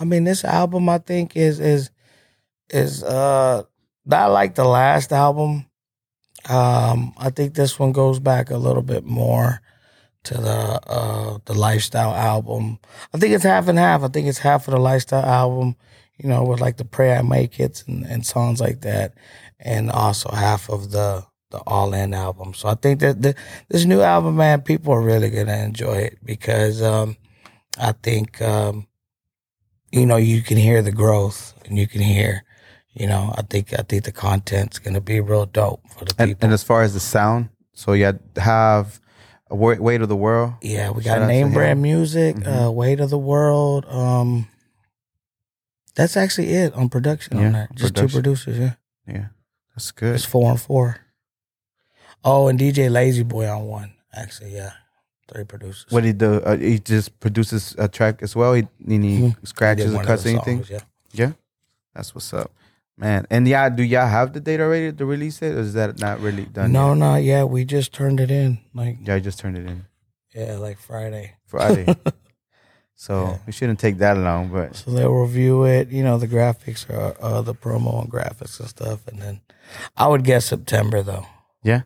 I 0.00 0.04
mean, 0.04 0.24
this 0.24 0.44
album 0.44 0.88
I 0.88 0.98
think 0.98 1.36
is 1.36 1.60
is 1.60 1.90
is 2.70 3.02
uh 3.02 3.62
not 4.04 4.30
like 4.30 4.54
the 4.54 4.64
last 4.64 5.12
album. 5.12 5.66
Um, 6.48 7.12
I 7.18 7.30
think 7.30 7.54
this 7.54 7.78
one 7.78 7.92
goes 7.92 8.20
back 8.20 8.50
a 8.50 8.56
little 8.56 8.82
bit 8.82 9.04
more 9.04 9.60
to 10.24 10.34
the 10.34 10.80
uh 10.88 11.38
the 11.44 11.54
lifestyle 11.54 12.14
album. 12.14 12.78
I 13.14 13.18
think 13.18 13.34
it's 13.34 13.44
half 13.44 13.68
and 13.68 13.78
half. 13.78 14.02
I 14.02 14.08
think 14.08 14.28
it's 14.28 14.38
half 14.38 14.68
of 14.68 14.72
the 14.72 14.80
lifestyle 14.80 15.24
album, 15.24 15.76
you 16.16 16.28
know, 16.28 16.44
with 16.44 16.60
like 16.60 16.76
the 16.76 16.84
Pray 16.84 17.14
I 17.16 17.22
Make 17.22 17.58
It 17.60 17.84
and, 17.86 18.04
and 18.04 18.24
songs 18.24 18.60
like 18.60 18.82
that, 18.82 19.14
and 19.58 19.90
also 19.90 20.30
half 20.30 20.68
of 20.70 20.90
the 20.92 21.24
the 21.50 21.58
All 21.66 21.94
In 21.94 22.14
album. 22.14 22.54
So 22.54 22.68
I 22.68 22.74
think 22.74 23.00
that 23.00 23.22
the, 23.22 23.34
this 23.68 23.84
new 23.86 24.02
album, 24.02 24.36
man, 24.36 24.60
people 24.62 24.92
are 24.92 25.02
really 25.02 25.30
gonna 25.30 25.56
enjoy 25.56 25.96
it 25.96 26.18
because 26.24 26.82
um 26.82 27.16
I 27.78 27.92
think 27.92 28.42
um, 28.42 28.87
you 29.90 30.06
know 30.06 30.16
you 30.16 30.42
can 30.42 30.56
hear 30.56 30.82
the 30.82 30.92
growth 30.92 31.54
and 31.66 31.78
you 31.78 31.86
can 31.86 32.00
hear, 32.00 32.44
you 32.92 33.06
know, 33.06 33.32
I 33.36 33.42
think 33.42 33.72
I 33.78 33.82
think 33.82 34.04
the 34.04 34.12
content's 34.12 34.78
gonna 34.78 35.00
be 35.00 35.20
real 35.20 35.46
dope 35.46 35.80
for 35.96 36.04
the 36.04 36.14
and, 36.18 36.30
people. 36.30 36.44
and 36.46 36.52
as 36.52 36.62
far 36.62 36.82
as 36.82 36.94
the 36.94 37.00
sound, 37.00 37.48
so 37.72 37.92
you 37.92 38.18
have 38.36 39.00
a 39.50 39.56
weight 39.56 40.02
of 40.02 40.08
the 40.08 40.16
world. 40.16 40.54
yeah, 40.62 40.90
we 40.90 41.02
got 41.02 41.26
name 41.26 41.48
him. 41.48 41.52
brand 41.54 41.80
music, 41.82 42.36
Mhm. 42.36 42.66
uh, 42.66 42.70
Weight 42.70 43.00
of 43.00 43.08
the 43.10 43.18
World. 43.18 43.86
Um, 43.88 44.46
that's 45.94 46.16
actually 46.16 46.52
it 46.52 46.74
on 46.74 46.88
production 46.90 47.38
Yeah, 47.38 47.46
on 47.46 47.52
that. 47.52 47.74
Just 47.74 47.94
production. 47.94 48.08
two 48.08 48.12
producers. 48.12 48.58
Yeah, 48.58 48.74
Yeah, 49.06 49.26
that's 49.74 49.90
good. 49.90 50.14
it's 50.14 50.24
four 50.24 50.50
and 50.50 50.60
four. 50.60 50.98
Oh, 52.24 52.48
and 52.48 52.58
DJ 52.58 52.88
Lazy 52.90 53.22
Boy 53.22 53.48
on 53.48 53.64
one. 53.66 53.94
Actually, 54.14 54.54
yeah, 54.54 54.72
three 55.28 55.44
producers. 55.44 55.86
What 55.90 56.04
he 56.04 56.12
do? 56.12 56.34
Uh, 56.40 56.56
he 56.56 56.78
just 56.78 57.18
produces 57.20 57.74
a 57.78 57.86
track 57.88 58.22
as 58.22 58.34
well. 58.34 58.54
He 58.54 58.66
any 58.86 59.20
Mhm. 59.20 59.36
He 59.40 59.46
scratches 59.46 59.92
did 59.92 60.00
or 60.00 60.04
cuts 60.04 60.26
anything? 60.26 60.58
songs, 60.64 60.70
yeah. 60.70 60.80
Yeah, 61.12 61.32
that's 61.94 62.14
what's 62.14 62.32
up, 62.34 62.50
man. 62.96 63.26
And 63.30 63.46
yeah, 63.48 63.68
do 63.68 63.82
y'all 63.82 64.06
have 64.08 64.32
the 64.32 64.40
date 64.40 64.60
already 64.60 64.92
to 64.92 65.04
release 65.06 65.40
it, 65.42 65.54
or 65.54 65.60
is 65.60 65.72
that 65.74 65.98
not 66.00 66.20
really 66.20 66.44
done? 66.46 66.72
No, 66.72 66.88
yet? 66.92 66.98
not 66.98 67.16
yet. 67.22 67.48
We 67.48 67.64
just 67.64 67.92
turned 67.92 68.20
it 68.20 68.30
in. 68.30 68.58
Like 68.74 68.98
Yeah, 69.06 69.14
I 69.14 69.20
just 69.20 69.38
turned 69.38 69.56
it 69.58 69.66
in. 69.66 69.84
Yeah, 70.34 70.56
like 70.56 70.78
Friday. 70.78 71.34
Friday. 71.46 71.86
so 72.94 73.24
Yeah. 73.24 73.38
it 73.48 73.54
shouldn't 73.54 73.78
take 73.80 73.98
that 73.98 74.16
long, 74.18 74.48
but 74.48 74.76
So 74.76 74.90
they'll 74.90 75.12
review 75.12 75.64
it. 75.64 75.88
You 75.90 76.02
know, 76.02 76.18
the 76.18 76.28
graphics 76.28 76.88
are 76.90 77.14
uh, 77.20 77.42
the 77.42 77.54
promo 77.54 78.02
and 78.02 78.10
graphics 78.12 78.60
and 78.60 78.68
stuff. 78.68 79.06
And 79.08 79.20
then 79.20 79.40
I 79.96 80.06
would 80.08 80.24
guess 80.24 80.44
September 80.46 81.02
though. 81.02 81.26
yeah. 81.62 81.82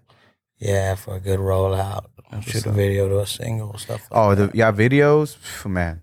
Yeah, 0.59 0.95
for 0.95 1.17
a 1.17 1.21
good 1.21 1.41
rollout. 1.41 2.05
Shoot 2.41 2.67
a 2.67 2.71
video 2.73 3.09
to 3.09 3.21
a 3.21 3.27
single 3.27 3.77
stuff. 3.79 4.01
Like 4.11 4.19
Oh, 4.19 4.35
the 4.35 4.47
that. 4.47 4.55
y'all 4.55 4.73
videos, 4.73 5.37
Phew, 5.37 5.71
man. 5.71 6.03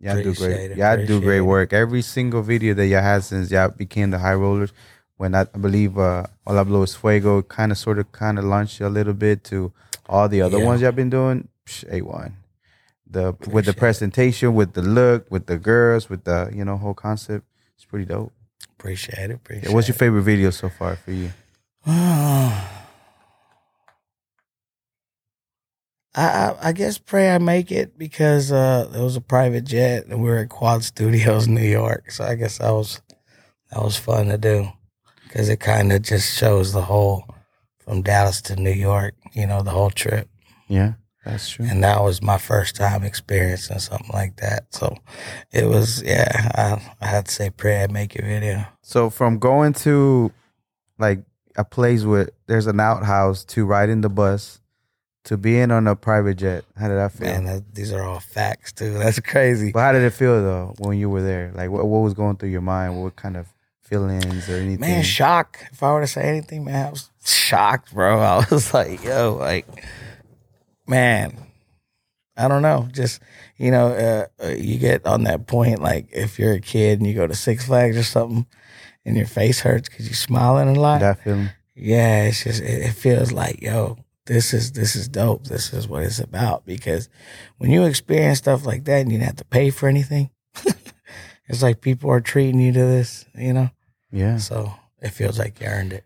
Y'all 0.00 0.22
do 0.22 0.32
great. 0.34 0.70
it, 0.72 0.76
Y'all 0.78 0.96
do 0.96 1.02
appreciate 1.02 1.20
great 1.22 1.36
it. 1.38 1.42
work. 1.42 1.72
Every 1.72 2.02
single 2.02 2.42
video 2.42 2.72
that 2.74 2.86
y'all 2.86 3.02
had 3.02 3.24
since 3.24 3.50
y'all 3.50 3.68
became 3.68 4.10
the 4.10 4.18
High 4.18 4.34
Rollaz. 4.34 4.72
When 5.16 5.34
I, 5.34 5.40
I 5.42 5.58
believe 5.58 5.98
uh 5.98 6.24
All 6.46 6.58
I 6.58 6.62
Blow 6.62 6.82
is 6.82 6.94
Fuego 6.94 7.42
kind 7.42 7.72
of 7.72 7.78
sort 7.78 7.98
of 7.98 8.10
kind 8.12 8.38
of 8.38 8.44
launched 8.44 8.78
you 8.80 8.86
a 8.86 8.88
little 8.88 9.12
bit 9.14 9.42
to 9.44 9.72
all 10.06 10.28
the 10.28 10.40
other 10.42 10.58
Yeah. 10.58 10.64
ones 10.64 10.80
y'all 10.82 10.92
been 10.92 11.10
doing. 11.10 11.48
A 11.90 12.00
one. 12.02 12.36
The 13.10 13.32
with 13.32 13.34
the 13.40 13.48
Appreciate 13.48 13.68
it. 13.68 13.76
presentation, 13.76 14.54
with 14.54 14.72
the 14.74 14.82
look, 14.82 15.30
with 15.30 15.46
the 15.46 15.58
girls, 15.58 16.08
with 16.08 16.24
the 16.24 16.50
you 16.54 16.64
know 16.64 16.76
whole 16.76 16.94
concept. 16.94 17.44
It's 17.74 17.84
pretty 17.84 18.04
dope. 18.04 18.32
appreciate 18.78 19.30
it. 19.30 19.34
Appreciate 19.34 19.68
Yeah, 19.68 19.74
what's 19.74 19.88
your 19.88 19.96
favorite 19.96 20.22
video 20.22 20.50
so 20.50 20.68
far 20.68 20.96
for 20.96 21.10
you? 21.10 21.30
I, 26.18 26.26
I 26.62 26.68
I 26.68 26.72
guess 26.72 26.98
pray 26.98 27.30
I 27.34 27.38
make 27.38 27.70
it 27.70 27.96
because 27.98 28.50
uh 28.52 28.90
it 28.94 29.00
was 29.00 29.16
a 29.16 29.20
private 29.20 29.64
jet 29.64 30.06
and 30.06 30.22
we 30.22 30.28
were 30.28 30.38
at 30.38 30.48
Quad 30.48 30.82
Studios, 30.84 31.46
New 31.58 31.68
York. 31.80 32.10
So 32.10 32.24
I 32.24 32.34
guess 32.34 32.58
that 32.58 32.70
was 32.70 33.00
that 33.70 33.82
was 33.82 33.96
fun 33.96 34.26
to 34.28 34.38
do 34.38 34.68
because 35.24 35.48
it 35.48 35.60
kind 35.60 35.92
of 35.92 36.02
just 36.02 36.36
shows 36.38 36.72
the 36.72 36.82
whole 36.82 37.24
from 37.78 38.02
Dallas 38.02 38.40
to 38.42 38.56
New 38.56 38.72
York. 38.72 39.14
You 39.32 39.46
know, 39.46 39.62
the 39.62 39.70
whole 39.70 39.90
trip, 39.90 40.28
Yeah, 40.68 40.94
that's 41.24 41.50
true. 41.50 41.66
and 41.68 41.84
that 41.84 42.02
was 42.02 42.22
my 42.22 42.38
first 42.38 42.76
time 42.76 43.04
experiencing 43.04 43.78
something 43.78 44.10
like 44.12 44.36
that. 44.38 44.74
So 44.74 44.96
it 45.52 45.66
was 45.66 46.02
yeah. 46.02 46.50
I, 46.54 46.94
I 47.00 47.06
had 47.06 47.26
to 47.26 47.32
say 47.32 47.50
pray 47.50 47.82
I 47.82 47.86
make 47.86 48.16
it 48.16 48.24
video. 48.24 48.64
So 48.82 49.10
from 49.10 49.38
going 49.38 49.72
to 49.84 50.32
like 50.98 51.20
a 51.56 51.64
place 51.64 52.04
where 52.04 52.28
there's 52.46 52.66
an 52.66 52.80
outhouse 52.80 53.44
to 53.44 53.64
riding 53.66 54.00
the 54.00 54.08
bus 54.08 54.60
to 55.28 55.36
being 55.36 55.70
on 55.70 55.86
a 55.86 55.94
private 55.94 56.38
jet, 56.38 56.64
how 56.74 56.88
did 56.88 56.96
that 56.96 57.12
feel? 57.12 57.28
Man, 57.28 57.44
that, 57.44 57.74
these 57.74 57.92
are 57.92 58.02
all 58.02 58.18
facts 58.18 58.72
too. 58.72 58.94
That's 58.98 59.20
crazy. 59.20 59.72
But 59.72 59.80
how 59.80 59.92
did 59.92 60.02
it 60.02 60.14
feel 60.14 60.42
though 60.42 60.74
when 60.78 60.96
you 60.96 61.10
were 61.10 61.20
there? 61.20 61.52
Like 61.54 61.68
what 61.68 61.86
what 61.86 61.98
was 61.98 62.14
going 62.14 62.36
through 62.36 62.48
your 62.48 62.62
mind? 62.62 63.02
What 63.02 63.14
kind 63.16 63.36
of 63.36 63.46
feelings 63.82 64.48
or 64.48 64.54
anything? 64.54 64.80
Man, 64.80 65.04
shock. 65.04 65.58
If 65.70 65.82
I 65.82 65.92
were 65.92 66.00
to 66.00 66.06
say 66.06 66.22
anything, 66.22 66.64
man, 66.64 66.86
I 66.86 66.90
was 66.90 67.10
shocked, 67.26 67.92
bro. 67.92 68.18
I 68.22 68.46
was 68.50 68.72
like, 68.72 69.04
yo, 69.04 69.36
like, 69.38 69.66
man, 70.86 71.36
I 72.34 72.48
don't 72.48 72.62
know. 72.62 72.88
Just, 72.90 73.20
you 73.58 73.70
know, 73.70 73.88
uh, 73.88 74.46
uh, 74.46 74.48
you 74.48 74.78
get 74.78 75.04
on 75.04 75.24
that 75.24 75.46
point, 75.46 75.82
like, 75.82 76.08
if 76.10 76.38
you're 76.38 76.54
a 76.54 76.60
kid 76.60 77.00
and 77.00 77.06
you 77.06 77.12
go 77.12 77.26
to 77.26 77.34
Six 77.34 77.66
Flags 77.66 77.98
or 77.98 78.02
something 78.02 78.46
and 79.04 79.14
your 79.14 79.26
face 79.26 79.60
hurts 79.60 79.90
because 79.90 80.06
you're 80.06 80.14
smiling 80.14 80.74
a 80.74 80.80
lot. 80.80 81.00
that 81.00 81.22
feeling. 81.22 81.50
yeah, 81.74 82.24
it's 82.24 82.44
just, 82.44 82.62
it, 82.62 82.82
it 82.82 82.92
feels 82.92 83.30
like, 83.30 83.60
yo, 83.60 83.98
this 84.28 84.54
is, 84.54 84.72
this 84.72 84.94
is 84.94 85.08
dope. 85.08 85.44
This 85.44 85.72
is 85.72 85.88
what 85.88 86.04
it's 86.04 86.20
about. 86.20 86.64
Because 86.64 87.08
when 87.56 87.70
you 87.70 87.84
experience 87.84 88.38
stuff 88.38 88.64
like 88.64 88.84
that 88.84 89.00
and 89.00 89.10
you 89.10 89.18
don't 89.18 89.26
have 89.26 89.36
to 89.36 89.44
pay 89.44 89.70
for 89.70 89.88
anything, 89.88 90.30
it's 91.48 91.62
like 91.62 91.80
people 91.80 92.10
are 92.10 92.20
treating 92.20 92.60
you 92.60 92.72
to 92.72 92.80
this, 92.80 93.24
you 93.34 93.52
know? 93.52 93.70
Yeah. 94.12 94.36
So 94.36 94.72
it 95.00 95.10
feels 95.10 95.38
like 95.38 95.60
you 95.60 95.66
earned 95.66 95.92
it. 95.92 96.04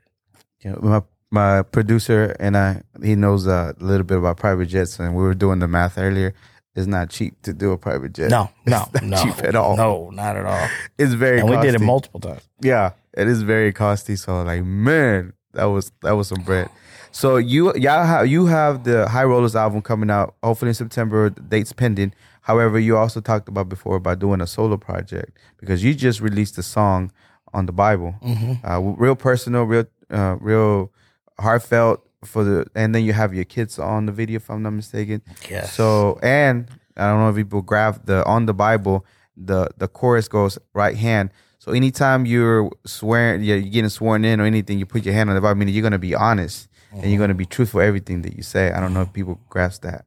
Yeah, 0.65 0.77
my 0.81 1.03
my 1.31 1.63
producer 1.63 2.37
and 2.39 2.57
I, 2.57 2.83
he 3.03 3.17
knows 3.17 3.47
a 3.47 3.75
little 3.81 4.05
bit 4.05 4.19
about 4.19 4.37
private 4.37 4.67
jets, 4.67 4.99
and 5.01 5.17
we 5.17 5.23
were 5.23 5.35
doing 5.35 5.59
the 5.59 5.67
math 5.67 5.99
earlier. 5.99 6.35
It's 6.77 6.87
not 6.87 7.11
cheap 7.11 7.41
to 7.43 7.53
do 7.53 7.73
a 7.73 7.79
private 7.79 8.13
jet. 8.13 8.31
No, 8.31 8.51
no, 8.67 8.89
no, 9.03 9.23
cheap 9.23 9.39
at 9.43 9.57
all. 9.57 9.77
No, 9.77 10.11
not 10.11 10.37
at 10.37 10.47
all. 10.47 10.69
it's 10.99 11.15
very. 11.15 11.41
And 11.41 11.51
we 11.51 11.57
did 11.57 11.67
it 11.67 11.73
costly. 11.73 11.87
multiple 11.87 12.21
times. 12.21 12.49
Yeah, 12.61 12.93
it 13.15 13.29
is 13.29 13.43
very 13.43 13.73
costly. 13.73 14.17
So 14.17 14.43
like, 14.43 14.63
man, 14.63 15.33
that 15.53 15.65
was 15.65 15.91
that 16.03 16.13
was 16.13 16.29
some 16.29 16.43
bread. 16.43 16.71
So 17.13 17.37
you 17.37 17.75
y'all 17.77 18.05
have 18.05 18.27
you 18.27 18.47
have 18.47 18.85
the 18.85 19.07
High 19.09 19.25
Rollers 19.25 19.55
album 19.55 19.83
coming 19.83 20.11
out 20.11 20.35
hopefully 20.43 20.71
in 20.71 20.75
September. 20.75 21.31
The 21.31 21.41
dates 21.43 21.73
pending. 21.73 22.15
However, 22.41 22.79
you 22.81 22.97
also 22.97 23.21
talked 23.21 23.49
about 23.49 23.69
before 23.69 23.97
about 23.97 24.19
doing 24.19 24.41
a 24.41 24.47
solo 24.47 24.77
project 24.77 25.39
because 25.59 25.85
you 25.85 25.95
just 25.95 26.21
released 26.21 26.59
a 26.59 26.63
song 26.63 27.13
on 27.55 27.67
the 27.67 27.73
Bible, 27.73 28.15
Mm-hmm. 28.23 28.67
uh, 28.67 28.81
real 28.81 29.15
personal, 29.15 29.65
real 29.65 29.85
uh, 30.11 30.37
real 30.41 30.91
heartfelt 31.39 32.05
for 32.25 32.45
the. 32.45 32.67
And 32.75 32.95
then 32.95 33.05
you 33.05 33.13
have 33.13 33.35
your 33.35 33.45
kids 33.45 33.79
on 33.79 34.07
the 34.07 34.13
video, 34.13 34.37
if 34.37 34.51
I'm 34.51 34.63
not 34.63 34.71
mistaken. 34.71 35.23
Yes. 35.51 35.73
So 35.75 36.19
and 36.23 36.69
I 36.97 37.09
don't 37.11 37.21
know 37.21 37.29
if 37.31 37.37
people 37.37 37.63
grab 37.63 38.07
the 38.07 38.25
on 38.25 38.47
the 38.47 38.55
Bible, 38.55 39.05
the 39.37 39.69
the 39.77 39.87
chorus 39.89 40.29
goes 40.29 40.59
right 40.73 40.97
hand. 40.97 41.31
So 41.59 41.71
anytime 41.73 42.27
you're 42.27 42.71
swearing, 42.87 43.43
you're 43.45 43.61
getting 43.61 43.89
sworn 43.89 44.25
in 44.25 44.41
or 44.41 44.45
anything, 44.45 44.81
you 44.81 44.87
put 44.87 45.05
your 45.05 45.15
hand 45.15 45.29
on 45.31 45.37
the 45.37 45.41
Bible, 45.43 45.57
meaning 45.59 45.75
you're 45.75 45.83
gonna 45.83 45.99
be 45.99 46.15
honest 46.15 46.69
and 46.93 47.11
you're 47.11 47.19
gonna 47.21 47.35
be 47.35 47.47
truthful 47.47 47.81
everything 47.81 48.23
that 48.23 48.37
you 48.37 48.43
say. 48.43 48.73
I 48.73 48.81
don't 48.81 48.95
know 48.95 49.03
if 49.03 49.13
people 49.13 49.41
grasp 49.49 49.83
that. 49.83 50.05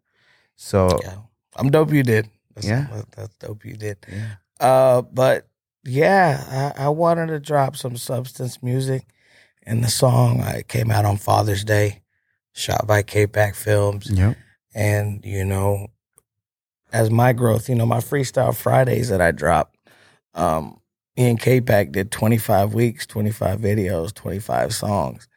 So 0.55 0.89
Yeah. 1.03 1.17
I'm 1.55 1.69
dope 1.71 1.91
you 1.93 2.03
did. 2.03 2.29
That's, 2.53 2.67
Yeah. 2.67 2.87
That's 3.15 3.35
dope 3.35 3.65
you 3.65 3.75
did. 3.75 3.97
Yeah. 4.07 4.35
Uh, 4.59 5.01
but 5.01 5.47
yeah, 5.83 6.73
I, 6.77 6.85
I 6.85 6.89
wanted 6.89 7.27
to 7.27 7.39
drop 7.39 7.75
some 7.75 7.97
substance 7.97 8.61
music. 8.63 9.05
And 9.67 9.83
the 9.83 9.89
song 9.89 10.41
I 10.41 10.61
came 10.61 10.91
out 10.91 11.05
on 11.05 11.17
Father's 11.17 11.63
Day, 11.63 12.03
shot 12.53 12.85
by 12.85 13.01
K-Pac 13.01 13.55
Films. 13.55 14.11
Yep. 14.11 14.37
And, 14.75 15.25
you 15.25 15.43
know, 15.43 15.87
as 16.93 17.09
my 17.09 17.33
growth, 17.33 17.67
you 17.67 17.75
know, 17.75 17.85
my 17.85 17.97
freestyle 17.97 18.55
Fridays 18.55 19.09
that 19.09 19.21
I 19.21 19.31
dropped, 19.31 19.75
um, 20.35 20.79
Ian 21.17 21.37
K-Pac 21.37 21.91
did 21.91 22.11
25 22.11 22.73
weeks, 22.73 23.07
25 23.07 23.59
videos, 23.59 24.13
25 24.13 24.73
songs. 24.73 25.27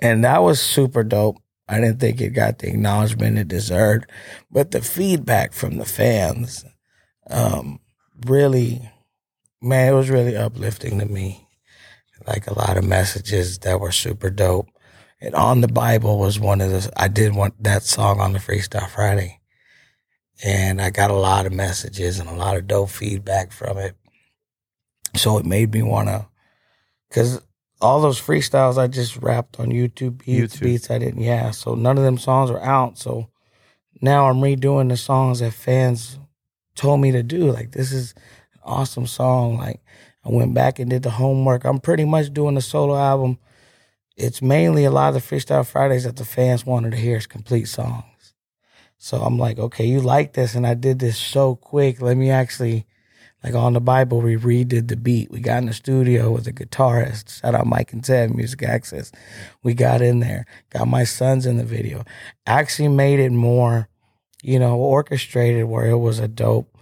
And 0.00 0.24
that 0.24 0.42
was 0.42 0.60
super 0.60 1.04
dope. 1.04 1.36
I 1.68 1.80
didn't 1.80 2.00
think 2.00 2.20
it 2.20 2.30
got 2.30 2.58
the 2.58 2.68
acknowledgement 2.68 3.38
it 3.38 3.48
deserved, 3.48 4.10
but 4.50 4.70
the 4.70 4.82
feedback 4.82 5.52
from 5.52 5.78
the 5.78 5.86
fans, 5.86 6.64
um, 7.30 7.80
really, 8.26 8.90
man, 9.62 9.92
it 9.92 9.96
was 9.96 10.10
really 10.10 10.36
uplifting 10.36 10.98
to 10.98 11.06
me. 11.06 11.48
Like 12.26 12.46
a 12.46 12.58
lot 12.58 12.76
of 12.76 12.84
messages 12.84 13.58
that 13.60 13.80
were 13.80 13.92
super 13.92 14.30
dope. 14.30 14.68
And 15.20 15.34
on 15.34 15.60
the 15.60 15.68
Bible 15.68 16.18
was 16.18 16.38
one 16.38 16.60
of 16.60 16.70
the, 16.70 16.90
I 16.96 17.08
did 17.08 17.34
want 17.34 17.62
that 17.62 17.82
song 17.82 18.20
on 18.20 18.32
the 18.32 18.38
Freestyle 18.38 18.88
Friday. 18.88 19.40
And 20.42 20.80
I 20.80 20.90
got 20.90 21.10
a 21.10 21.14
lot 21.14 21.46
of 21.46 21.52
messages 21.52 22.18
and 22.18 22.28
a 22.28 22.34
lot 22.34 22.56
of 22.56 22.66
dope 22.66 22.90
feedback 22.90 23.52
from 23.52 23.78
it. 23.78 23.96
So 25.16 25.38
it 25.38 25.46
made 25.46 25.72
me 25.72 25.82
want 25.82 26.08
to, 26.08 26.26
because 27.08 27.40
all 27.84 28.00
those 28.00 28.20
freestyles 28.20 28.78
I 28.78 28.86
just 28.86 29.18
rapped 29.18 29.60
on 29.60 29.66
YouTube 29.68 30.24
beats, 30.24 30.56
YouTube. 30.56 30.62
beats 30.62 30.90
I 30.90 30.98
didn't, 30.98 31.22
yeah. 31.22 31.50
So 31.50 31.74
none 31.74 31.98
of 31.98 32.04
them 32.04 32.18
songs 32.18 32.50
are 32.50 32.62
out. 32.62 32.98
So 32.98 33.28
now 34.00 34.28
I'm 34.28 34.40
redoing 34.40 34.88
the 34.88 34.96
songs 34.96 35.40
that 35.40 35.52
fans 35.52 36.18
told 36.74 37.00
me 37.00 37.12
to 37.12 37.22
do. 37.22 37.52
Like, 37.52 37.72
this 37.72 37.92
is 37.92 38.14
an 38.54 38.60
awesome 38.64 39.06
song. 39.06 39.58
Like, 39.58 39.80
I 40.24 40.30
went 40.30 40.54
back 40.54 40.78
and 40.78 40.88
did 40.88 41.02
the 41.02 41.10
homework. 41.10 41.64
I'm 41.64 41.78
pretty 41.78 42.06
much 42.06 42.32
doing 42.32 42.54
the 42.54 42.62
solo 42.62 42.96
album. 42.96 43.38
It's 44.16 44.40
mainly 44.40 44.84
a 44.84 44.90
lot 44.90 45.14
of 45.14 45.14
the 45.14 45.36
Freestyle 45.36 45.66
Fridays 45.66 46.04
that 46.04 46.16
the 46.16 46.24
fans 46.24 46.64
wanted 46.64 46.92
to 46.92 46.96
hear 46.96 47.18
is 47.18 47.26
complete 47.26 47.66
songs. 47.66 48.04
So 48.96 49.18
I'm 49.18 49.38
like, 49.38 49.58
okay, 49.58 49.84
you 49.84 50.00
like 50.00 50.32
this, 50.32 50.54
and 50.54 50.66
I 50.66 50.72
did 50.72 51.00
this 51.00 51.18
so 51.18 51.56
quick. 51.56 52.00
Let 52.00 52.16
me 52.16 52.30
actually, 52.30 52.86
like 53.44 53.54
on 53.54 53.74
the 53.74 53.80
Bible, 53.80 54.22
we 54.22 54.36
redid 54.36 54.88
the 54.88 54.96
beat. 54.96 55.30
We 55.30 55.38
got 55.38 55.58
in 55.58 55.66
the 55.66 55.74
studio 55.74 56.32
with 56.32 56.46
a 56.46 56.52
guitarist. 56.52 57.40
Shout 57.42 57.54
out 57.54 57.66
Mike 57.66 57.92
and 57.92 58.02
Ted, 58.02 58.34
Music 58.34 58.62
Access. 58.62 59.12
We 59.62 59.74
got 59.74 60.00
in 60.00 60.20
there, 60.20 60.46
got 60.70 60.88
my 60.88 61.04
sons 61.04 61.44
in 61.44 61.58
the 61.58 61.64
video. 61.64 62.04
Actually 62.46 62.88
made 62.88 63.20
it 63.20 63.32
more, 63.32 63.90
you 64.42 64.58
know, 64.58 64.76
orchestrated 64.76 65.66
where 65.66 65.86
it 65.90 65.98
was 65.98 66.18
a 66.18 66.26
dope 66.26 66.74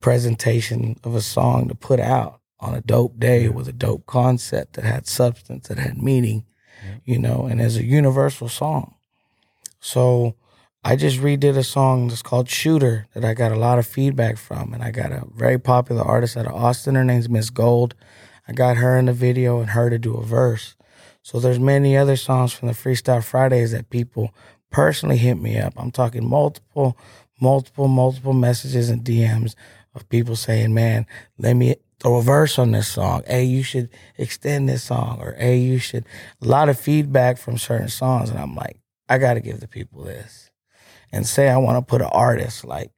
presentation 0.00 0.98
of 1.04 1.14
a 1.14 1.20
song 1.20 1.68
to 1.68 1.74
put 1.74 2.00
out 2.00 2.40
on 2.60 2.74
a 2.74 2.80
dope 2.80 3.20
day 3.20 3.50
with 3.50 3.68
a 3.68 3.72
dope 3.72 4.06
concept 4.06 4.74
that 4.74 4.84
had 4.84 5.06
substance, 5.06 5.68
that 5.68 5.78
had 5.78 6.02
meaning, 6.02 6.46
you 7.04 7.18
know, 7.18 7.44
and 7.44 7.60
as 7.60 7.76
a 7.76 7.84
universal 7.84 8.48
song. 8.48 8.94
So 9.80 10.34
I 10.86 10.96
just 10.96 11.18
redid 11.20 11.56
a 11.56 11.64
song 11.64 12.08
that's 12.08 12.20
called 12.20 12.50
Shooter 12.50 13.06
that 13.14 13.24
I 13.24 13.32
got 13.32 13.52
a 13.52 13.56
lot 13.56 13.78
of 13.78 13.86
feedback 13.86 14.36
from. 14.36 14.74
And 14.74 14.82
I 14.82 14.90
got 14.90 15.12
a 15.12 15.24
very 15.34 15.58
popular 15.58 16.02
artist 16.02 16.36
out 16.36 16.46
of 16.46 16.52
Austin. 16.52 16.94
Her 16.94 17.04
name's 17.04 17.26
Ms 17.26 17.48
Gold. 17.48 17.94
I 18.46 18.52
got 18.52 18.76
her 18.76 18.98
in 18.98 19.06
the 19.06 19.14
video 19.14 19.60
and 19.60 19.70
her 19.70 19.88
to 19.88 19.98
do 19.98 20.14
a 20.14 20.22
verse. 20.22 20.76
So 21.22 21.40
there's 21.40 21.58
many 21.58 21.96
other 21.96 22.16
songs 22.16 22.52
from 22.52 22.68
the 22.68 22.74
Freestyle 22.74 23.24
Fridays 23.24 23.72
that 23.72 23.88
people 23.88 24.34
personally 24.70 25.16
hit 25.16 25.36
me 25.36 25.58
up. 25.58 25.72
I'm 25.78 25.90
talking 25.90 26.28
multiple, 26.28 26.98
multiple, 27.40 27.88
multiple 27.88 28.34
messages 28.34 28.90
and 28.90 29.02
DMs 29.02 29.54
of 29.94 30.06
people 30.10 30.36
saying, 30.36 30.74
man, 30.74 31.06
let 31.38 31.54
me 31.54 31.76
throw 31.98 32.16
a 32.16 32.22
verse 32.22 32.58
on 32.58 32.72
this 32.72 32.88
song. 32.88 33.22
Hey, 33.26 33.44
you 33.44 33.62
should 33.62 33.88
extend 34.18 34.68
this 34.68 34.84
song. 34.84 35.18
Or 35.22 35.34
hey, 35.38 35.56
you 35.56 35.78
should. 35.78 36.04
A 36.42 36.46
lot 36.46 36.68
of 36.68 36.78
feedback 36.78 37.38
from 37.38 37.56
certain 37.56 37.88
songs. 37.88 38.28
And 38.28 38.38
I'm 38.38 38.54
like, 38.54 38.80
I 39.08 39.16
got 39.16 39.34
to 39.34 39.40
give 39.40 39.60
the 39.60 39.68
people 39.68 40.04
this. 40.04 40.43
And 41.14 41.24
say 41.28 41.48
I 41.48 41.58
want 41.58 41.78
to 41.78 41.88
put 41.88 42.02
an 42.02 42.08
artist 42.10 42.64
like, 42.64 42.90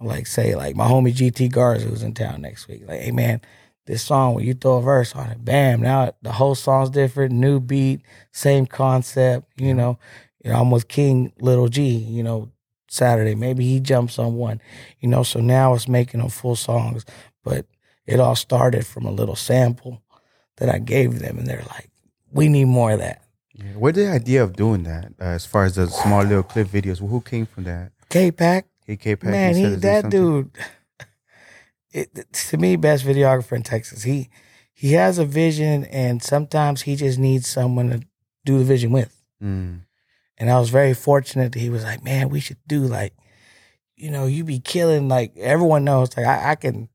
like 0.00 0.26
say 0.26 0.56
like 0.56 0.74
my 0.74 0.88
homie 0.88 1.14
GT 1.14 1.52
Garza 1.52 1.86
who's 1.86 2.02
in 2.02 2.12
town 2.12 2.42
next 2.42 2.66
week. 2.66 2.82
Like, 2.84 3.00
hey 3.00 3.12
man, 3.12 3.40
this 3.86 4.02
song 4.02 4.34
when 4.34 4.44
you 4.44 4.54
throw 4.54 4.78
a 4.78 4.82
verse 4.82 5.14
on 5.14 5.30
it, 5.30 5.44
bam! 5.44 5.80
Now 5.80 6.12
the 6.20 6.32
whole 6.32 6.56
song's 6.56 6.90
different, 6.90 7.32
new 7.32 7.60
beat, 7.60 8.00
same 8.32 8.66
concept. 8.66 9.48
You 9.56 9.72
know, 9.72 10.00
you 10.42 10.50
know 10.50 10.60
I'm 10.60 10.72
with 10.72 10.88
King 10.88 11.32
Lil 11.38 11.68
G. 11.68 11.84
You 11.90 12.24
know, 12.24 12.50
Saturday 12.88 13.36
maybe 13.36 13.64
he 13.64 13.78
jumps 13.78 14.18
on 14.18 14.34
one. 14.34 14.60
You 14.98 15.08
know, 15.08 15.22
so 15.22 15.38
now 15.38 15.74
it's 15.74 15.86
making 15.86 16.20
them 16.20 16.30
full 16.30 16.56
songs, 16.56 17.04
but 17.44 17.66
it 18.04 18.18
all 18.18 18.34
started 18.34 18.84
from 18.84 19.06
a 19.06 19.12
little 19.12 19.36
sample 19.36 20.02
that 20.56 20.68
I 20.68 20.80
gave 20.80 21.20
them, 21.20 21.38
and 21.38 21.46
they're 21.46 21.64
like, 21.70 21.90
"We 22.32 22.48
need 22.48 22.64
more 22.64 22.90
of 22.90 22.98
that." 22.98 23.23
Yeah. 23.54 23.72
Where 23.74 23.92
the 23.92 24.10
idea 24.10 24.42
of 24.42 24.56
doing 24.56 24.82
that, 24.82 25.12
uh, 25.20 25.24
as 25.24 25.46
far 25.46 25.64
as 25.64 25.76
the 25.76 25.86
small 25.86 26.24
little 26.24 26.42
clip 26.42 26.68
videos, 26.68 26.98
who 26.98 27.20
came 27.20 27.46
from 27.46 27.64
that? 27.64 27.92
K 28.08 28.32
Pack, 28.32 28.66
Hey, 28.84 28.96
K 28.96 29.16
Pack. 29.16 29.30
man, 29.30 29.54
he 29.54 29.66
that 29.76 30.10
dude. 30.10 30.50
It, 31.96 32.32
to 32.32 32.56
me, 32.56 32.74
best 32.74 33.04
videographer 33.04 33.52
in 33.52 33.62
Texas. 33.62 34.02
He 34.02 34.28
he 34.72 34.94
has 34.94 35.20
a 35.20 35.24
vision, 35.24 35.84
and 35.84 36.20
sometimes 36.20 36.82
he 36.82 36.96
just 36.96 37.20
needs 37.20 37.48
someone 37.48 37.90
to 37.90 38.00
do 38.44 38.58
the 38.58 38.64
vision 38.64 38.90
with. 38.90 39.22
Mm. 39.40 39.82
And 40.36 40.50
I 40.50 40.58
was 40.58 40.70
very 40.70 40.92
fortunate 40.92 41.52
that 41.52 41.60
he 41.60 41.70
was 41.70 41.84
like, 41.84 42.02
"Man, 42.02 42.30
we 42.30 42.40
should 42.40 42.56
do 42.66 42.80
like, 42.80 43.14
you 43.94 44.10
know, 44.10 44.26
you 44.26 44.42
be 44.42 44.58
killing 44.58 45.08
like 45.08 45.36
everyone 45.36 45.84
knows. 45.84 46.16
Like 46.16 46.26
I, 46.26 46.50
I 46.50 46.54
can, 46.56 46.88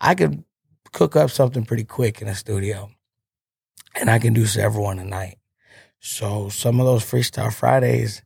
I 0.00 0.16
can 0.16 0.44
cook 0.92 1.14
up 1.14 1.30
something 1.30 1.64
pretty 1.64 1.84
quick 1.84 2.20
in 2.20 2.26
a 2.26 2.34
studio, 2.34 2.90
and 3.94 4.10
I 4.10 4.18
can 4.18 4.32
do 4.32 4.46
several 4.46 4.90
in 4.90 4.98
a 4.98 5.04
night. 5.04 5.38
So 6.00 6.48
some 6.48 6.80
of 6.80 6.86
those 6.86 7.04
freestyle 7.04 7.52
Fridays, 7.52 8.22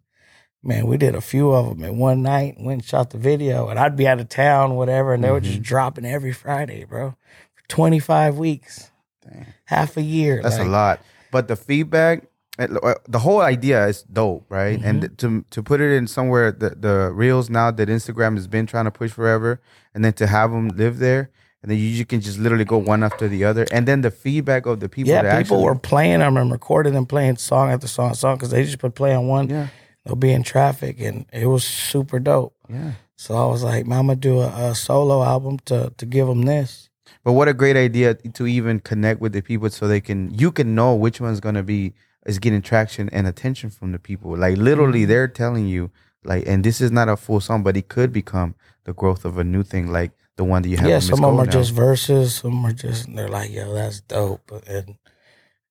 man, 0.63 0.87
we 0.87 0.97
did 0.97 1.15
a 1.15 1.21
few 1.21 1.53
of 1.53 1.69
them 1.69 1.85
in 1.85 1.99
one 1.99 2.23
night. 2.23 2.55
Went 2.59 2.83
and 2.83 2.85
shot 2.85 3.11
the 3.11 3.19
video, 3.19 3.69
and 3.69 3.79
I'd 3.79 3.97
be 3.97 4.07
out 4.07 4.21
of 4.21 4.29
town, 4.29 4.77
whatever, 4.77 5.13
and 5.13 5.23
they 5.23 5.31
were 5.31 5.41
just 5.41 5.59
Mhm. 5.61 5.65
dropping 5.65 6.07
every 6.07 6.33
Friday, 6.33 6.85
bro, 6.85 7.11
for 7.55 7.69
twenty 7.69 7.99
five 7.99 8.39
weeks, 8.39 8.91
Dang. 9.29 9.47
half 9.65 9.97
a 9.97 10.03
year. 10.03 10.41
That's 10.43 10.59
like, 10.59 10.67
a 10.67 10.71
lot. 10.71 11.01
But 11.33 11.49
the 11.49 11.57
feedback, 11.57 12.27
uh, 12.61 12.95
the 13.09 13.19
whole 13.19 13.41
idea 13.41 13.87
is 13.89 14.03
dope, 14.05 14.47
right? 14.49 14.79
Mm-hmm. 14.79 14.89
And 14.89 15.19
to 15.19 15.45
to 15.51 15.63
put 15.63 15.81
it 15.81 15.91
in 15.97 16.07
somewhere, 16.07 16.53
the 16.53 16.71
the 16.71 17.11
reels 17.13 17.51
now 17.51 17.73
that 17.73 17.89
Instagram 17.89 18.37
has 18.37 18.47
been 18.47 18.67
trying 18.67 18.85
to 18.85 18.93
push 18.93 19.11
forever, 19.11 19.61
and 19.93 20.05
then 20.05 20.13
to 20.15 20.29
have 20.29 20.53
them 20.53 20.69
live 20.69 21.01
there, 21.01 21.31
and 21.65 21.71
then 21.71 21.79
you, 21.79 21.85
you 21.85 22.05
can 22.05 22.21
just 22.21 22.39
literally 22.39 22.67
go 22.67 22.77
one 22.77 23.03
after 23.03 23.27
the 23.27 23.43
other, 23.45 23.65
and 23.73 23.89
then 23.89 24.03
the 24.03 24.11
feedback 24.11 24.67
of 24.67 24.81
the 24.81 24.89
people. 24.91 25.11
Yeah, 25.13 25.23
that 25.23 25.39
people 25.39 25.57
actually, 25.57 25.65
were 25.65 25.75
playing 25.77 26.19
them 26.19 26.37
and 26.37 26.53
recording 26.53 26.93
them 26.93 27.07
playing 27.07 27.39
song 27.39 27.71
after 27.73 27.87
song 27.89 28.09
after 28.11 28.19
song 28.19 28.37
because 28.37 28.51
they 28.51 28.63
just 28.65 28.79
put 28.79 28.95
play 28.95 29.15
on 29.15 29.27
one. 29.29 29.49
Yeah, 29.49 29.69
They'll 30.05 30.15
be 30.17 30.31
in 30.33 30.43
traffic, 30.43 31.01
and 31.01 31.25
it 31.33 31.47
was 31.47 31.65
super 31.65 32.19
dope. 32.21 32.55
yeah. 32.69 32.93
So 33.17 33.35
I 33.35 33.47
was 33.47 33.63
like, 33.63 33.87
"Man, 33.87 33.99
I'm 34.01 34.07
gonna 34.09 34.17
do 34.17 34.41
a, 34.41 34.71
a 34.71 34.75
solo 34.75 35.23
album 35.25 35.59
to 35.71 35.91
to 35.97 36.05
give 36.05 36.27
them 36.27 36.43
this." 36.43 36.91
But 37.25 37.33
what 37.33 37.49
a 37.49 37.55
great 37.55 37.77
idea 37.77 38.13
to 38.15 38.47
even 38.47 38.81
connect 38.81 39.21
with 39.23 39.33
the 39.33 39.41
people 39.41 39.71
so 39.71 39.89
they 39.89 40.01
can 40.03 40.35
you 40.35 40.53
can 40.53 40.75
know 40.75 40.95
which 40.95 41.19
one's 41.21 41.41
gonna 41.41 41.63
be 41.63 41.95
is 42.27 42.39
getting 42.39 42.61
traction 42.61 43.09
and 43.11 43.27
attention 43.27 43.71
from 43.71 43.93
the 43.93 43.99
people. 43.99 44.37
Like 44.37 44.59
literally 44.59 45.01
Mm-hmm. 45.03 45.09
they're 45.09 45.29
telling 45.29 45.67
you 45.67 45.91
like 46.25 46.45
and 46.47 46.63
this 46.65 46.81
is 46.83 46.91
not 46.91 47.09
a 47.09 47.17
full 47.17 47.41
song, 47.41 47.63
but 47.63 47.77
it 47.77 47.89
could 47.89 48.13
become 48.13 48.55
the 48.85 48.93
growth 48.93 49.25
of 49.25 49.39
a 49.39 49.45
new 49.45 49.63
thing 49.63 49.87
like 49.91 50.13
the 50.37 50.45
one 50.45 50.63
that 50.63 50.69
you 50.69 50.77
have. 50.77 50.89
yeah, 50.89 50.99
some 50.99 51.25
of 51.25 51.31
them 51.31 51.41
are 51.41 51.47
now. 51.47 51.51
just 51.53 51.73
verses, 51.73 52.35
some 52.37 52.65
are 52.65 52.73
just 52.73 53.15
they're 53.15 53.29
like, 53.29 53.51
"Yo, 53.53 53.73
that's 53.73 54.01
dope," 54.01 54.51
and 54.67 54.97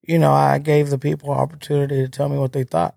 you 0.01 0.19
know, 0.19 0.31
I 0.31 0.59
gave 0.59 0.89
the 0.89 0.97
people 0.97 1.31
opportunity 1.31 2.01
to 2.03 2.09
tell 2.09 2.29
me 2.29 2.37
what 2.37 2.53
they 2.53 2.63
thought. 2.63 2.95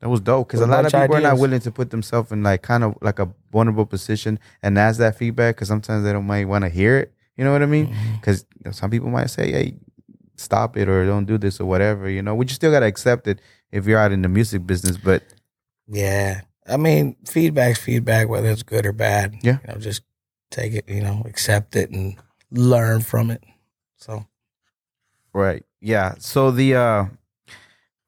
that 0.00 0.08
was 0.08 0.20
dope 0.20 0.48
because 0.48 0.60
a 0.60 0.66
lot 0.66 0.84
of 0.84 0.92
people 0.92 1.16
are 1.16 1.20
not 1.20 1.38
willing 1.38 1.60
to 1.60 1.70
put 1.70 1.90
themselves 1.90 2.30
in 2.30 2.42
like 2.42 2.62
kind 2.62 2.84
of 2.84 2.94
like 3.00 3.18
a 3.18 3.28
vulnerable 3.50 3.86
position 3.86 4.38
and 4.62 4.78
ask 4.78 4.98
that 4.98 5.16
feedback 5.16 5.56
because 5.56 5.68
sometimes 5.68 6.04
they 6.04 6.12
don't 6.12 6.26
might 6.26 6.46
want 6.46 6.64
to 6.64 6.68
hear 6.68 6.98
it. 6.98 7.12
You 7.36 7.44
know 7.44 7.52
what 7.52 7.62
I 7.62 7.66
mean? 7.66 7.88
Mm-hmm. 7.88 8.14
Because 8.16 8.46
some 8.72 8.90
people 8.90 9.08
might 9.10 9.30
say, 9.30 9.52
"Hey, 9.52 9.76
stop 10.36 10.76
it" 10.76 10.88
or 10.88 11.04
"Don't 11.06 11.26
do 11.26 11.38
this" 11.38 11.60
or 11.60 11.66
whatever. 11.66 12.08
You 12.08 12.22
know, 12.22 12.34
we 12.34 12.44
just 12.46 12.56
still 12.56 12.70
gotta 12.72 12.86
accept 12.86 13.26
it 13.28 13.40
if 13.72 13.86
you're 13.86 13.98
out 13.98 14.12
in 14.12 14.22
the 14.22 14.28
music 14.28 14.66
business. 14.66 14.96
But 14.96 15.22
Yeah, 15.86 16.42
I 16.66 16.76
mean, 16.76 17.16
feedback's 17.26 17.78
feedback, 17.78 18.28
whether 18.28 18.48
it's 18.50 18.62
good 18.62 18.86
or 18.86 18.92
bad. 18.92 19.36
Yeah. 19.42 19.58
you 19.66 19.72
know, 19.72 19.78
just 19.78 20.02
take 20.50 20.72
it, 20.74 20.88
you 20.88 21.00
know, 21.00 21.22
accept 21.26 21.76
it 21.76 21.90
and 21.90 22.16
learn 22.50 23.00
from 23.00 23.30
it. 23.30 23.42
So 23.96 24.26
Right. 25.32 25.64
Yeah. 25.80 26.14
So 26.18 26.50
the 26.50 26.74
uh 26.76 27.04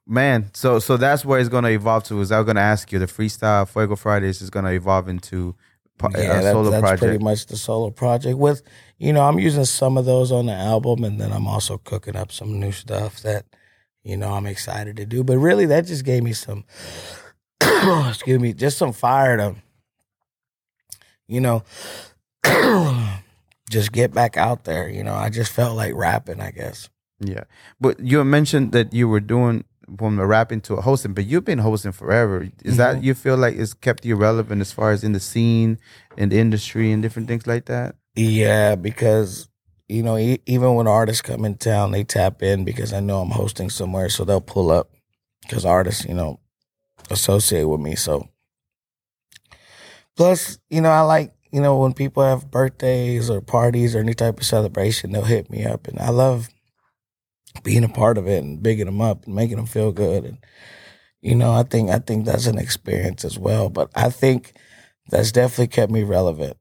man, 0.07 0.51
so 0.55 0.78
so 0.78 0.97
that's 0.97 1.24
where 1.24 1.39
it's 1.41 1.49
gonna 1.51 1.68
evolve 1.70 2.05
to. 2.05 2.20
Is 2.20 2.32
I 2.32 2.39
was 2.39 2.47
gonna 2.47 2.61
ask 2.61 2.91
you 2.93 2.99
the 2.99 3.07
freestyle 3.07 3.68
Fuego 3.68 3.97
Fridays 3.97 4.41
is 4.41 4.51
gonna 4.51 4.70
evolve 4.72 5.09
into 5.09 5.55
po- 5.99 6.09
yeah, 6.14 6.39
a 6.39 6.43
that- 6.43 6.53
solo 6.53 6.70
that's 6.70 6.80
project. 6.80 7.03
pretty 7.03 7.22
much 7.22 7.47
the 7.47 7.57
solo 7.57 7.91
project. 7.91 8.39
With 8.39 8.62
you 8.99 9.12
know, 9.12 9.22
I'm 9.24 9.39
using 9.39 9.64
some 9.66 9.99
of 9.99 10.07
those 10.07 10.32
on 10.32 10.47
the 10.47 10.55
album, 10.55 11.05
and 11.05 11.20
then 11.20 11.32
I'm 11.32 11.47
also 11.47 11.76
cooking 11.78 12.16
up 12.16 12.32
some 12.32 12.59
new 12.59 12.72
stuff 12.72 13.20
that 13.20 13.45
you 14.03 14.16
know 14.16 14.32
I'm 14.32 14.47
excited 14.47 14.97
to 14.97 15.05
do. 15.05 15.22
But 15.22 15.36
really, 15.39 15.66
that 15.66 15.84
just 15.86 16.05
gave 16.07 16.22
me 16.22 16.32
some, 16.32 16.64
excuse 18.09 18.41
me, 18.41 18.55
just 18.55 18.78
some 18.78 18.93
fire 18.93 19.36
to, 19.36 19.55
you 21.26 21.41
know, 21.41 21.62
just 23.70 23.92
get 23.92 24.12
back 24.12 24.36
out 24.36 24.64
there. 24.64 24.88
You 24.88 25.03
know, 25.05 25.14
I 25.14 25.30
just 25.30 25.53
felt 25.53 25.76
like 25.76 25.94
rapping. 25.94 26.40
I 26.40 26.51
guess. 26.51 26.88
Yeah. 27.20 27.44
But 27.80 28.01
you 28.01 28.22
mentioned 28.24 28.72
that 28.72 28.92
you 28.92 29.09
were 29.09 29.20
doing 29.20 29.64
from 29.96 30.16
the 30.16 30.26
rapping 30.26 30.61
to 30.61 30.74
a 30.74 30.80
hosting, 30.82 31.14
but 31.14 31.24
you've 31.26 31.44
been 31.46 31.59
hosting 31.59 31.92
forever. 31.92 32.46
Is 32.64 32.76
that 32.76 32.96
Mhm. 32.96 33.03
you 33.05 33.14
feel 33.14 33.36
like 33.38 33.57
it's 33.57 33.72
kept 33.74 34.05
you 34.05 34.16
relevant 34.16 34.61
as 34.61 34.70
far 34.70 34.90
as 34.92 35.03
in 35.03 35.12
the 35.12 35.20
scene, 35.20 35.78
in 36.16 36.28
the 36.28 36.38
industry, 36.38 36.92
and 36.92 37.03
different 37.03 37.26
things 37.26 37.46
like 37.46 37.64
that? 37.66 37.96
Yeah, 38.14 38.74
because 38.76 39.49
you 39.88 40.03
know, 40.03 40.18
e- 40.18 40.42
even 40.44 40.74
when 40.74 40.86
artists 40.86 41.22
come 41.22 41.46
in 41.46 41.55
town, 41.57 41.92
they 41.92 42.05
tap 42.05 42.42
in 42.42 42.62
because 42.62 42.92
I 42.92 43.01
know 43.01 43.22
I'm 43.22 43.30
hosting 43.30 43.70
somewhere, 43.70 44.11
so 44.11 44.22
they'll 44.22 44.42
pull 44.42 44.70
up 44.70 44.90
because 45.42 45.64
artists, 45.64 46.05
you 46.05 46.12
know, 46.12 46.38
associate 47.11 47.64
with 47.64 47.80
me. 47.80 47.94
So, 47.96 48.28
plus, 50.16 50.59
you 50.68 50.80
know, 50.80 50.90
I 50.90 51.01
like 51.01 51.32
you 51.51 51.61
know 51.61 51.76
when 51.78 51.92
people 51.92 52.22
have 52.22 52.51
birthdays 52.51 53.30
or 53.30 53.40
parties 53.40 53.94
or 53.94 54.01
any 54.01 54.14
type 54.14 54.38
of 54.38 54.46
celebration, 54.46 55.12
they'll 55.12 55.22
hit 55.24 55.51
me 55.51 55.64
up, 55.64 55.86
and 55.88 55.99
I 55.99 56.11
love 56.11 56.49
being 57.64 57.84
a 57.84 57.88
part 57.88 58.18
of 58.18 58.26
it 58.28 58.42
and 58.42 58.62
bigging 58.62 58.86
them 58.86 59.01
up 59.01 59.24
and 59.26 59.34
making 59.34 59.57
them 59.57 59.66
feel 59.66 59.90
good. 59.92 60.24
And 60.24 60.38
you 61.20 61.34
know, 61.34 61.53
I 61.53 61.62
think 61.62 61.90
I 61.90 61.99
think 61.99 62.24
that's 62.24 62.46
an 62.46 62.59
experience 62.59 63.24
as 63.24 63.38
well. 63.38 63.68
But 63.70 63.90
I 63.94 64.11
think 64.11 64.53
that's 65.09 65.32
definitely 65.32 65.68
kept 65.68 65.90
me 65.92 66.03
relevant. 66.05 66.57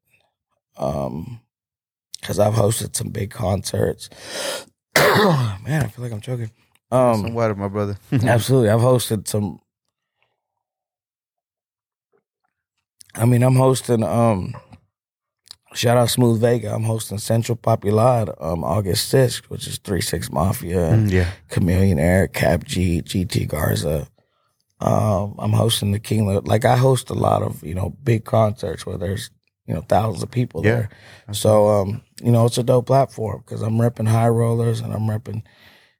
Um, 0.77 1.41
because 2.19 2.39
I've 2.39 2.53
hosted 2.55 2.95
some 2.95 3.09
big 3.09 3.29
concerts. 3.31 4.09
Man, 4.97 5.83
I 5.83 5.88
feel 5.88 6.03
like 6.03 6.11
I'm 6.11 6.21
choking. 6.21 6.51
Some 6.91 7.25
Um, 7.25 7.33
water, 7.33 7.53
my 7.55 7.67
brother. 7.67 7.97
absolutely, 8.11 8.69
I've 8.69 8.79
hosted 8.81 9.27
some. 9.27 9.59
I 13.15 13.25
mean, 13.25 13.43
I'm 13.43 13.55
hosting. 13.55 14.03
Um, 14.03 14.55
shout 15.78 15.97
out 15.97 16.09
Smooth 16.09 16.41
Vega. 16.41 16.73
I'm 16.73 16.84
hosting 16.84 17.17
Central 17.19 17.55
Popular 17.55 18.34
um 18.39 18.63
August 18.63 19.07
sixth, 19.09 19.49
which 19.49 19.67
is 19.67 19.78
Three 19.78 20.01
Six 20.01 20.32
Mafia, 20.32 20.78
Mm, 20.91 21.11
yeah. 21.11 21.30
Chameleon 21.49 21.99
Air, 21.99 22.28
Kap 22.28 22.63
G, 22.63 23.01
GT 23.01 23.47
Garza. 23.47 24.07
Um, 24.80 25.36
I'm 25.39 25.53
hosting 25.53 25.91
the 25.91 25.99
King. 25.99 26.28
Like 26.45 26.65
I 26.65 26.75
host 26.78 27.09
a 27.09 27.15
lot 27.15 27.41
of 27.41 27.63
you 27.63 27.73
know 27.73 27.95
big 28.03 28.25
concerts 28.25 28.86
where 28.86 28.97
there's 28.97 29.30
you 29.65 29.73
know 29.73 29.82
thousands 29.82 30.23
of 30.23 30.32
people 30.32 30.63
Yeah. 30.63 30.75
there. 30.75 30.89
So 31.34 31.67
um, 31.67 32.01
you 32.23 32.32
know 32.32 32.45
it's 32.45 32.57
a 32.57 32.63
dope 32.63 32.86
platform 32.88 33.43
because 33.45 33.61
I'm 33.61 33.78
repping 33.78 34.07
High 34.07 34.28
Rollaz 34.30 34.84
and 34.84 34.93
I'm 34.93 35.07
repping, 35.07 35.41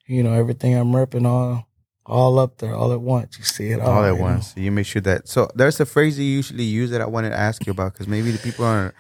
you 0.08 0.22
know 0.24 0.34
everything 0.34 0.76
I'm 0.76 0.92
repping 0.92 1.26
all 1.26 1.68
all 2.06 2.40
up 2.40 2.60
there 2.60 2.74
all 2.76 2.94
at 2.94 3.02
once. 3.02 3.38
You 3.40 3.44
see 3.44 3.72
it 3.72 3.82
all, 3.82 3.92
all 3.98 4.06
at 4.06 4.16
know? 4.16 4.22
once. 4.22 4.54
So 4.54 4.60
you 4.62 4.72
make 4.72 4.86
sure 4.86 5.02
that. 5.02 5.28
So 5.28 5.50
there's 5.56 5.80
a 5.80 5.86
phrase 5.86 6.18
you 6.20 6.26
usually 6.26 6.64
use 6.64 6.92
that 6.92 7.02
I 7.02 7.08
wanted 7.08 7.32
to 7.32 7.38
ask 7.40 7.66
you 7.66 7.72
about 7.72 7.94
because 7.94 8.08
maybe 8.08 8.32
the 8.32 8.38
people 8.38 8.64
aren't 8.64 8.94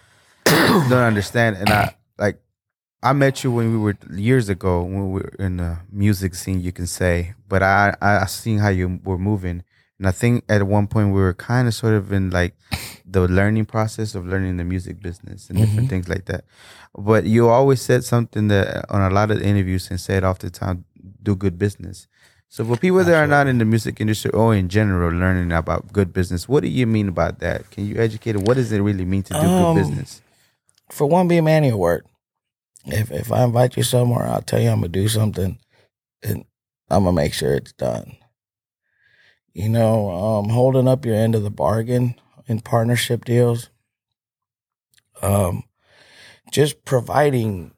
don't 0.89 0.93
understand. 0.93 1.57
And 1.57 1.69
I 1.69 1.95
like 2.17 2.39
I 3.03 3.13
met 3.13 3.43
you 3.43 3.51
when 3.51 3.71
we 3.71 3.77
were 3.77 3.97
years 4.11 4.49
ago 4.49 4.81
when 4.81 5.11
we 5.11 5.21
were 5.21 5.33
in 5.39 5.57
the 5.57 5.79
music 5.91 6.35
scene, 6.35 6.61
you 6.61 6.71
can 6.71 6.87
say. 6.87 7.33
But 7.47 7.63
I 7.63 7.95
I 8.01 8.25
seen 8.25 8.59
how 8.59 8.69
you 8.69 8.99
were 9.03 9.17
moving, 9.17 9.63
and 9.99 10.07
I 10.07 10.11
think 10.11 10.43
at 10.49 10.63
one 10.63 10.87
point 10.87 11.09
we 11.09 11.21
were 11.21 11.33
kind 11.33 11.67
of 11.67 11.73
sort 11.73 11.93
of 11.93 12.11
in 12.11 12.29
like 12.29 12.55
the 13.05 13.27
learning 13.27 13.65
process 13.65 14.15
of 14.15 14.25
learning 14.25 14.57
the 14.57 14.63
music 14.63 15.01
business 15.01 15.49
and 15.49 15.57
different 15.57 15.89
things 15.89 16.09
like 16.09 16.25
that. 16.25 16.43
But 16.97 17.25
you 17.25 17.47
always 17.49 17.81
said 17.81 18.03
something 18.03 18.47
that 18.49 18.85
on 18.89 19.01
a 19.01 19.13
lot 19.13 19.31
of 19.31 19.41
interviews 19.41 19.89
and 19.89 19.99
said 19.99 20.23
off 20.23 20.39
the 20.39 20.49
time, 20.49 20.85
do 21.23 21.35
good 21.35 21.57
business. 21.57 22.07
So 22.49 22.63
for 22.63 22.77
people 22.77 23.03
that 23.03 23.13
are 23.13 23.27
not 23.27 23.47
in 23.47 23.57
the 23.57 23.65
music 23.65 23.99
industry 23.99 24.31
or 24.31 24.55
in 24.55 24.69
general 24.69 25.11
learning 25.11 25.51
about 25.51 25.91
good 25.91 26.13
business, 26.13 26.47
what 26.47 26.63
do 26.63 26.69
you 26.69 26.87
mean 26.87 27.09
about 27.09 27.39
that? 27.39 27.69
Can 27.71 27.85
you 27.85 27.97
educate 27.97 28.33
them? 28.33 28.45
What 28.45 28.55
does 28.55 28.71
it 28.71 28.79
really 28.79 29.05
mean 29.05 29.23
to 29.23 29.33
do 29.33 29.39
Um, 29.39 29.75
good 29.75 29.81
business? 29.81 30.21
For 30.89 31.07
one, 31.07 31.27
be 31.27 31.38
a 31.38 31.41
man 31.41 31.63
of 31.63 31.69
your 31.69 31.77
word. 31.77 32.05
If 32.85 33.11
if 33.11 33.31
I 33.31 33.43
invite 33.43 33.75
you 33.77 33.83
somewhere, 33.83 34.25
I'll 34.25 34.41
tell 34.41 34.61
you 34.61 34.69
I'm 34.69 34.77
gonna 34.79 34.89
do 34.89 35.07
something, 35.07 35.59
and 36.23 36.45
I'm 36.89 37.03
gonna 37.03 37.13
make 37.13 37.33
sure 37.33 37.53
it's 37.55 37.73
done. 37.73 38.17
You 39.53 39.69
know, 39.69 40.09
um, 40.11 40.49
holding 40.49 40.88
up 40.88 41.05
your 41.05 41.15
end 41.15 41.35
of 41.35 41.43
the 41.43 41.49
bargain 41.49 42.15
in 42.47 42.61
partnership 42.61 43.25
deals. 43.25 43.69
Um, 45.21 45.63
just 46.51 46.85
providing, 46.85 47.71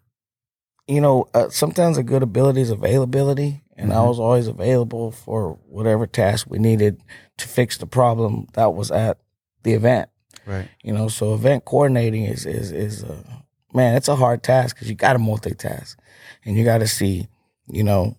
you 0.88 1.02
know, 1.02 1.28
uh, 1.34 1.50
sometimes 1.50 1.98
a 1.98 2.04
good 2.04 2.22
ability 2.22 2.62
is 2.62 2.70
availability, 2.70 3.62
and 3.78 3.94
I 3.94 3.98
Mhm. 3.98 4.08
was 4.08 4.20
always 4.20 4.48
available 4.48 5.12
for 5.12 5.54
whatever 5.68 6.06
task 6.06 6.48
we 6.50 6.60
needed 6.60 7.02
to 7.38 7.48
fix 7.48 7.78
the 7.78 7.88
problem 7.88 8.48
that 8.54 8.74
was 8.74 8.92
at 8.92 9.20
the 9.64 9.74
event. 9.74 10.10
Right. 10.50 10.68
You 10.82 10.94
know, 10.94 11.10
so 11.10 11.36
event 11.36 11.66
coordinating 11.66 12.24
is 12.24 12.48
is 12.48 12.72
is 12.72 13.04
uh, 13.04 13.22
man, 13.72 13.96
it's 13.96 14.08
a 14.08 14.16
hard 14.16 14.42
task 14.42 14.76
because 14.76 14.90
you 14.90 14.96
got 14.96 15.14
to 15.14 15.20
multitask, 15.20 15.96
and 16.44 16.58
you 16.58 16.66
got 16.66 16.80
to 16.80 16.88
see, 16.88 17.28
you 17.68 17.84
know, 17.84 18.16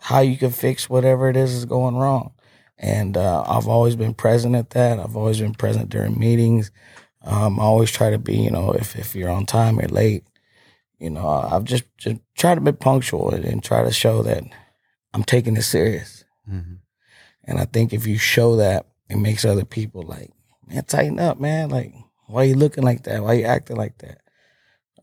how 0.00 0.20
you 0.20 0.36
can 0.36 0.50
fix 0.50 0.90
whatever 0.90 1.30
it 1.30 1.36
is 1.36 1.54
is 1.54 1.64
going 1.64 1.96
wrong. 1.96 2.32
And 2.76 3.16
uh, 3.16 3.44
I've 3.46 3.66
always 3.66 3.96
been 3.96 4.12
present 4.12 4.54
at 4.56 4.70
that. 4.70 4.98
I've 4.98 5.16
always 5.16 5.40
been 5.40 5.54
present 5.54 5.88
during 5.88 6.18
meetings. 6.18 6.70
Um, 7.22 7.58
I 7.58 7.62
always 7.62 7.90
try 7.90 8.10
to 8.10 8.18
be, 8.18 8.36
you 8.36 8.50
know, 8.50 8.72
if 8.72 8.94
if 8.94 9.14
you're 9.16 9.30
on 9.30 9.46
time 9.46 9.80
or 9.80 9.88
late, 9.88 10.24
you 10.98 11.08
know, 11.08 11.26
I've 11.26 11.64
just 11.64 11.84
just 11.96 12.16
try 12.36 12.54
to 12.54 12.60
be 12.60 12.72
punctual 12.72 13.30
and, 13.30 13.44
and 13.44 13.64
try 13.64 13.82
to 13.84 13.90
show 13.90 14.22
that 14.24 14.44
I'm 15.14 15.24
taking 15.24 15.56
it 15.56 15.62
serious. 15.62 16.24
hmm 16.46 16.74
And 17.44 17.58
I 17.58 17.64
think 17.64 17.94
if 17.94 18.06
you 18.06 18.18
show 18.18 18.56
that, 18.56 18.84
it 19.08 19.16
makes 19.16 19.46
other 19.46 19.64
people 19.64 20.02
like, 20.02 20.30
man, 20.68 20.84
tighten 20.84 21.18
up, 21.20 21.38
man. 21.40 21.68
Like, 21.70 21.92
why 22.26 22.44
you 22.44 22.54
looking 22.54 22.84
like 22.84 23.04
that? 23.04 23.22
Why 23.22 23.34
you 23.34 23.44
acting 23.44 23.76
like 23.76 23.98
that? 23.98 24.18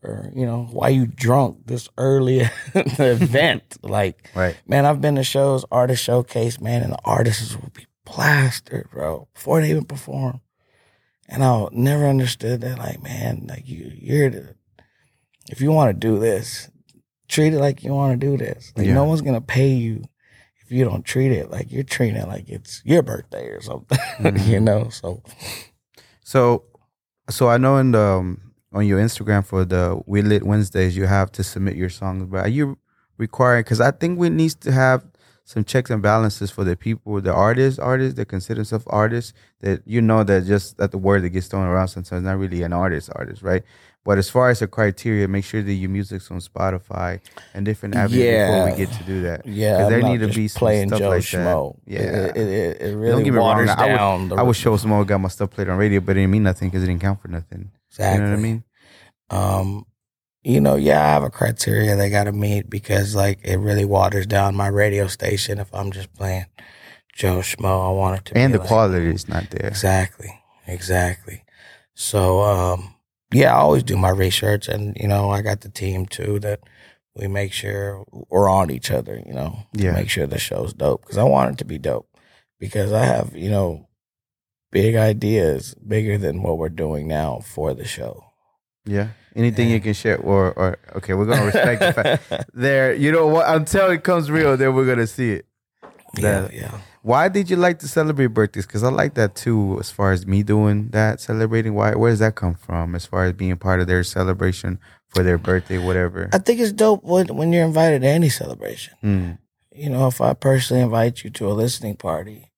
Or, 0.02 0.30
you 0.34 0.44
know, 0.46 0.64
why 0.72 0.88
you 0.88 1.06
drunk 1.06 1.58
this 1.66 1.88
early 1.96 2.38
the 2.74 3.12
event? 3.20 3.76
Like, 3.82 4.30
Right. 4.34 4.56
man, 4.66 4.84
I've 4.86 5.00
been 5.00 5.14
to 5.14 5.22
shows, 5.24 5.64
artist 5.70 6.02
showcase, 6.02 6.60
man, 6.60 6.82
and 6.82 6.92
the 6.92 6.98
artists 7.04 7.54
will 7.56 7.70
be 7.74 7.86
plastered, 8.04 8.88
bro, 8.90 9.28
before 9.34 9.60
they 9.60 9.70
even 9.70 9.84
perform. 9.84 10.40
And 11.28 11.44
I 11.44 11.66
never 11.72 12.06
understood 12.06 12.60
that. 12.62 12.78
Like, 12.78 13.00
man, 13.02 13.46
like 13.48 13.68
you, 13.68 13.92
you're 13.94 14.28
the, 14.30 14.54
if 15.50 15.60
you 15.60 15.70
want 15.70 15.88
to 15.90 16.06
do 16.08 16.18
this, 16.18 16.68
treat 17.28 17.54
it 17.54 17.60
like 17.60 17.84
you 17.84 17.94
want 17.94 18.20
to 18.20 18.26
do 18.26 18.36
this. 18.36 18.72
Like, 18.76 18.88
Yeah. 18.88 18.94
no 18.94 19.04
one's 19.04 19.22
gonna 19.22 19.40
pay 19.40 19.68
you 19.68 20.02
you 20.72 20.84
don't 20.84 21.04
treat 21.04 21.32
it 21.32 21.50
like 21.50 21.70
you're 21.70 21.82
treating 21.84 22.16
it 22.16 22.26
like 22.28 22.48
it's 22.48 22.82
your 22.84 23.02
birthday 23.02 23.46
or 23.48 23.60
something. 23.60 23.98
you 24.20 24.58
Mhm. 24.58 24.62
know, 24.62 24.88
so 24.88 25.22
So, 26.24 26.64
so 27.30 27.48
I 27.48 27.56
know 27.58 27.76
in 27.78 27.92
the 27.92 28.00
um, 28.00 28.52
on 28.72 28.86
your 28.86 29.00
Instagram 29.00 29.44
for 29.44 29.64
the 29.64 30.00
We 30.06 30.22
Lit 30.22 30.42
Wednesdays, 30.44 30.96
you 30.96 31.06
have 31.06 31.30
to 31.32 31.42
submit 31.44 31.76
your 31.76 31.90
songs. 31.90 32.24
But 32.26 32.46
are 32.46 32.48
you 32.48 32.78
requiring? 33.18 33.60
Because 33.64 33.80
I 33.80 33.90
think 33.90 34.18
we 34.18 34.30
needs 34.30 34.54
to 34.56 34.72
have 34.72 35.04
some 35.44 35.64
checks 35.64 35.90
and 35.90 36.00
balances 36.00 36.50
for 36.50 36.64
the 36.64 36.76
people, 36.76 37.20
the 37.20 37.32
artists, 37.34 37.78
artists 37.78 38.14
that 38.14 38.26
consider 38.28 38.58
themselves 38.58 38.86
artists. 38.88 39.32
That 39.60 39.82
you 39.84 40.00
know 40.00 40.24
that 40.24 40.46
just 40.46 40.78
that 40.78 40.90
the 40.92 40.98
word 40.98 41.22
that 41.22 41.30
gets 41.30 41.48
thrown 41.48 41.66
around 41.66 41.88
sometimes 41.88 42.24
not 42.24 42.38
really 42.38 42.62
an 42.62 42.72
artist, 42.72 43.10
artist, 43.14 43.42
right? 43.42 43.62
But 44.04 44.18
as 44.18 44.28
far 44.28 44.50
as 44.50 44.58
the 44.58 44.66
criteria, 44.66 45.28
make 45.28 45.44
sure 45.44 45.62
that 45.62 45.72
your 45.72 45.88
music's 45.88 46.28
on 46.32 46.40
Spotify 46.40 47.20
and 47.54 47.64
different 47.64 47.94
avenues 47.94 48.24
before 48.48 48.70
we 48.70 48.76
get 48.76 48.92
to 48.98 49.04
do 49.04 49.22
that. 49.22 49.46
yeah, 49.46 49.76
'Cause 49.76 49.84
I'm 49.84 49.90
there 50.00 50.02
need 50.10 50.18
to 50.20 50.28
be 50.28 50.48
playing 50.48 50.88
stuff 50.88 50.98
Joe 50.98 51.08
like 51.10 51.22
that. 51.30 51.38
Schmo. 51.38 51.78
Yeah. 51.86 52.00
it, 52.00 52.36
it, 52.36 52.36
it, 52.36 52.82
it 52.82 52.90
Don't 52.90 52.96
really 52.98 53.22
get 53.24 53.30
me 53.32 53.36
wrong. 53.38 53.46
waters 53.46 53.70
I 53.70 54.16
would, 54.16 54.32
I 54.38 54.42
would 54.42 54.56
show 54.56 54.76
Small 54.76 55.04
got 55.04 55.18
my 55.20 55.28
stuff 55.28 55.50
played 55.50 55.68
on 55.68 55.78
radio, 55.78 56.00
but 56.00 56.12
it 56.16 56.20
didn't 56.20 56.32
mean 56.32 56.42
nothing 56.42 56.68
because 56.68 56.82
it 56.82 56.86
didn't 56.88 57.00
count 57.02 57.22
for 57.22 57.28
nothing. 57.28 57.70
exactly. 57.90 58.18
You 58.18 58.24
know 58.24 58.30
what 58.32 58.38
I 58.38 58.42
mean? 58.42 58.64
Um, 59.30 59.86
you 60.42 60.60
know, 60.60 60.74
yeah, 60.74 61.00
I 61.00 61.08
have 61.10 61.22
a 61.22 61.30
criteria 61.30 61.94
they 61.94 62.10
got 62.10 62.24
to 62.24 62.32
meet 62.32 62.68
because 62.68 63.14
like 63.14 63.38
it 63.44 63.58
really 63.58 63.84
waters 63.84 64.26
down 64.26 64.56
my 64.56 64.66
radio 64.66 65.06
station 65.06 65.60
if 65.60 65.72
I'm 65.72 65.92
just 65.92 66.12
playing 66.14 66.46
Joe 67.14 67.38
Schmo. 67.38 67.88
I 67.88 67.92
want 67.92 68.18
it 68.18 68.24
to 68.26 68.36
And 68.38 68.52
the 68.52 68.58
like- 68.58 68.66
quality 68.66 69.06
is 69.14 69.28
not 69.28 69.48
there. 69.50 69.68
Exactly. 69.68 70.40
Exactly. 70.66 71.44
So, 71.94 72.42
um, 72.42 72.91
yeah, 73.32 73.54
I 73.54 73.58
always 73.58 73.82
do 73.82 73.96
my 73.96 74.10
research 74.10 74.68
and, 74.68 74.96
you 75.00 75.08
know, 75.08 75.30
I 75.30 75.42
got 75.42 75.60
the 75.62 75.68
team 75.68 76.06
too 76.06 76.38
that 76.40 76.60
we 77.16 77.28
make 77.28 77.52
sure 77.52 78.04
we're 78.30 78.48
on 78.48 78.70
each 78.70 78.90
other, 78.90 79.20
you 79.26 79.32
know, 79.34 79.64
Yeah. 79.74 79.92
make 79.92 80.08
sure 80.10 80.26
the 80.26 80.38
show's 80.38 80.72
dope 80.72 81.02
because 81.02 81.18
I 81.18 81.24
want 81.24 81.52
it 81.52 81.58
to 81.58 81.64
be 81.64 81.78
dope 81.78 82.08
because 82.58 82.92
I 82.92 83.04
have, 83.04 83.34
you 83.36 83.50
know, 83.50 83.88
big 84.70 84.94
ideas 84.96 85.74
bigger 85.74 86.16
than 86.16 86.42
what 86.42 86.56
we're 86.58 86.68
doing 86.70 87.06
now 87.08 87.40
for 87.44 87.74
the 87.74 87.84
show. 87.84 88.24
Yeah. 88.86 89.08
Anything 89.36 89.70
you 89.70 89.80
can 89.80 89.94
share, 89.94 90.18
or 90.18 90.52
or 90.52 90.78
okay, 90.96 91.14
we're 91.14 91.24
gonna 91.26 91.46
respect 91.46 91.80
the 91.80 91.92
fact 91.92 92.50
there. 92.54 92.92
You 92.94 93.12
know 93.12 93.26
what? 93.26 93.48
Until 93.48 93.90
it 93.90 94.02
comes 94.04 94.30
real, 94.30 94.56
then 94.58 94.74
we're 94.74 94.84
gonna 94.86 95.06
see 95.06 95.32
it. 95.32 95.46
yeah, 96.18 96.48
yeah. 96.52 96.78
Why 97.02 97.28
did 97.28 97.50
you 97.50 97.56
like 97.56 97.80
to 97.80 97.88
celebrate 97.88 98.28
birthdays? 98.28 98.64
Because 98.64 98.84
I 98.84 98.88
like 98.88 99.14
that 99.14 99.34
too. 99.34 99.76
As 99.80 99.90
far 99.90 100.12
as 100.12 100.24
me 100.24 100.44
doing 100.44 100.88
that, 100.90 101.20
celebrating. 101.20 101.74
Why? 101.74 101.94
Where 101.94 102.10
does 102.10 102.20
that 102.20 102.36
come 102.36 102.54
from? 102.54 102.94
As 102.94 103.06
far 103.06 103.24
as 103.24 103.32
being 103.32 103.56
part 103.56 103.80
of 103.80 103.88
their 103.88 104.04
celebration 104.04 104.78
for 105.08 105.24
their 105.24 105.36
birthday, 105.36 105.78
whatever. 105.78 106.30
I 106.32 106.38
think 106.38 106.60
it's 106.60 106.72
dope 106.72 107.02
when, 107.02 107.26
when 107.36 107.52
you're 107.52 107.64
invited 107.64 108.02
to 108.02 108.08
any 108.08 108.28
celebration. 108.28 108.94
Mm, 109.02 109.38
you 109.72 109.90
know, 109.90 110.06
if 110.06 110.20
I 110.20 110.34
personally 110.34 110.82
invite 110.82 111.24
you 111.24 111.30
to 111.30 111.48
a 111.48 111.52
listening 111.52 111.96
party 111.96 112.52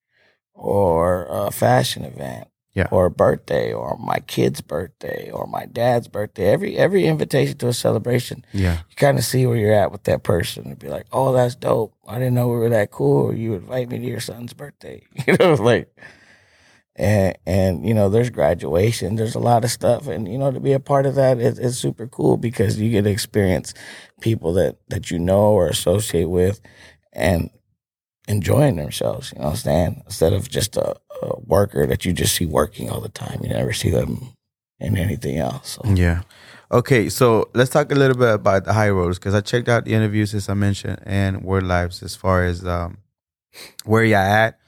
or 0.52 1.26
a 1.28 1.50
fashion 1.50 2.04
event, 2.04 2.48
Yeah. 2.74 2.88
or 2.90 3.06
a 3.06 3.10
birthday, 3.10 3.72
or 3.72 3.96
my 3.98 4.18
kid's 4.18 4.60
birthday, 4.60 5.30
or 5.30 5.46
my 5.46 5.64
dad's 5.66 6.08
birthday, 6.08 6.46
every 6.46 6.76
every 6.76 7.06
invitation 7.06 7.56
to 7.58 7.68
a 7.68 7.72
celebration, 7.72 8.44
yeah. 8.52 8.78
you 8.90 8.96
kind 8.96 9.16
of 9.16 9.24
see 9.24 9.46
where 9.46 9.56
you're 9.56 9.72
at 9.72 9.92
with 9.92 10.02
that 10.04 10.24
person 10.24 10.66
and 10.66 10.78
be 10.78 10.88
like, 10.88 11.06
"Oh, 11.12 11.32
that's 11.32 11.54
dope. 11.54 11.94
I 12.08 12.18
didn't 12.18 12.34
know 12.34 12.48
we 12.48 12.56
were 12.56 12.70
that 12.70 12.90
cool. 12.90 13.32
You 13.32 13.54
invite 13.54 13.88
me 13.90 13.98
to 13.98 14.04
your 14.04 14.20
son's 14.20 14.52
birthday." 14.52 15.02
You 15.26 15.36
know, 15.38 15.54
like. 15.54 15.88
And 16.96 17.36
and 17.44 17.84
you 17.88 17.92
know, 17.92 18.08
there's 18.08 18.30
graduation, 18.30 19.16
there's 19.16 19.34
a 19.34 19.40
lot 19.40 19.64
of 19.64 19.70
stuff, 19.72 20.06
and 20.06 20.28
you 20.30 20.38
know, 20.38 20.52
to 20.52 20.60
be 20.60 20.72
a 20.72 20.78
part 20.78 21.06
of 21.06 21.16
that 21.16 21.40
is, 21.40 21.58
is 21.58 21.76
super 21.76 22.06
cool 22.06 22.36
because 22.36 22.78
you 22.78 22.88
get 22.88 23.02
to 23.02 23.10
experience 23.10 23.74
people 24.20 24.52
that 24.54 24.76
that 24.90 25.10
you 25.10 25.18
know 25.18 25.54
or 25.54 25.66
associate 25.66 26.30
with, 26.30 26.60
and 27.12 27.50
enjoying 28.28 28.76
themselves. 28.76 29.32
You 29.32 29.40
know 29.40 29.46
what 29.46 29.50
I'm 29.52 29.56
saying? 29.56 30.02
Instead 30.06 30.32
of 30.32 30.48
just 30.48 30.76
a, 30.76 30.96
a 31.22 31.40
worker 31.40 31.86
that 31.86 32.04
you 32.04 32.12
just 32.12 32.34
see 32.34 32.46
working 32.46 32.90
all 32.90 33.00
the 33.00 33.08
time, 33.08 33.40
you 33.42 33.48
never 33.48 33.72
see 33.72 33.90
them 33.90 34.32
in 34.80 34.96
anything 34.96 35.38
else. 35.38 35.78
So, 35.82 35.92
Yeah. 35.94 36.22
Okay, 36.72 37.08
so 37.08 37.50
let's 37.54 37.70
talk 37.70 37.92
a 37.92 37.94
little 37.94 38.16
bit 38.16 38.34
about 38.34 38.64
the 38.64 38.72
High 38.72 38.88
Rollaz 38.88 39.14
because 39.16 39.34
I 39.34 39.40
checked 39.42 39.68
out 39.68 39.84
the 39.84 39.94
interviews 39.94 40.34
as 40.34 40.48
I 40.48 40.54
mentioned 40.54 41.00
and 41.04 41.44
Word 41.44 41.62
Lives 41.62 42.02
as 42.02 42.16
far 42.16 42.44
as 42.44 42.64
um, 42.64 42.98
where 43.84 44.04
y'all 44.04 44.18
at. 44.18 44.58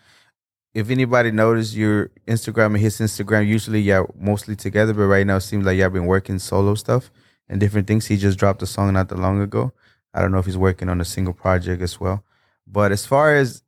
If 0.74 0.90
anybody 0.90 1.30
noticed 1.30 1.74
your 1.74 2.10
Instagram 2.28 2.66
and 2.66 2.78
his 2.78 2.98
Instagram, 2.98 3.48
usually 3.48 3.80
y'all 3.80 4.14
mostly 4.20 4.54
together, 4.54 4.92
but 4.92 5.06
right 5.06 5.26
now 5.26 5.36
it 5.36 5.40
seems 5.40 5.64
like 5.64 5.78
y'all 5.78 5.88
been 5.88 6.04
working 6.04 6.38
solo 6.38 6.74
stuff 6.74 7.10
and 7.48 7.58
different 7.58 7.86
things. 7.86 8.06
He 8.06 8.18
just 8.18 8.38
dropped 8.38 8.62
a 8.62 8.66
song 8.66 8.92
not 8.92 9.08
that 9.08 9.18
long 9.18 9.40
ago. 9.40 9.72
I 10.12 10.20
don't 10.20 10.32
know 10.32 10.38
if 10.38 10.46
he's 10.46 10.56
working 10.56 10.90
on 10.90 11.00
a 11.00 11.04
single 11.04 11.34
project 11.34 11.80
as 11.80 11.98
well. 11.98 12.24
But 12.66 12.92
as 12.92 13.06
far 13.06 13.34
as 13.34 13.62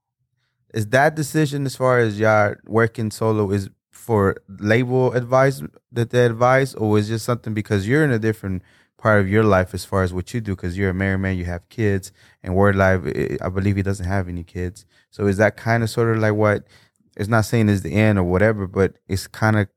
is 0.75 0.89
that 0.89 1.15
decision 1.15 1.65
as 1.67 1.77
far 1.77 1.99
as 1.99 2.19
y'all 2.19 2.55
working 2.67 3.11
solo 3.11 3.51
is 3.51 3.71
for 3.91 4.37
label 4.49 5.13
advice 5.13 5.63
that 5.93 6.11
they 6.11 6.25
advise, 6.25 6.75
or 6.75 6.99
is 6.99 7.09
just 7.09 7.25
something 7.25 7.55
because 7.55 7.87
you're 7.87 8.05
in 8.05 8.11
a 8.11 8.19
different 8.19 8.63
part 8.97 9.21
of 9.21 9.29
your 9.29 9.45
life 9.45 9.75
as 9.75 9.85
far 9.85 10.03
as 10.03 10.13
what 10.13 10.33
you 10.35 10.41
do? 10.41 10.55
Because 10.57 10.77
you're 10.77 10.91
a 10.91 10.95
married 10.95 11.19
man, 11.19 11.37
you 11.37 11.45
have 11.45 11.69
kids, 11.69 12.13
and 12.43 12.55
Word 12.55 12.77
Live, 12.77 13.07
I 13.07 13.39
I 13.41 13.49
believe 13.49 13.77
he 13.77 13.83
doesn't 13.83 14.07
have 14.07 14.29
any 14.29 14.45
kids. 14.45 14.85
So 15.11 15.27
is 15.27 15.37
that 15.39 15.57
kind 15.57 15.83
of 15.83 15.91
sort 15.91 16.15
of 16.15 16.23
like 16.23 16.35
what? 16.35 16.65
It's 17.17 17.29
not 17.29 17.45
saying 17.45 17.69
is 17.69 17.83
the 17.83 17.95
end 17.95 18.19
or 18.19 18.25
whatever, 18.25 18.67
but 18.67 18.99
it's 19.09 19.27
kind 19.27 19.57
of 19.59 19.69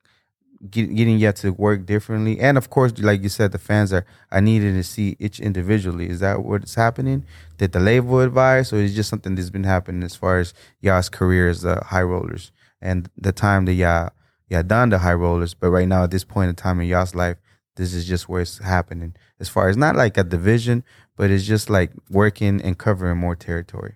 get, 0.69 0.93
getting 0.95 1.17
you 1.19 1.31
to 1.31 1.51
work 1.51 1.85
differently. 1.85 2.39
And 2.39 2.57
of 2.57 2.69
course, 2.69 2.97
like 2.99 3.23
you 3.23 3.29
said, 3.29 3.51
the 3.51 3.57
fans 3.57 3.91
are 3.91 4.05
I 4.31 4.39
needed 4.39 4.73
to 4.73 4.83
see 4.83 5.15
each 5.19 5.39
individually. 5.39 6.09
Is 6.09 6.19
that 6.19 6.43
what's 6.43 6.75
happening? 6.75 7.25
Did 7.57 7.71
the 7.71 7.79
label 7.79 8.19
advise, 8.19 8.71
or 8.71 8.77
is 8.77 8.91
it 8.91 8.95
just 8.95 9.09
something 9.09 9.35
that's 9.35 9.49
been 9.49 9.63
happening 9.63 10.03
as 10.03 10.15
far 10.15 10.39
as 10.39 10.53
y'all's 10.79 11.09
career 11.09 11.49
as 11.49 11.61
the 11.61 11.83
High 11.85 12.01
Rollaz 12.01 12.51
and 12.81 13.09
the 13.17 13.31
time 13.31 13.65
that 13.65 13.73
y'all 13.73 14.11
y'all 14.49 14.63
done 14.63 14.89
the 14.89 14.99
High 14.99 15.13
Rollaz? 15.13 15.55
But 15.59 15.71
right 15.71 15.87
now, 15.87 16.03
at 16.03 16.11
this 16.11 16.23
point 16.23 16.49
in 16.49 16.55
time 16.55 16.79
in 16.79 16.87
y'all's 16.87 17.15
life, 17.15 17.37
this 17.75 17.93
is 17.93 18.05
just 18.05 18.29
where 18.29 18.41
it's 18.41 18.59
happening. 18.59 19.15
As 19.39 19.49
far 19.49 19.69
as 19.69 19.77
not 19.77 19.95
like 19.95 20.17
a 20.17 20.23
division, 20.23 20.83
but 21.15 21.31
it's 21.31 21.45
just 21.45 21.69
like 21.69 21.91
working 22.09 22.61
and 22.61 22.77
covering 22.77 23.17
more 23.17 23.35
territory. 23.35 23.95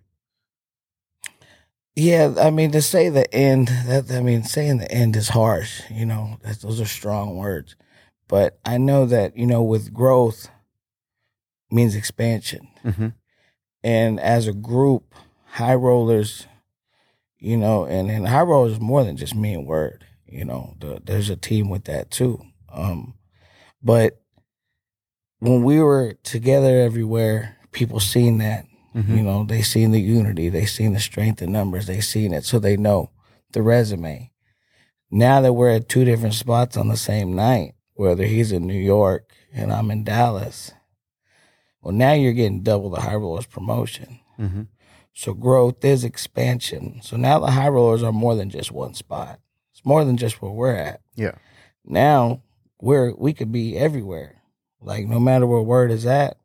Yeah, 1.95 2.33
I 2.37 2.49
mean, 2.49 2.71
to 2.71 2.81
say 2.81 3.07
the 3.09 3.33
end, 3.33 3.69
that 3.85 4.11
I 4.11 4.19
mean, 4.21 4.43
saying 4.43 4.79
the 4.79 4.91
end 4.91 5.15
is 5.15 5.29
harsh. 5.29 5.81
You 5.89 6.05
know, 6.05 6.37
that's, 6.43 6.57
those 6.59 6.81
are 6.81 6.85
strong 6.85 7.37
words. 7.37 7.75
But 8.27 8.59
I 8.65 8.77
know 8.77 9.05
that 9.05 9.37
you 9.37 9.45
know, 9.45 9.63
with 9.63 9.93
growth 9.93 10.49
means 11.71 11.95
expansion, 11.95 12.67
Mm-hmm. 12.83 13.07
and 13.83 14.19
as 14.19 14.47
a 14.47 14.53
group, 14.53 15.15
High 15.45 15.75
Rollaz, 15.75 16.45
you 17.39 17.55
know, 17.57 17.85
and 17.85 18.09
and 18.11 18.27
High 18.27 18.41
Rollaz 18.43 18.71
is 18.73 18.79
more 18.81 19.03
than 19.03 19.15
just 19.17 19.35
me 19.35 19.53
and 19.53 19.65
Word. 19.65 20.05
You 20.27 20.43
know, 20.43 20.75
the, 20.79 21.01
there's 21.03 21.29
a 21.29 21.35
team 21.37 21.69
with 21.69 21.85
that 21.85 22.11
too. 22.11 22.41
Um, 22.73 23.13
but 23.81 24.21
when 25.39 25.63
we 25.63 25.79
were 25.79 26.13
together 26.23 26.81
everywhere, 26.81 27.57
people 27.71 27.99
seen 27.99 28.39
that. 28.39 28.65
Mm-hmm. 28.95 29.17
You 29.17 29.23
know, 29.23 29.43
they 29.43 29.61
seen 29.61 29.91
the 29.91 29.99
unity, 29.99 30.49
they 30.49 30.65
seen 30.65 30.93
the 30.93 30.99
strength 30.99 31.41
in 31.41 31.51
numbers, 31.51 31.85
they 31.85 31.99
seen 31.99 32.33
it, 32.33 32.45
so 32.45 32.59
they 32.59 32.77
know 32.77 33.11
the 33.51 33.61
resume. 33.61 34.31
Now 35.11 35.41
that 35.41 35.53
we're 35.53 35.69
at 35.69 35.89
two 35.89 36.05
different 36.05 36.33
spots 36.33 36.77
on 36.77 36.87
the 36.87 36.97
same 36.97 37.35
night, 37.35 37.75
whether 37.93 38.23
he's 38.23 38.51
in 38.51 38.65
New 38.65 38.79
York 38.79 39.31
and 39.53 39.71
I'm 39.71 39.91
in 39.91 40.03
Dallas, 40.03 40.71
well, 41.81 41.93
now 41.93 42.13
you're 42.13 42.33
getting 42.33 42.63
double 42.63 42.89
the 42.89 43.01
High 43.01 43.13
Rollaz 43.13 43.49
promotion. 43.49 44.19
Mm-hmm. 44.39 44.63
So 45.13 45.33
growth 45.33 45.83
is 45.85 46.03
expansion. 46.03 46.99
So 47.03 47.15
now 47.15 47.39
the 47.39 47.51
High 47.51 47.67
Rollaz 47.69 48.03
are 48.03 48.11
more 48.11 48.35
than 48.35 48.49
just 48.49 48.71
one 48.71 48.93
spot. 48.93 49.39
It's 49.71 49.85
more 49.85 50.03
than 50.03 50.17
just 50.17 50.41
where 50.41 50.51
we're 50.51 50.75
at. 50.75 51.01
Yeah. 51.15 51.35
Now 51.85 52.41
we're 52.81 53.13
we 53.13 53.33
could 53.33 53.51
be 53.51 53.77
everywhere. 53.77 54.41
Like 54.81 55.05
no 55.05 55.19
matter 55.19 55.45
where 55.45 55.61
word 55.61 55.91
is 55.91 56.05
at, 56.05 56.37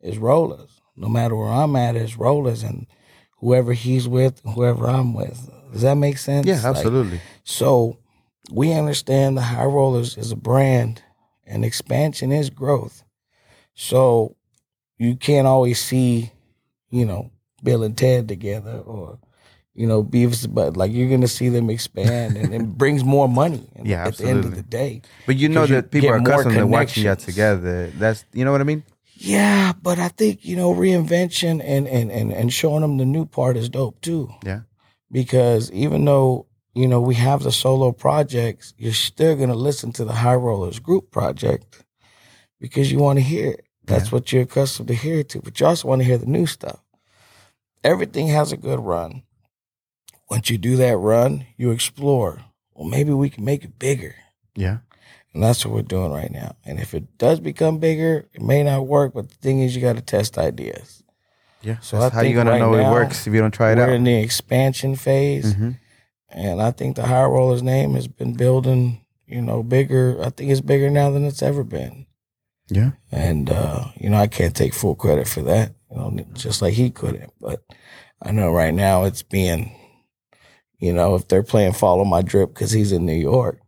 is 0.00 0.18
rollers. 0.18 0.75
No 0.96 1.08
matter 1.08 1.36
where 1.36 1.48
I'm 1.48 1.76
at, 1.76 1.96
is 1.96 2.16
rollers 2.16 2.62
and 2.62 2.86
whoever 3.38 3.72
he's 3.72 4.08
with, 4.08 4.40
whoever 4.54 4.86
I'm 4.88 5.12
with. 5.14 5.50
Does 5.72 5.82
that 5.82 5.96
make 5.96 6.18
sense? 6.18 6.46
Yeah, 6.46 6.56
Like, 6.56 6.64
absolutely. 6.76 7.20
so 7.44 7.98
we 8.50 8.72
understand 8.72 9.36
the 9.36 9.42
High 9.42 9.64
Rollaz 9.64 10.16
is 10.16 10.32
a 10.32 10.36
brand 10.36 11.02
and 11.46 11.64
expansion 11.64 12.32
is 12.32 12.48
growth. 12.50 13.02
So 13.74 14.36
you 14.98 15.16
can't 15.16 15.46
always 15.46 15.78
see, 15.82 16.32
you 16.90 17.04
know, 17.04 17.30
Bill 17.62 17.82
and 17.82 17.96
Ted 17.96 18.28
together 18.28 18.78
or, 18.78 19.18
you 19.74 19.86
know, 19.86 20.02
Beavis, 20.02 20.52
but 20.52 20.76
like 20.76 20.92
you're 20.92 21.10
gonna 21.10 21.28
see 21.28 21.48
them 21.50 21.68
expand 21.68 22.36
and 22.38 22.54
it 22.54 22.62
brings 22.78 23.04
more 23.04 23.28
money 23.28 23.68
Yeah, 23.82 24.06
at 24.06 24.16
the 24.16 24.26
end 24.28 24.44
of 24.44 24.54
the 24.54 24.62
day. 24.62 25.02
But 25.26 25.36
you 25.36 25.48
know 25.50 25.66
that 25.66 25.90
people 25.90 26.10
are 26.10 26.16
accustomed 26.16 26.54
to 26.54 26.66
watching 26.66 27.04
y'all 27.04 27.16
together. 27.16 27.92
That's 27.98 28.24
you 28.32 28.44
know 28.44 28.52
what 28.52 28.60
I 28.60 28.64
mean? 28.64 28.82
Yeah, 29.18 29.72
but 29.82 29.98
I 29.98 30.08
think, 30.08 30.44
you 30.44 30.56
know, 30.56 30.74
reinvention 30.74 31.62
and 31.64 31.88
and 31.88 32.10
and, 32.12 32.32
and 32.32 32.52
showing 32.52 32.82
them 32.82 32.98
the 32.98 33.04
new 33.06 33.24
part 33.26 33.56
is 33.56 33.68
dope 33.68 34.00
too. 34.00 34.28
Yeah. 34.44 34.60
because 35.10 35.70
even 35.72 36.04
though 36.04 36.46
you 36.74 36.86
know 36.86 37.00
we 37.00 37.14
have 37.14 37.42
the 37.42 37.52
solo 37.52 37.92
projects, 37.92 38.74
you're 38.76 38.92
still 38.92 39.34
gonna 39.36 39.54
listen 39.54 39.92
to 39.92 40.04
the 40.04 40.12
High 40.12 40.34
Rollaz 40.36 40.82
group 40.82 41.10
project 41.10 41.84
because 42.60 42.92
you 42.92 42.98
want 42.98 43.18
to 43.18 43.22
hear 43.24 43.52
it. 43.52 43.64
That's 43.84 44.10
what 44.12 44.32
you're 44.32 44.42
accustomed 44.42 44.88
to 44.88 44.94
hear 44.94 45.22
to, 45.22 45.40
but 45.40 45.58
you 45.60 45.66
also 45.66 45.88
want 45.88 46.00
to 46.02 46.06
hear 46.06 46.18
the 46.18 46.26
new 46.26 46.44
stuff. 46.46 46.82
Everything 47.84 48.28
has 48.28 48.50
a 48.52 48.56
good 48.56 48.80
run. 48.80 49.22
Once 50.28 50.50
you 50.50 50.58
do 50.58 50.74
that 50.76 50.96
run, 50.96 51.46
you 51.56 51.70
explore. 51.70 52.42
Well, 52.74 52.88
maybe 52.88 53.12
we 53.12 53.30
can 53.30 53.44
make 53.44 53.62
it 53.64 53.78
bigger. 53.78 54.16
Yeah. 54.56 54.78
And 55.36 55.42
that's 55.42 55.66
what 55.66 55.74
we're 55.74 55.82
doing 55.82 56.12
right 56.12 56.30
now. 56.32 56.56
And 56.64 56.80
if 56.80 56.94
it 56.94 57.18
does 57.18 57.40
become 57.40 57.76
bigger, 57.76 58.26
it 58.32 58.40
may 58.40 58.62
not 58.62 58.86
work, 58.86 59.12
but 59.12 59.28
the 59.28 59.34
thing 59.34 59.60
is 59.60 59.76
you 59.76 59.82
got 59.82 59.96
to 59.96 60.00
test 60.00 60.38
ideas. 60.38 61.02
Yeah. 61.60 61.78
So 61.80 61.98
how 62.08 62.22
you 62.22 62.34
gonna 62.34 62.52
right 62.52 62.58
know 62.58 62.72
now, 62.72 62.88
it 62.88 62.90
works 62.90 63.26
if 63.26 63.34
you 63.34 63.40
don't 63.40 63.50
try 63.52 63.72
it 63.72 63.78
out? 63.78 63.88
We're 63.88 63.96
in 63.96 64.04
the 64.04 64.14
expansion 64.14 64.96
phase. 64.96 65.52
hmm 65.52 65.72
And 66.30 66.62
I 66.62 66.70
think 66.70 66.96
the 66.96 67.04
High 67.06 67.24
Rollaz 67.24 67.60
name 67.60 67.92
has 67.96 68.08
been 68.08 68.32
building, 68.32 69.04
you 69.26 69.42
know, 69.42 69.62
bigger. 69.62 70.18
I 70.24 70.30
think 70.30 70.50
it's 70.50 70.62
bigger 70.62 70.88
now 70.88 71.10
than 71.10 71.26
it's 71.26 71.42
ever 71.42 71.64
been. 71.64 72.06
Yeah. 72.68 72.92
And, 73.12 73.50
uh, 73.50 73.88
you 73.96 74.08
know, 74.08 74.16
I 74.16 74.28
can't 74.28 74.56
take 74.56 74.72
full 74.72 74.94
credit 74.94 75.28
for 75.28 75.42
that, 75.42 75.74
you 75.90 75.98
know, 75.98 76.16
just 76.32 76.62
like 76.62 76.72
he 76.72 76.88
couldn't. 76.88 77.30
But 77.42 77.62
I 78.22 78.32
know 78.32 78.50
right 78.50 78.72
now 78.72 79.04
it's 79.04 79.22
being, 79.22 79.76
you 80.78 80.94
know, 80.94 81.14
if 81.14 81.28
they're 81.28 81.42
playing 81.42 81.74
Follow 81.74 82.06
My 82.06 82.22
Drip 82.22 82.54
because 82.54 82.70
he's 82.70 82.92
in 82.92 83.04
New 83.04 83.12
York, 83.12 83.60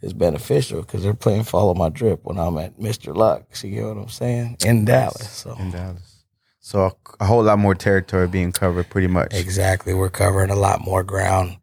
it's 0.00 0.12
beneficial 0.12 0.80
because 0.82 1.02
they're 1.02 1.14
playing 1.14 1.44
Follow 1.44 1.74
My 1.74 1.88
Drip 1.88 2.24
when 2.24 2.38
I'm 2.38 2.56
at 2.58 2.78
Mr. 2.78 3.14
Lux. 3.16 3.64
You 3.64 3.70
get 3.70 3.84
what 3.84 3.96
I'm 3.96 4.08
saying? 4.08 4.58
In 4.64 4.84
Dallas. 4.84 5.28
So 5.30 5.56
In 5.58 5.70
Dallas. 5.70 6.24
So 6.60 6.80
a, 6.84 6.92
a 7.20 7.24
whole 7.24 7.42
lot 7.42 7.58
more 7.58 7.74
territory 7.74 8.28
being 8.28 8.52
covered, 8.52 8.90
pretty 8.90 9.06
much. 9.06 9.32
exactly. 9.32 9.94
We're 9.94 10.10
covering 10.10 10.50
a 10.50 10.56
lot 10.56 10.84
more 10.84 11.02
ground 11.02 11.56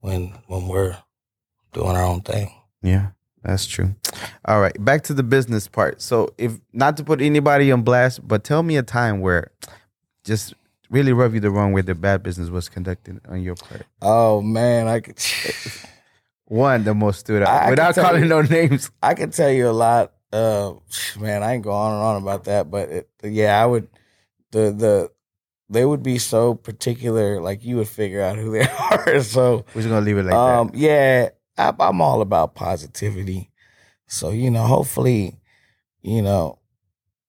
when 0.00 0.38
when 0.46 0.68
we're 0.68 0.96
doing 1.72 1.96
our 1.96 2.04
own 2.04 2.20
thing. 2.20 2.52
Yeah, 2.80 3.08
that's 3.42 3.66
true. 3.66 3.96
All 4.44 4.60
right, 4.60 4.76
back 4.84 5.02
to 5.04 5.14
the 5.14 5.24
business 5.24 5.66
part. 5.66 6.00
So, 6.00 6.32
if 6.38 6.60
not 6.72 6.96
to 6.98 7.04
put 7.04 7.20
anybody 7.20 7.72
on 7.72 7.82
blast, 7.82 8.26
but 8.26 8.44
tell 8.44 8.62
me 8.62 8.76
a 8.76 8.82
time 8.84 9.20
where 9.20 9.50
just 10.22 10.54
really 10.90 11.12
rub 11.12 11.34
you 11.34 11.40
the 11.40 11.50
wrong 11.50 11.72
way 11.72 11.82
the 11.82 11.96
bad 11.96 12.22
business 12.22 12.48
was 12.48 12.68
conducted 12.68 13.20
on 13.28 13.42
your 13.42 13.56
part. 13.56 13.82
Oh 14.00 14.40
man, 14.42 14.86
I 14.86 15.00
could 15.00 15.18
One, 16.46 16.84
the 16.84 16.94
most 16.94 17.20
stood 17.20 17.42
out 17.42 17.48
I- 17.64 17.70
without 17.70 17.94
calling 17.94 18.22
you- 18.22 18.28
no 18.28 18.42
names. 18.42 18.90
I 19.02 19.14
can 19.14 19.30
tell 19.30 19.50
you 19.50 19.68
a 19.68 19.72
lot. 19.72 20.12
Uh, 20.32 20.74
man, 21.18 21.42
I 21.42 21.54
ain't 21.54 21.62
go 21.64 21.72
on 21.72 21.94
and 21.94 22.02
on 22.02 22.22
about 22.22 22.44
that, 22.44 22.70
but 22.70 22.88
it, 22.88 23.08
yeah, 23.22 23.62
I 23.62 23.66
would. 23.66 23.88
The 24.52 24.70
the 24.72 25.10
they 25.68 25.84
would 25.84 26.02
be 26.02 26.18
so 26.18 26.54
particular, 26.54 27.40
like 27.40 27.64
you 27.64 27.76
would 27.76 27.88
figure 27.88 28.22
out 28.22 28.36
who 28.36 28.52
they 28.52 28.66
are. 28.90 29.20
So 29.22 29.64
We're 29.74 29.82
just 29.82 29.88
gonna 29.88 30.04
leave 30.04 30.18
it 30.18 30.24
like 30.24 30.34
um, 30.34 30.70
yeah, 30.74 31.30
I, 31.58 31.72
I'm 31.80 32.00
all 32.00 32.20
about 32.20 32.54
positivity. 32.54 33.50
So 34.06 34.30
you 34.30 34.50
know, 34.50 34.62
hopefully, 34.64 35.38
you 36.02 36.22
know, 36.22 36.58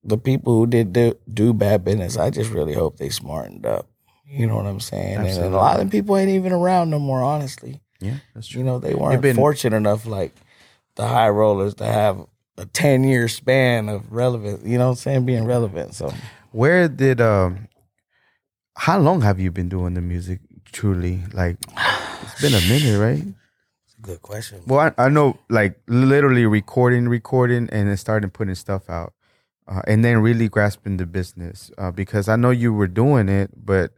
the 0.04 0.18
people 0.18 0.54
who 0.56 0.66
did 0.66 0.92
do, 0.92 1.14
do 1.32 1.52
bad 1.52 1.84
business, 1.84 2.16
I 2.16 2.30
just 2.30 2.50
really 2.52 2.74
hope 2.74 2.98
they 2.98 3.08
smartened 3.08 3.66
up. 3.66 3.88
You 4.26 4.46
know 4.46 4.56
what 4.56 4.66
I'm 4.66 4.80
saying? 4.80 5.16
And, 5.18 5.26
and 5.26 5.54
a 5.54 5.56
lot 5.56 5.80
of 5.80 5.90
people 5.90 6.16
ain't 6.16 6.30
even 6.30 6.52
around 6.52 6.90
no 6.90 6.98
more. 6.98 7.22
Honestly, 7.22 7.72
that. 7.72 7.80
Yeah, 8.00 8.18
that's 8.34 8.46
true. 8.48 8.60
you 8.60 8.64
know, 8.64 8.78
they 8.78 8.94
weren't 8.94 9.20
been- 9.22 9.36
fortunate 9.36 9.76
enough 9.76 10.06
like 10.06 10.34
the 10.94 11.06
High 11.06 11.28
Rollaz 11.28 11.76
to 11.78 11.84
have 11.84 12.26
a 12.56 12.66
10 12.66 13.04
year 13.04 13.28
span 13.28 13.88
of 13.88 14.10
relevance. 14.12 14.64
you 14.64 14.78
know 14.78 14.86
what 14.86 14.90
I'm 14.90 14.96
saying, 14.96 15.26
being 15.26 15.44
relevant. 15.44 15.94
So 15.94 16.12
Where 16.52 16.88
did 16.88 17.20
um? 17.20 17.68
How 18.76 18.98
long 18.98 19.22
have 19.22 19.40
you 19.40 19.50
been 19.50 19.68
doing 19.68 19.94
the 19.94 20.00
music? 20.00 20.40
Truly, 20.70 21.22
like 21.32 21.56
it's 22.22 22.40
been 22.40 22.54
a 22.54 22.60
minute, 22.68 22.98
right? 23.00 23.24
good 24.00 24.22
question. 24.22 24.60
Well, 24.66 24.92
I, 24.96 25.06
I 25.06 25.08
know, 25.08 25.38
like 25.48 25.80
literally 25.88 26.46
recording, 26.46 27.08
recording, 27.08 27.68
and 27.72 27.88
then 27.88 27.96
starting 27.96 28.30
putting 28.30 28.54
stuff 28.54 28.88
out, 28.88 29.12
uh, 29.66 29.82
and 29.88 30.04
then 30.04 30.18
really 30.18 30.48
grasping 30.48 30.98
the 30.98 31.06
business. 31.06 31.70
Uh, 31.78 31.90
because 31.90 32.28
I 32.28 32.36
know 32.36 32.50
you 32.50 32.72
were 32.72 32.86
doing 32.86 33.28
it, 33.28 33.50
but 33.56 33.92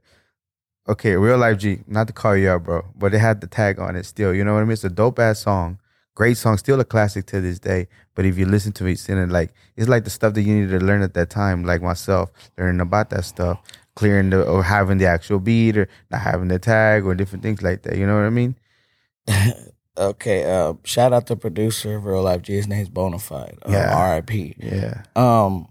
okay, 0.91 1.16
Real 1.16 1.38
Live 1.38 1.59
G, 1.59 1.80
not 1.86 2.07
to 2.09 2.12
call 2.12 2.36
you 2.36 2.51
out, 2.51 2.64
bro, 2.64 2.84
but 2.97 3.14
it 3.14 3.18
had 3.18 3.41
the 3.41 3.47
tag 3.47 3.78
on 3.78 3.97
it 3.97 4.05
still. 4.05 4.34
You 4.34 4.45
know 4.45 4.55
what 4.55 4.61
I 4.61 4.64
mean? 4.64 4.72
It's 4.72 4.84
a 4.84 4.91
dope 4.91 5.18
ass 5.18 5.41
song, 5.41 5.78
great 6.14 6.36
song, 6.36 6.59
still 6.59 6.80
a 6.80 6.84
classic 6.84 7.26
to 7.26 7.41
this 7.41 7.59
day. 7.59 7.88
But 8.14 8.26
if 8.26 8.36
you 8.36 8.45
listen 8.45 8.72
to 8.72 8.86
it, 8.86 8.93
it's 8.93 9.09
like 9.09 9.55
it's 9.76 9.88
like 9.88 10.05
the 10.05 10.11
stuff 10.11 10.34
that 10.34 10.43
you 10.43 10.55
needed 10.55 10.78
to 10.78 10.84
learn 10.84 11.03
at 11.03 11.14
that 11.14 11.30
time, 11.30 11.64
like 11.64 11.80
myself, 11.82 12.30
learning 12.59 12.80
about 12.80 13.11
that 13.11 13.24
stuff, 13.24 13.61
clearing 13.95 14.30
the 14.30 14.43
or 14.43 14.62
having 14.62 14.99
the 14.99 15.07
actual 15.07 15.38
beat 15.38 15.76
or 15.76 15.88
not 16.11 16.20
having 16.20 16.49
the 16.49 16.59
tag 16.59 17.07
or 17.07 17.14
different 17.14 17.43
things 17.43 17.62
like 17.62 17.82
that. 17.82 17.97
You 17.97 18.07
know 18.07 18.16
what 18.16 18.24
I 18.24 18.30
mean? 18.30 18.57
Okay, 19.99 20.51
uh, 20.51 20.74
shout 20.82 21.12
out 21.12 21.26
to 21.26 21.34
the 21.34 21.41
producer 21.41 21.97
of 21.97 22.07
Real 22.07 22.22
Live 22.22 22.41
G. 22.41 22.55
His 22.55 22.66
name's 22.66 22.88
Bonafide. 22.88 23.59
Uh, 23.66 23.72
Yeah. 23.72 23.95
R.I.P. 23.95 24.55
Yeah. 24.57 25.03
Um, 25.14 25.68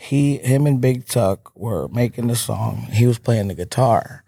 he, 0.00 0.38
him, 0.38 0.66
and 0.66 0.80
Big 0.80 1.06
Tuck 1.06 1.52
were 1.56 1.86
making 1.88 2.26
the 2.26 2.34
song. 2.34 2.88
He 2.90 3.06
was 3.06 3.18
playing 3.20 3.46
the 3.46 3.54
guitar. 3.54 4.23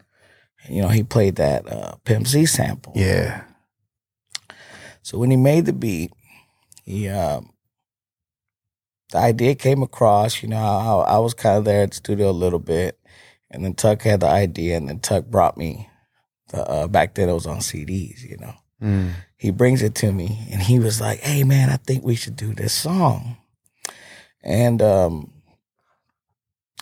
You 0.68 0.82
know, 0.82 0.88
he 0.88 1.02
played 1.02 1.36
that 1.36 1.66
uh, 1.70 1.94
Pimp 2.04 2.26
C 2.26 2.46
sample. 2.46 2.92
Yeah. 2.96 3.44
So 5.02 5.18
when 5.18 5.30
he 5.30 5.36
made 5.36 5.66
the 5.66 5.72
beat, 5.72 6.12
he 6.84 7.08
um, 7.08 7.52
the 9.12 9.18
idea 9.18 9.54
came 9.54 9.82
across. 9.82 10.42
You 10.42 10.48
know, 10.48 10.56
I, 10.56 11.14
I 11.14 11.18
was 11.18 11.34
kind 11.34 11.58
of 11.58 11.64
there 11.64 11.82
at 11.82 11.90
the 11.90 11.96
studio 11.96 12.30
a 12.30 12.32
little 12.32 12.58
bit, 12.58 12.98
and 13.50 13.64
then 13.64 13.74
Tuck 13.74 14.02
had 14.02 14.20
the 14.20 14.26
idea, 14.28 14.76
and 14.76 14.88
then 14.88 14.98
Tuck 14.98 15.26
brought 15.26 15.56
me 15.56 15.88
the 16.48 16.62
uh, 16.68 16.86
back 16.88 17.14
then 17.14 17.28
it 17.28 17.32
was 17.34 17.46
on 17.46 17.58
CDs. 17.58 18.22
You 18.22 18.36
know, 18.38 18.54
Mm. 18.82 19.12
he 19.38 19.50
brings 19.52 19.80
it 19.82 19.94
to 19.96 20.12
me, 20.12 20.46
and 20.52 20.60
he 20.62 20.78
was 20.78 21.00
like, 21.00 21.20
"Hey 21.20 21.44
man, 21.44 21.70
I 21.70 21.76
think 21.76 22.04
we 22.04 22.14
should 22.14 22.36
do 22.36 22.52
this 22.54 22.72
song," 22.74 23.36
and 24.42 24.82
um. 24.82 25.32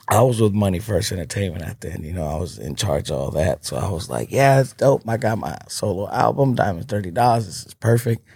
I 0.08 0.20
was 0.22 0.40
with 0.40 0.52
Money 0.52 0.78
First 0.80 1.12
Entertainment 1.12 1.64
at 1.64 1.80
the 1.80 1.88
then, 1.88 2.04
you 2.04 2.12
know, 2.12 2.26
I 2.26 2.36
was 2.36 2.58
in 2.58 2.76
charge 2.76 3.10
of 3.10 3.18
all 3.18 3.30
that. 3.32 3.64
So 3.64 3.76
I 3.76 3.88
was 3.90 4.10
like, 4.10 4.30
yeah, 4.30 4.60
it's 4.60 4.74
dope. 4.74 5.02
I 5.08 5.16
got 5.16 5.38
my 5.38 5.56
solo 5.68 6.10
album, 6.10 6.54
Diamonds 6.54 6.86
$30. 6.86 7.14
This 7.46 7.66
is 7.66 7.74
perfect 7.74 8.26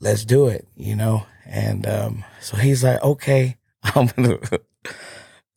let's 0.00 0.24
do 0.24 0.48
it, 0.48 0.66
you 0.74 0.96
know? 0.96 1.24
And 1.46 1.86
um, 1.86 2.24
so 2.40 2.56
he's 2.56 2.82
like, 2.82 3.00
okay, 3.04 3.56
I'm 3.94 4.06
gonna, 4.08 4.38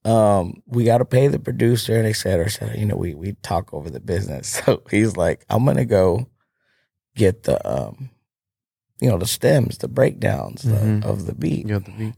um, 0.04 0.62
we 0.68 0.84
got 0.84 1.00
to 1.00 1.06
pay 1.06 1.28
the 1.30 1.40
producer 1.40 1.96
and 1.98 2.06
et 2.08 2.14
cetera, 2.14 2.46
et 2.46 2.50
cetera. 2.50 2.78
You 2.78 2.86
know, 2.86 2.96
we, 2.96 3.16
we 3.16 3.34
talk 3.42 3.74
over 3.74 3.90
the 3.90 4.00
business. 4.00 4.62
So 4.66 4.84
he's 4.92 5.18
like, 5.18 5.46
I'm 5.50 5.64
going 5.66 5.78
to 5.78 5.86
go 5.86 6.28
get 7.16 7.44
the, 7.44 7.58
um, 7.68 8.10
you 9.02 9.10
know, 9.10 9.18
the 9.18 9.26
stems, 9.26 9.78
the 9.80 9.88
breakdowns 9.88 10.62
the- 10.64 10.76
Mhm. 10.76 11.06
of 11.06 11.26
the 11.26 11.34
beat. 11.34 11.68
The 11.68 11.80
beat. 11.80 12.14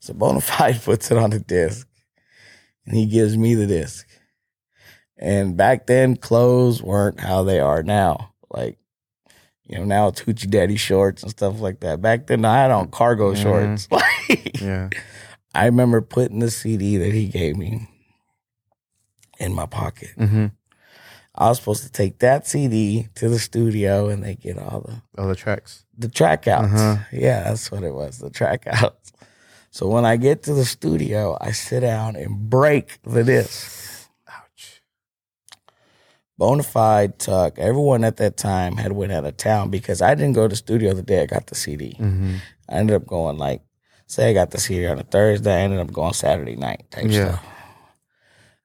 So 0.00 0.14
Bonafide 0.14 0.82
puts 0.84 1.10
it 1.10 1.18
on 1.18 1.30
the 1.30 1.40
disc 1.40 1.86
and 2.88 2.96
he 2.96 3.06
gives 3.06 3.36
me 3.36 3.54
the 3.54 3.66
disc. 3.66 4.06
And 5.16 5.56
back 5.56 5.86
then, 5.86 6.16
clothes 6.16 6.82
weren't 6.82 7.20
how 7.20 7.42
they 7.42 7.60
are 7.60 7.82
now. 7.82 8.32
Like, 8.50 8.78
you 9.66 9.76
know, 9.78 9.84
now 9.84 10.08
it's 10.08 10.22
hoochie 10.22 10.48
daddy 10.48 10.76
shorts 10.76 11.22
and 11.22 11.30
stuff 11.30 11.60
like 11.60 11.80
that. 11.80 12.00
Back 12.00 12.26
then, 12.28 12.44
I 12.44 12.62
had 12.62 12.70
on 12.70 12.88
cargo 12.90 13.32
Mhm. 13.34 13.42
shorts. 13.42 13.88
Like, 14.28 14.60
Yeah. 14.60 14.88
I 15.54 15.66
remember 15.66 16.00
putting 16.02 16.38
the 16.38 16.50
CD 16.50 16.96
that 16.98 17.12
he 17.12 17.26
gave 17.26 17.56
me 17.56 17.88
in 19.40 19.54
my 19.54 19.66
pocket. 19.66 20.10
Mm-hmm. 20.18 20.46
I 21.34 21.48
was 21.48 21.58
supposed 21.58 21.84
to 21.84 21.90
take 21.92 22.18
that 22.18 22.46
CD 22.46 23.08
to 23.16 23.28
the 23.28 23.38
studio 23.38 24.08
and 24.08 24.22
they 24.22 24.34
get 24.34 24.58
all 24.58 24.80
the 24.80 25.02
All 25.20 25.28
the 25.28 25.34
tracks. 25.36 25.84
the 25.96 26.08
track 26.08 26.46
outs. 26.48 26.72
Uh-huh. 26.72 26.96
Yeah, 27.12 27.44
that's 27.44 27.70
what 27.70 27.82
it 27.84 27.94
was, 27.94 28.18
the 28.18 28.30
track 28.30 28.66
outs. 28.70 29.12
So 29.78 29.86
when 29.86 30.04
I 30.04 30.16
get 30.16 30.42
to 30.42 30.54
the 30.54 30.64
studio, 30.64 31.38
I 31.40 31.52
sit 31.52 31.80
down 31.82 32.16
and 32.16 32.50
break 32.50 32.98
the 33.04 33.22
disc. 33.22 34.10
Ouch. 34.28 34.82
Bonafide 36.36 37.16
Tuck, 37.18 37.60
everyone 37.60 38.02
at 38.02 38.16
that 38.16 38.36
time 38.36 38.76
had 38.76 38.90
went 38.90 39.12
out 39.12 39.24
of 39.24 39.36
town 39.36 39.70
because 39.70 40.02
I 40.02 40.16
didn't 40.16 40.32
go 40.32 40.42
to 40.42 40.48
the 40.48 40.56
studio 40.56 40.94
the 40.94 41.04
day 41.04 41.22
I 41.22 41.26
got 41.26 41.46
the 41.46 41.54
CD. 41.54 41.90
Mm-hmm. 41.90 42.34
I 42.68 42.72
ended 42.74 42.96
up 42.96 43.06
going 43.06 43.38
like, 43.38 43.62
say 44.08 44.28
I 44.30 44.34
got 44.34 44.50
the 44.50 44.58
CD 44.58 44.84
on 44.88 44.98
a 44.98 45.04
Thursday, 45.04 45.54
I 45.54 45.60
ended 45.60 45.78
up 45.78 45.92
going 45.92 46.12
Saturday 46.12 46.56
night 46.56 46.90
type 46.90 47.04
Yeah. 47.06 47.36
stuff. 47.36 47.46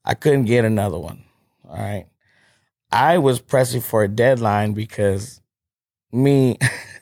I 0.03 0.16
couldn't 0.16 0.45
get 0.45 0.66
another 0.66 0.97
one. 0.97 1.26
All 1.70 1.78
right. 1.78 2.07
I 2.91 3.20
was 3.20 3.39
pressing 3.39 3.82
for 3.82 4.03
a 4.03 4.07
deadline 4.07 4.74
because 4.74 5.41
me, 6.11 6.57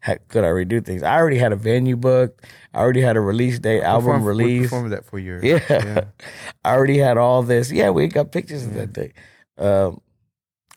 had, 0.00 0.26
could 0.28 0.44
I 0.44 0.48
redo 0.48 0.84
things? 0.84 1.02
I 1.02 1.16
already 1.16 1.38
had 1.38 1.52
a 1.52 1.56
venue 1.56 1.96
booked. 1.96 2.44
I 2.72 2.78
already 2.78 3.00
had 3.00 3.16
a 3.16 3.20
release 3.20 3.58
date, 3.58 3.82
album 3.82 4.22
we 4.22 4.28
release. 4.28 4.62
performed 4.66 4.92
that 4.92 5.04
for 5.04 5.18
your. 5.18 5.44
Yeah. 5.44 5.60
yeah. 5.68 6.04
I 6.64 6.74
already 6.74 6.98
had 6.98 7.18
all 7.18 7.42
this. 7.42 7.72
Yeah, 7.72 7.90
we 7.90 8.06
got 8.06 8.32
pictures 8.32 8.64
of 8.64 8.74
that 8.74 8.92
day. 8.92 9.12
Um, 9.56 10.00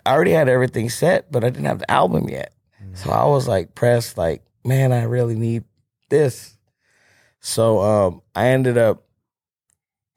I 0.05 0.13
already 0.13 0.31
had 0.31 0.49
everything 0.49 0.89
set, 0.89 1.31
but 1.31 1.43
I 1.43 1.49
didn't 1.49 1.65
have 1.65 1.79
the 1.79 1.91
album 1.91 2.27
yet. 2.29 2.53
So 2.93 3.09
I 3.11 3.25
was 3.25 3.47
like 3.47 3.73
pressed, 3.73 4.17
like, 4.17 4.43
man, 4.65 4.91
I 4.91 5.03
really 5.03 5.35
need 5.35 5.63
this. 6.09 6.57
So 7.39 7.79
um, 7.81 8.21
I 8.35 8.47
ended 8.47 8.77
up 8.77 9.03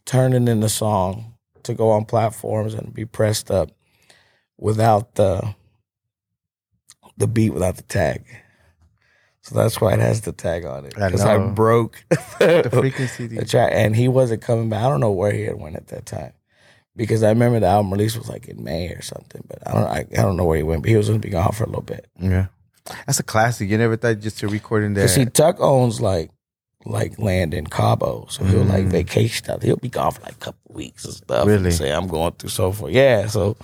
turning 0.06 0.48
in 0.48 0.60
the 0.60 0.68
song 0.68 1.34
to 1.62 1.74
go 1.74 1.90
on 1.90 2.04
platforms 2.04 2.74
and 2.74 2.92
be 2.92 3.04
pressed 3.04 3.50
up 3.50 3.70
without 4.58 5.14
the 5.14 5.54
the 7.16 7.26
beat, 7.28 7.50
without 7.50 7.76
the 7.76 7.82
tag. 7.82 8.24
So 9.44 9.54
that's 9.56 9.78
why 9.80 9.92
it 9.92 10.00
has 10.00 10.22
the 10.22 10.32
tag 10.32 10.64
on 10.64 10.86
it 10.86 10.94
because 10.94 11.20
I, 11.20 11.36
know. 11.36 11.48
broke 11.50 12.02
The 12.10 12.16
freaking 12.72 13.08
CD. 13.08 13.36
the 13.36 13.44
track, 13.44 13.70
and 13.74 13.94
he 13.94 14.08
wasn't 14.08 14.40
coming 14.42 14.70
back. 14.70 14.82
I 14.84 14.88
don't 14.88 15.00
know 15.00 15.12
where 15.12 15.32
he 15.32 15.42
had 15.42 15.60
went 15.60 15.76
at 15.76 15.88
that 15.88 16.06
time, 16.06 16.32
because 16.96 17.22
I 17.22 17.28
remember 17.28 17.60
the 17.60 17.66
album 17.66 17.92
release 17.92 18.16
was 18.16 18.28
like 18.28 18.48
in 18.48 18.64
May 18.64 18.88
or 18.88 19.02
something. 19.02 19.42
But 19.46 19.58
I 19.68 19.72
don't, 19.72 19.84
I, 19.86 19.98
I 20.18 20.22
don't 20.22 20.36
know 20.38 20.46
where 20.46 20.56
he 20.56 20.62
went. 20.62 20.80
But 20.82 20.88
he 20.88 20.96
was 20.96 21.08
going 21.08 21.20
to 21.20 21.26
be 21.26 21.30
gone 21.30 21.52
for 21.52 21.64
a 21.64 21.66
little 21.66 21.82
bit. 21.82 22.06
Yeah. 22.18 22.46
That's 23.06 23.20
a 23.20 23.22
classic. 23.22 23.68
You 23.68 23.76
never 23.78 23.96
thought 23.96 24.20
just 24.20 24.38
to 24.38 24.48
record 24.48 24.82
in 24.82 24.94
there. 24.94 25.08
See, 25.08 25.26
Tuck 25.26 25.60
owns 25.60 26.00
like 26.00 26.30
like 26.86 27.18
land 27.18 27.54
in 27.54 27.66
Cabo, 27.66 28.26
so 28.28 28.44
he'll 28.44 28.64
like 28.64 28.84
Mm. 28.84 28.90
vacation 28.90 29.50
out. 29.50 29.62
He'll 29.62 29.76
be 29.76 29.88
gone 29.88 30.12
for 30.12 30.20
like 30.22 30.32
a 30.32 30.36
couple 30.36 30.74
weeks 30.74 31.04
and 31.06 31.14
stuff. 31.14 31.46
Really? 31.46 31.64
And 31.66 31.72
say 31.74 31.90
I'm 31.90 32.08
going 32.08 32.32
through 32.32 32.50
so 32.50 32.72
forth. 32.72 32.92
Yeah, 32.92 33.26
so 33.26 33.56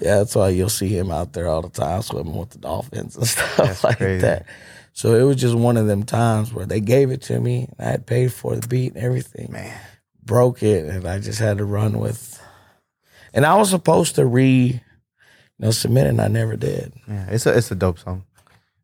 yeah, 0.00 0.18
that's 0.18 0.34
why 0.34 0.48
you'll 0.48 0.68
see 0.68 0.88
him 0.88 1.10
out 1.12 1.32
there 1.32 1.46
all 1.48 1.62
the 1.62 1.68
time 1.68 2.02
swimming 2.02 2.34
with 2.36 2.50
the 2.50 2.58
dolphins 2.58 3.16
and 3.16 3.26
stuff 3.28 3.56
That's 3.56 3.84
like 3.84 3.98
crazy. 3.98 4.22
that. 4.22 4.46
So 4.92 5.14
it 5.14 5.22
was 5.22 5.36
just 5.36 5.54
one 5.54 5.76
of 5.76 5.86
them 5.86 6.02
times 6.02 6.52
where 6.52 6.66
they 6.66 6.80
gave 6.80 7.10
it 7.10 7.22
to 7.22 7.40
me. 7.40 7.68
And 7.78 7.88
I 7.88 7.90
had 7.90 8.06
paid 8.06 8.32
for 8.32 8.56
the 8.56 8.66
beat 8.66 8.94
and 8.94 9.02
everything. 9.04 9.52
Man. 9.52 9.78
broke 10.22 10.62
it, 10.62 10.86
and 10.86 11.06
I 11.06 11.18
just 11.18 11.38
had 11.38 11.58
to 11.58 11.64
run 11.64 11.98
with. 11.98 12.40
And 13.32 13.46
I 13.46 13.56
was 13.56 13.70
supposed 13.70 14.16
to 14.16 14.26
re, 14.26 14.46
you 14.46 14.80
know, 15.58 15.70
submit 15.70 16.06
and 16.06 16.20
I 16.20 16.28
never 16.28 16.56
did. 16.56 16.92
Yeah, 17.08 17.26
it's 17.30 17.46
a 17.46 17.56
it's 17.56 17.70
a 17.70 17.74
dope 17.74 17.98
song. 17.98 18.24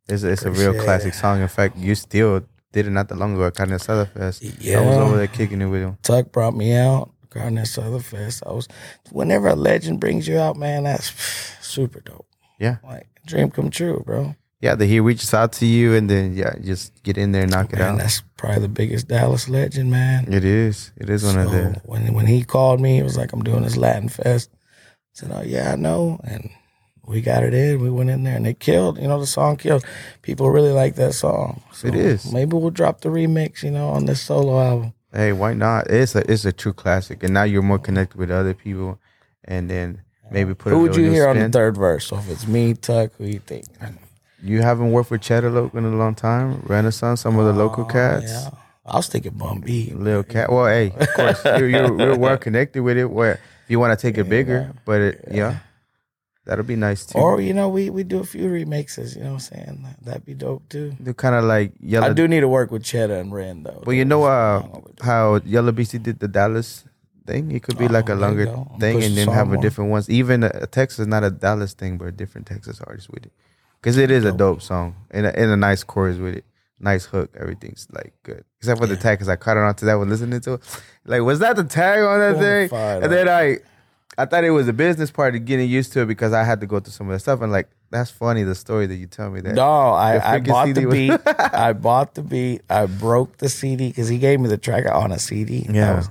It's 0.08 0.22
a, 0.22 0.30
it's 0.30 0.44
a 0.44 0.52
real 0.52 0.74
classic 0.80 1.14
it. 1.14 1.16
song. 1.16 1.40
In 1.40 1.48
fact, 1.48 1.76
you 1.76 1.94
still 1.96 2.46
did 2.72 2.86
it 2.86 2.90
not 2.90 3.08
that 3.08 3.18
long 3.18 3.34
ago 3.34 3.46
at 3.46 3.54
Carne 3.54 3.70
Asada 3.70 4.08
Fest. 4.08 4.42
Yeah. 4.60 4.78
I 4.78 4.86
was 4.86 4.96
over 4.96 5.16
there 5.16 5.26
kicking 5.26 5.60
it 5.60 5.66
with 5.66 5.82
him. 5.82 5.98
Tuck 6.02 6.30
brought 6.30 6.54
me 6.54 6.74
out. 6.74 7.10
Garnet 7.30 7.66
Southern 7.66 8.00
Fest. 8.00 8.42
I 8.46 8.52
was. 8.52 8.68
Whenever 9.10 9.48
a 9.48 9.56
legend 9.56 10.00
brings 10.00 10.26
you 10.26 10.38
out, 10.38 10.56
man, 10.56 10.84
that's 10.84 11.10
super 11.60 12.00
dope. 12.00 12.26
Yeah. 12.58 12.76
Like 12.82 13.08
dream 13.26 13.50
come 13.50 13.68
true, 13.70 14.02
bro. 14.06 14.34
Yeah, 14.66 14.74
that 14.74 14.86
he 14.86 14.98
reaches 14.98 15.32
out 15.32 15.52
to 15.60 15.66
you 15.66 15.94
and 15.94 16.10
then 16.10 16.34
yeah, 16.34 16.54
just 16.60 17.00
get 17.04 17.16
in 17.16 17.30
there 17.30 17.42
and 17.42 17.52
knock 17.52 17.72
it 17.72 17.80
out. 17.80 17.98
that's 17.98 18.22
probably 18.36 18.62
the 18.62 18.68
biggest 18.68 19.06
Dallas 19.06 19.48
legend, 19.48 19.92
man. 19.92 20.26
It 20.32 20.44
is. 20.44 20.90
It 20.96 21.08
is 21.08 21.22
one 21.22 21.38
of 21.38 21.52
the 21.52 21.80
when 21.84 22.12
when 22.14 22.26
he 22.26 22.42
called 22.42 22.80
me, 22.80 22.96
he 22.96 23.02
was 23.04 23.16
like, 23.16 23.32
"I'm 23.32 23.44
doing 23.44 23.62
this 23.62 23.76
Latin 23.76 24.08
Fest." 24.08 24.50
I 24.52 24.58
said, 25.12 25.30
"Oh 25.32 25.42
yeah, 25.42 25.72
I 25.72 25.76
know." 25.76 26.18
And 26.24 26.50
we 27.06 27.20
got 27.20 27.44
it 27.44 27.54
in. 27.54 27.80
We 27.80 27.90
went 27.90 28.10
in 28.10 28.24
there, 28.24 28.34
and 28.34 28.44
it 28.44 28.58
killed. 28.58 28.98
You 28.98 29.06
know, 29.06 29.20
the 29.20 29.26
song 29.26 29.56
killed. 29.56 29.84
People 30.22 30.50
really 30.50 30.72
like 30.72 30.96
that 30.96 31.14
song. 31.14 31.62
So 31.72 31.86
It 31.86 31.94
is. 31.94 32.32
Maybe 32.32 32.56
we'll 32.56 32.70
drop 32.70 33.02
the 33.02 33.08
remix. 33.08 33.62
You 33.62 33.70
know, 33.70 33.90
on 33.90 34.06
this 34.06 34.20
solo 34.20 34.60
album. 34.60 34.94
Hey, 35.12 35.32
why 35.32 35.54
not? 35.54 35.88
It's 35.88 36.16
a 36.16 36.28
it's 36.28 36.44
a 36.44 36.52
true 36.52 36.72
classic, 36.72 37.22
and 37.22 37.32
now 37.32 37.44
you're 37.44 37.62
more 37.62 37.78
connected 37.78 38.18
with 38.18 38.32
other 38.32 38.54
people, 38.54 38.98
and 39.44 39.70
then 39.70 40.02
maybe 40.32 40.54
put. 40.54 40.72
It. 40.72 40.74
Who 40.74 40.82
would 40.82 40.96
you 40.96 41.08
hear 41.08 41.28
on 41.28 41.38
the 41.38 41.48
third 41.50 41.76
verse? 41.76 42.06
So 42.06 42.16
if 42.18 42.28
it's 42.28 42.48
me, 42.48 42.74
Tuck, 42.74 43.12
who 43.16 43.26
you 43.26 43.38
think? 43.38 43.66
You 44.42 44.62
haven't 44.62 44.92
worked 44.92 45.10
with 45.10 45.22
Cheddar 45.22 45.70
in 45.76 45.84
a 45.84 45.96
long 45.96 46.14
time. 46.14 46.60
Renaissance, 46.66 47.20
some 47.22 47.38
of 47.38 47.46
the 47.46 47.52
local 47.52 47.84
Oh, 47.84 47.88
cats, 47.88 48.30
yeah. 48.30 48.50
I 48.84 48.96
was 48.96 49.08
thinking 49.08 49.32
Bun 49.32 49.60
B. 49.60 49.92
little 49.94 50.22
cat. 50.22 50.50
Well, 50.52 50.66
hey, 50.66 50.92
of 50.96 51.08
course 51.14 51.44
you're, 51.58 51.68
you're, 51.68 51.98
you're 52.00 52.18
well 52.18 52.36
connected 52.38 52.82
with 52.82 52.96
it. 52.98 53.06
Where 53.10 53.32
if 53.64 53.68
you 53.70 53.80
want 53.80 53.98
to 53.98 54.00
take 54.00 54.16
it 54.18 54.28
bigger, 54.28 54.72
but 54.84 55.00
it, 55.00 55.24
yeah. 55.32 55.58
that'll 56.44 56.64
be 56.64 56.76
nice 56.76 57.04
too. 57.06 57.18
Or 57.18 57.40
you 57.40 57.52
know, 57.54 57.68
we 57.68 57.90
we 57.90 58.04
do 58.04 58.20
a 58.20 58.24
few 58.24 58.44
remixes. 58.48 59.16
You 59.16 59.22
know 59.24 59.32
what 59.34 59.50
I'm 59.50 59.56
saying? 59.56 59.86
That'd 60.02 60.24
be 60.24 60.34
dope 60.34 60.68
too. 60.68 60.94
They're 61.00 61.14
kind 61.14 61.34
of 61.34 61.44
like 61.44 61.72
yellow. 61.80 62.06
I 62.08 62.12
do 62.12 62.28
need 62.28 62.40
to 62.40 62.48
work 62.48 62.70
with 62.70 62.84
Cheddar 62.84 63.14
and 63.16 63.32
Ren 63.34 63.64
though. 63.64 63.82
Well, 63.84 63.96
you 63.96 64.04
know 64.04 64.22
uh, 64.24 64.62
how 65.02 65.40
Yella 65.44 65.72
Beezy 65.72 65.98
did 65.98 66.20
the 66.20 66.28
Dallas 66.28 66.84
thing. 67.26 67.50
It 67.50 67.64
could 67.64 67.78
be 67.78 67.86
Oh, 67.86 67.92
like 67.92 68.08
a 68.08 68.14
longer 68.14 68.46
thing, 68.78 69.02
and 69.02 69.16
then 69.16 69.26
have 69.28 69.50
a 69.52 69.58
different 69.60 69.90
ones. 69.90 70.08
Even 70.08 70.44
a, 70.44 70.66
Texas, 70.68 71.08
not 71.08 71.24
a 71.24 71.30
Dallas 71.32 71.72
thing, 71.74 71.98
but 71.98 72.04
a 72.06 72.12
different 72.12 72.46
Texas 72.46 72.80
artist 72.86 73.10
with 73.10 73.26
it, 73.26 73.32
because 73.86 73.98
it 73.98 74.10
is 74.10 74.24
a 74.24 74.32
dope 74.32 74.60
song 74.60 74.96
and 75.12 75.26
a, 75.26 75.38
and 75.38 75.48
a 75.52 75.56
nice 75.56 75.84
chorus 75.84 76.16
with 76.18 76.34
it, 76.34 76.44
nice 76.80 77.04
hook. 77.04 77.30
Everything's 77.38 77.86
like 77.92 78.12
good, 78.24 78.42
except 78.58 78.80
for 78.80 78.88
the 78.88 78.96
tag, 78.96 79.16
because 79.16 79.28
I 79.28 79.36
caught 79.36 79.56
on 79.56 79.72
to 79.76 79.84
that 79.84 79.94
one 79.94 80.08
listening 80.08 80.40
to 80.40 80.54
it. 80.54 80.80
Like, 81.04 81.22
was 81.22 81.38
that 81.38 81.54
the 81.54 81.62
tag 81.62 82.00
on 82.00 82.18
that 82.18 82.36
thing? 82.36 82.76
And 82.76 83.12
then 83.12 83.28
I, 83.28 83.58
I 84.18 84.24
thought 84.26 84.42
it 84.42 84.50
was 84.50 84.66
a 84.66 84.72
business 84.72 85.12
part 85.12 85.36
of 85.36 85.44
getting 85.44 85.70
used 85.70 85.92
to 85.92 86.00
it 86.00 86.06
because 86.06 86.32
I 86.32 86.42
had 86.42 86.60
to 86.62 86.66
go 86.66 86.80
through 86.80 86.90
some 86.94 87.06
of 87.08 87.12
the 87.12 87.20
stuff. 87.20 87.40
And 87.42 87.52
like, 87.52 87.68
that's 87.92 88.10
funny 88.10 88.42
the 88.42 88.56
story 88.56 88.86
that 88.86 88.96
you 88.96 89.06
tell 89.06 89.30
me 89.30 89.40
that. 89.42 89.54
No, 89.54 89.62
I, 89.62 90.34
I 90.34 90.40
bought 90.40 90.66
CD 90.66 90.80
the 90.80 90.86
was- 90.86 90.94
beat. 90.96 91.20
I 91.54 91.72
bought 91.72 92.16
the 92.16 92.22
beat. 92.22 92.62
I 92.68 92.86
broke 92.86 93.36
the 93.36 93.48
CD 93.48 93.86
because 93.90 94.08
he 94.08 94.18
gave 94.18 94.40
me 94.40 94.48
the 94.48 94.58
track 94.58 94.86
on 94.92 95.12
a 95.12 95.20
CD. 95.20 95.64
Yeah. 95.70 95.72
That 95.92 95.96
was, 95.98 96.08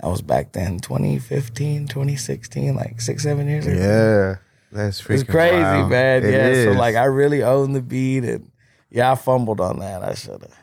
that 0.00 0.08
was 0.08 0.22
back 0.22 0.52
then, 0.52 0.78
2015, 0.80 1.88
2016, 1.88 2.74
like 2.74 3.02
six, 3.02 3.22
seven 3.22 3.48
years 3.48 3.66
ago. 3.66 3.76
Yeah, 3.76 4.36
that's 4.72 5.00
freaking 5.00 5.20
It's 5.20 5.30
crazy, 5.30 5.56
wild. 5.56 5.90
man. 5.90 6.24
It 6.24 6.32
yeah. 6.32 6.64
So 6.72 6.78
like 6.78 6.96
I 6.96 7.04
really 7.04 7.42
own 7.42 7.72
the 7.72 7.82
beat 7.82 8.24
and 8.24 8.50
yeah, 8.90 9.12
I 9.12 9.14
fumbled 9.14 9.60
on 9.60 9.78
that. 9.80 10.02
I 10.02 10.14
should 10.14 10.42
have. 10.42 10.54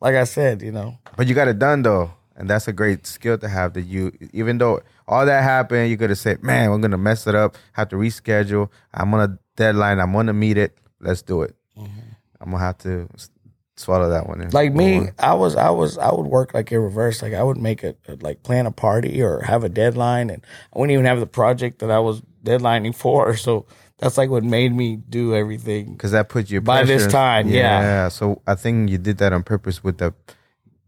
Like 0.00 0.14
I 0.14 0.24
said, 0.24 0.62
you 0.62 0.72
know. 0.72 0.98
But 1.16 1.26
you 1.28 1.34
got 1.34 1.48
it 1.48 1.58
done 1.58 1.82
though, 1.82 2.12
and 2.36 2.48
that's 2.48 2.66
a 2.68 2.72
great 2.72 3.06
skill 3.06 3.38
to 3.38 3.48
have. 3.48 3.74
That 3.74 3.82
you, 3.82 4.12
even 4.32 4.58
though 4.58 4.80
all 5.06 5.26
that 5.26 5.42
happened, 5.42 5.90
you 5.90 5.96
could 5.96 6.10
have 6.10 6.18
said, 6.18 6.42
"Man, 6.42 6.70
we're 6.70 6.78
gonna 6.78 6.96
mess 6.98 7.26
it 7.26 7.34
up. 7.34 7.56
Have 7.72 7.88
to 7.90 7.96
reschedule. 7.96 8.70
I'm 8.94 9.12
on 9.14 9.20
a 9.20 9.38
deadline. 9.56 10.00
I'm 10.00 10.12
gonna 10.12 10.32
meet 10.32 10.56
it. 10.56 10.76
Let's 11.00 11.22
do 11.22 11.42
it. 11.42 11.54
I'm 11.76 12.50
gonna 12.50 12.58
have 12.58 12.78
to 12.78 13.08
swallow 13.76 14.08
that 14.10 14.26
one. 14.26 14.40
In. 14.40 14.48
Mm-hmm. 14.48 14.56
Like 14.56 14.72
me. 14.74 15.08
I 15.18 15.34
was, 15.34 15.56
I 15.56 15.70
was, 15.70 15.98
I 15.98 16.12
would 16.12 16.26
work 16.26 16.54
like 16.54 16.72
in 16.72 16.80
reverse. 16.80 17.22
Like 17.22 17.34
I 17.34 17.42
would 17.42 17.56
make 17.58 17.82
a, 17.82 17.94
like 18.20 18.42
plan 18.42 18.66
a 18.66 18.70
party 18.70 19.22
or 19.22 19.40
have 19.42 19.62
a 19.64 19.68
deadline, 19.68 20.30
and 20.30 20.44
I 20.74 20.78
wouldn't 20.78 20.92
even 20.92 21.04
have 21.04 21.20
the 21.20 21.26
project 21.26 21.80
that 21.80 21.90
I 21.90 21.98
was 21.98 22.22
deadlining 22.44 22.94
for. 23.02 23.36
So 23.36 23.66
that's 23.98 24.16
like 24.18 24.30
what 24.30 24.44
made 24.44 24.74
me 24.74 24.96
do 24.96 25.34
everything. 25.34 25.92
because 25.92 26.12
that 26.12 26.28
puts 26.28 26.50
you 26.50 26.60
By 26.60 26.84
this 26.84 27.06
time, 27.06 27.48
yeah. 27.48 27.80
yeah. 27.80 28.08
So 28.08 28.40
I 28.46 28.54
think 28.54 28.90
you 28.90 28.98
did 28.98 29.18
that 29.18 29.32
on 29.32 29.42
purpose 29.42 29.82
with 29.84 29.98
the 29.98 30.14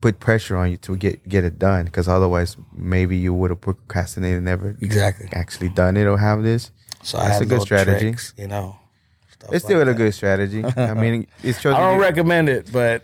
put 0.00 0.18
pressure 0.18 0.57
on 0.57 0.70
you 0.70 0.76
to 0.78 0.96
get 0.96 1.28
get 1.28 1.44
it 1.44 1.59
done. 1.59 1.84
Because 1.86 2.09
otherwise, 2.09 2.57
maybe 2.74 3.16
you 3.16 3.34
would 3.34 3.50
have 3.50 3.61
procrastinated, 3.61 4.36
and 4.38 4.46
never 4.46 4.76
Exactly. 4.80 5.28
actually 5.32 5.68
done 5.68 5.96
it 5.96 6.05
or 6.07 6.18
have 6.18 6.42
this. 6.42 6.70
So 7.03 7.18
I 7.18 7.28
That's 7.28 7.40
a 7.42 7.46
good 7.46 7.62
strategy. 7.62 7.98
tricks, 8.11 8.32
you 8.36 8.46
know. 8.48 8.76
It's 9.50 9.64
still 9.64 9.80
like 9.80 9.88
a 9.88 9.94
good 9.94 10.14
strategy. 10.14 10.64
I 10.76 10.94
mean, 11.05 11.26
it 11.42 11.55
shows 11.55 11.74
I 11.74 11.80
don't 11.80 11.96
you- 11.96 12.03
recommend 12.11 12.48
it, 12.48 12.70
but 12.72 13.03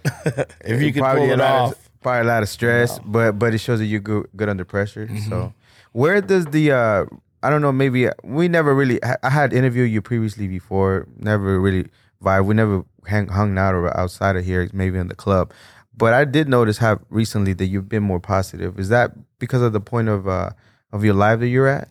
if 0.64 0.80
you 0.80 0.92
can 0.92 1.02
pull 1.02 1.28
it 1.30 1.40
off, 1.40 1.72
Of, 1.72 2.00
probably 2.00 2.20
a 2.30 2.32
lot 2.32 2.42
of 2.44 2.48
stress, 2.48 2.98
but 3.00 3.32
but 3.40 3.52
it 3.54 3.58
shows 3.58 3.80
that 3.80 3.86
you're 3.86 3.98
good, 4.00 4.28
good 4.36 4.48
under 4.48 4.64
pressure. 4.64 5.08
So, 5.28 5.52
where 5.92 6.20
does 6.20 6.46
the 6.46 6.70
uh, 6.70 7.04
I 7.42 7.50
don't 7.50 7.62
know, 7.62 7.72
maybe 7.72 8.08
we 8.24 8.48
never 8.48 8.74
really. 8.74 9.00
I 9.22 9.30
had 9.30 9.52
interviewed 9.52 9.90
you 9.90 10.02
previously 10.02 10.48
before. 10.48 11.06
Never 11.16 11.60
really 11.60 11.86
vibe. 12.22 12.46
We 12.46 12.54
never 12.54 12.84
hang, 13.06 13.28
hung 13.28 13.56
out 13.58 13.74
or 13.74 13.96
outside 13.96 14.36
of 14.36 14.44
here, 14.44 14.68
maybe 14.72 14.98
in 14.98 15.08
the 15.08 15.14
club. 15.14 15.52
But 15.96 16.14
I 16.14 16.24
did 16.24 16.48
notice 16.48 16.78
how 16.78 17.00
recently 17.10 17.52
that 17.54 17.66
you've 17.66 17.88
been 17.88 18.02
more 18.02 18.20
positive. 18.20 18.78
Is 18.78 18.88
that 18.88 19.12
because 19.38 19.62
of 19.62 19.72
the 19.72 19.80
point 19.80 20.08
of 20.08 20.28
uh 20.28 20.50
of 20.92 21.04
your 21.04 21.14
life 21.14 21.40
that 21.40 21.48
you're 21.48 21.68
at? 21.68 21.88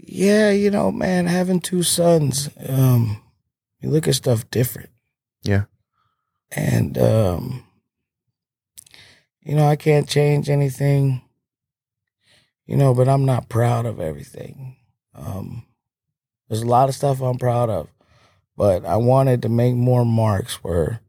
yeah, 0.00 0.50
you 0.50 0.70
know, 0.70 0.92
man, 0.92 1.26
having 1.26 1.60
two 1.60 1.82
sons, 1.82 2.48
um, 2.68 3.22
you 3.80 3.90
look 3.90 4.06
at 4.06 4.14
stuff 4.14 4.48
different. 4.50 4.90
Yeah. 5.42 5.64
And 6.50 6.96
um, 6.96 7.64
you 9.42 9.54
know, 9.54 9.66
I 9.66 9.76
can't 9.76 10.08
change 10.08 10.48
anything. 10.48 11.22
You 12.66 12.76
know, 12.76 12.94
but 12.94 13.08
I'm 13.08 13.24
not 13.24 13.48
proud 13.48 13.86
of 13.86 13.98
everything. 13.98 14.76
Um, 15.14 15.64
There's 16.48 16.62
a 16.62 16.66
lot 16.66 16.88
of 16.88 16.94
stuff 16.94 17.20
I'm 17.20 17.38
proud 17.38 17.70
of, 17.70 17.88
but 18.56 18.84
I 18.84 18.96
wanted 18.96 19.42
to 19.42 19.48
make 19.48 19.74
more 19.74 20.04
marks 20.04 20.56
where, 20.64 21.00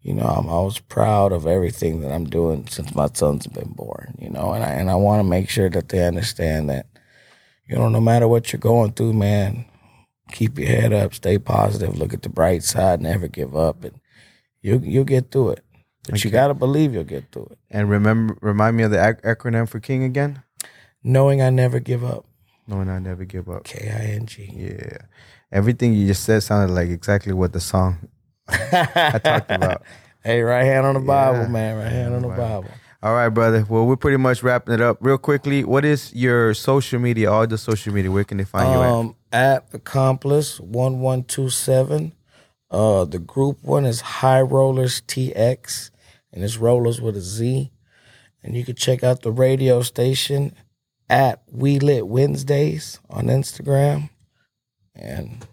you 0.00 0.14
know, 0.14 0.24
I'm, 0.24 0.48
I 0.48 0.60
was 0.60 0.78
proud 0.78 1.32
of 1.32 1.46
everything 1.46 2.00
that 2.00 2.12
I'm 2.12 2.24
doing 2.24 2.66
since 2.68 2.94
my 2.94 3.08
son's 3.12 3.46
been 3.46 3.72
born. 3.72 4.14
You 4.18 4.30
know, 4.30 4.52
and 4.52 4.64
I 4.64 4.70
and 4.70 4.90
I 4.90 4.94
want 4.94 5.20
to 5.20 5.24
make 5.28 5.50
sure 5.50 5.68
that 5.70 5.88
they 5.88 6.06
understand 6.06 6.70
that, 6.70 6.86
you 7.66 7.76
know, 7.76 7.88
no 7.88 8.00
matter 8.00 8.26
what 8.28 8.52
you're 8.52 8.60
going 8.60 8.92
through, 8.92 9.12
man, 9.12 9.66
keep 10.32 10.58
your 10.58 10.68
head 10.68 10.92
up, 10.92 11.12
stay 11.14 11.38
positive, 11.38 11.98
look 11.98 12.14
at 12.14 12.22
the 12.22 12.28
bright 12.28 12.62
side, 12.62 13.00
never 13.00 13.28
give 13.28 13.54
up, 13.56 13.84
and 13.84 14.00
you 14.62 14.80
you'll 14.82 15.04
get 15.04 15.30
through 15.30 15.50
it. 15.50 15.64
But 16.08 16.24
you 16.24 16.30
gotta 16.30 16.54
believe 16.54 16.94
you'll 16.94 17.04
get 17.04 17.30
through 17.30 17.48
it. 17.52 17.58
And 17.70 17.90
remember, 17.90 18.36
remind 18.40 18.76
me 18.76 18.84
of 18.84 18.90
the 18.90 19.04
ac- 19.04 19.20
acronym 19.22 19.68
for 19.68 19.80
King 19.80 20.02
again. 20.04 20.42
Knowing 21.04 21.42
I 21.42 21.50
never 21.50 21.78
give 21.78 22.02
up. 22.02 22.24
Knowing 22.70 22.88
I 22.88 23.00
never 23.00 23.24
give 23.24 23.48
up. 23.48 23.64
K 23.64 23.90
I 23.90 24.12
N 24.14 24.26
G. 24.26 24.48
Yeah, 24.54 24.98
everything 25.50 25.92
you 25.92 26.06
just 26.06 26.22
said 26.24 26.42
sounded 26.42 26.72
like 26.72 26.88
exactly 26.88 27.32
what 27.32 27.52
the 27.52 27.60
song 27.60 28.08
I 28.48 29.20
talked 29.22 29.50
about. 29.50 29.82
Hey, 30.22 30.42
right 30.42 30.64
hand 30.66 30.84
on 30.84 30.92
the 30.92 31.00
Bible, 31.00 31.40
Yeah. 31.44 31.48
man. 31.48 31.78
Right 31.78 31.90
hand 31.90 32.12
on 32.14 32.20
the 32.20 32.28
Bible. 32.28 32.66
All 33.02 33.14
right, 33.14 33.30
brother. 33.30 33.64
Well, 33.66 33.86
we're 33.86 33.96
pretty 33.96 34.18
much 34.18 34.42
wrapping 34.42 34.74
it 34.74 34.80
up. 34.82 34.98
Real 35.00 35.16
quickly, 35.16 35.64
what 35.64 35.82
is 35.82 36.12
your 36.14 36.52
social 36.52 37.00
media? 37.00 37.32
All 37.32 37.46
the 37.46 37.56
social 37.56 37.94
media. 37.94 38.10
Where 38.10 38.24
can 38.24 38.36
they 38.36 38.44
find 38.44 38.70
you 38.70 38.82
at? 38.82 38.90
Um, 38.92 39.16
at 39.32 39.68
Accomplice 39.72 40.60
one 40.60 41.00
one 41.00 41.24
two 41.24 41.48
seven. 41.48 42.12
Uh, 42.70 43.06
the 43.06 43.18
group 43.18 43.62
one 43.62 43.86
is 43.86 44.02
High 44.02 44.42
Rollaz 44.42 45.00
TX, 45.06 45.90
and 46.34 46.44
it's 46.44 46.58
rollers 46.58 47.00
with 47.00 47.16
a 47.16 47.22
Z. 47.22 47.72
And 48.42 48.54
you 48.54 48.62
can 48.66 48.76
check 48.76 49.02
out 49.02 49.22
the 49.22 49.32
radio 49.32 49.80
station 49.80 50.54
at 51.10 51.42
We 51.50 51.78
Lit 51.80 52.06
Wednesdays 52.06 53.00
on 53.10 53.26
Instagram, 53.26 54.08
and 54.94 55.46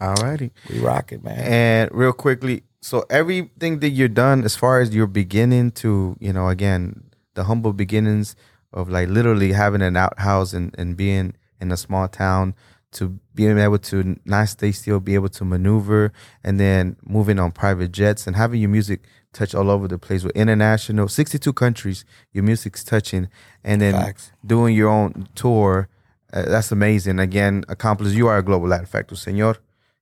All 0.00 0.14
righty. 0.16 0.52
we 0.70 0.78
rock 0.78 1.10
it, 1.12 1.24
man. 1.24 1.38
And 1.40 1.90
real 1.92 2.12
quickly, 2.12 2.62
so 2.80 3.04
everything 3.10 3.80
that 3.80 3.88
you've 3.90 4.14
done 4.14 4.44
as 4.44 4.54
far 4.54 4.80
as 4.80 4.94
your 4.94 5.06
beginning 5.08 5.72
to, 5.72 6.16
you 6.20 6.32
know, 6.32 6.48
again, 6.48 7.10
the 7.34 7.44
humble 7.44 7.72
beginnings 7.72 8.36
of 8.72 8.88
like 8.88 9.08
literally 9.08 9.52
having 9.52 9.82
an 9.82 9.96
outhouse 9.96 10.52
and, 10.52 10.74
and 10.78 10.96
being 10.96 11.34
in 11.60 11.72
a 11.72 11.76
small 11.76 12.06
town 12.06 12.54
to 12.92 13.18
being 13.38 13.56
able 13.56 13.78
to 13.78 14.18
not 14.24 14.48
stay 14.48 14.72
still, 14.72 14.98
be 14.98 15.14
able 15.14 15.28
to 15.28 15.44
maneuver, 15.44 16.12
and 16.42 16.58
then 16.58 16.96
moving 17.06 17.38
on 17.38 17.52
private 17.52 17.92
jets 17.92 18.26
and 18.26 18.34
having 18.34 18.60
your 18.60 18.68
music 18.68 19.04
touch 19.32 19.54
all 19.54 19.70
over 19.70 19.86
the 19.86 19.96
place 19.96 20.24
with 20.24 20.34
international, 20.34 21.06
62 21.06 21.52
countries, 21.52 22.04
your 22.32 22.42
music's 22.42 22.82
touching, 22.82 23.28
and 23.62 23.80
then 23.80 23.94
Facts. 23.94 24.32
doing 24.44 24.74
your 24.74 24.88
own 24.88 25.28
tour. 25.36 25.88
Uh, 26.32 26.46
that's 26.46 26.72
amazing. 26.72 27.20
Again, 27.20 27.62
accomplice, 27.68 28.12
you 28.12 28.26
are 28.26 28.38
a 28.38 28.42
global 28.42 28.66
Latin 28.66 28.86
factor, 28.86 29.14
senor. 29.14 29.58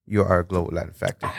You 0.06 0.22
are 0.24 0.40
a 0.40 0.44
global 0.44 0.70
Latin 0.72 0.94
factor. 0.94 1.30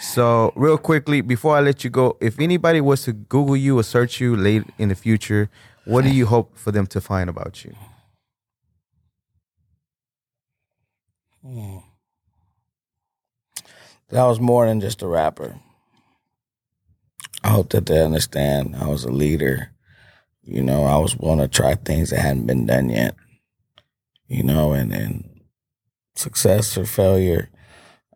So, 0.00 0.52
real 0.56 0.76
quickly, 0.76 1.20
before 1.20 1.56
I 1.56 1.60
let 1.60 1.84
you 1.84 1.90
go, 1.90 2.16
if 2.20 2.40
anybody 2.40 2.80
was 2.80 3.02
to 3.02 3.12
Google 3.12 3.56
you 3.56 3.78
or 3.78 3.84
search 3.84 4.20
you 4.20 4.34
late 4.34 4.64
in 4.76 4.88
the 4.88 4.96
future, 4.96 5.50
what 5.84 6.02
do 6.02 6.10
you 6.10 6.26
hope 6.26 6.58
for 6.58 6.72
them 6.72 6.88
to 6.88 7.00
find 7.00 7.30
about 7.30 7.64
you? 7.64 7.76
Hmm. 11.48 11.78
that 14.10 14.24
was 14.24 14.38
more 14.38 14.66
than 14.66 14.82
just 14.82 15.00
a 15.00 15.06
rapper. 15.06 15.58
I 17.42 17.48
hope 17.48 17.70
that 17.70 17.86
they 17.86 18.04
understand 18.04 18.76
I 18.76 18.86
was 18.88 19.04
a 19.04 19.10
leader. 19.10 19.70
You 20.42 20.62
know, 20.62 20.84
I 20.84 20.98
was 20.98 21.16
willing 21.16 21.38
to 21.38 21.48
try 21.48 21.74
things 21.74 22.10
that 22.10 22.20
hadn't 22.20 22.46
been 22.46 22.66
done 22.66 22.90
yet. 22.90 23.14
You 24.26 24.42
know, 24.42 24.72
and 24.72 24.92
and 24.92 25.40
success 26.16 26.76
or 26.76 26.84
failure, 26.84 27.48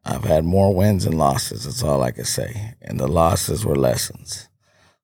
I've 0.05 0.25
had 0.25 0.45
more 0.45 0.75
wins 0.75 1.07
and 1.07 1.17
losses. 1.17 1.65
That's 1.65 1.83
all 1.83 2.03
I 2.03 2.11
can 2.11 2.27
say. 2.27 2.75
And 2.83 3.01
the 3.01 3.09
losses 3.09 3.65
were 3.65 3.77
lessons. 3.77 4.51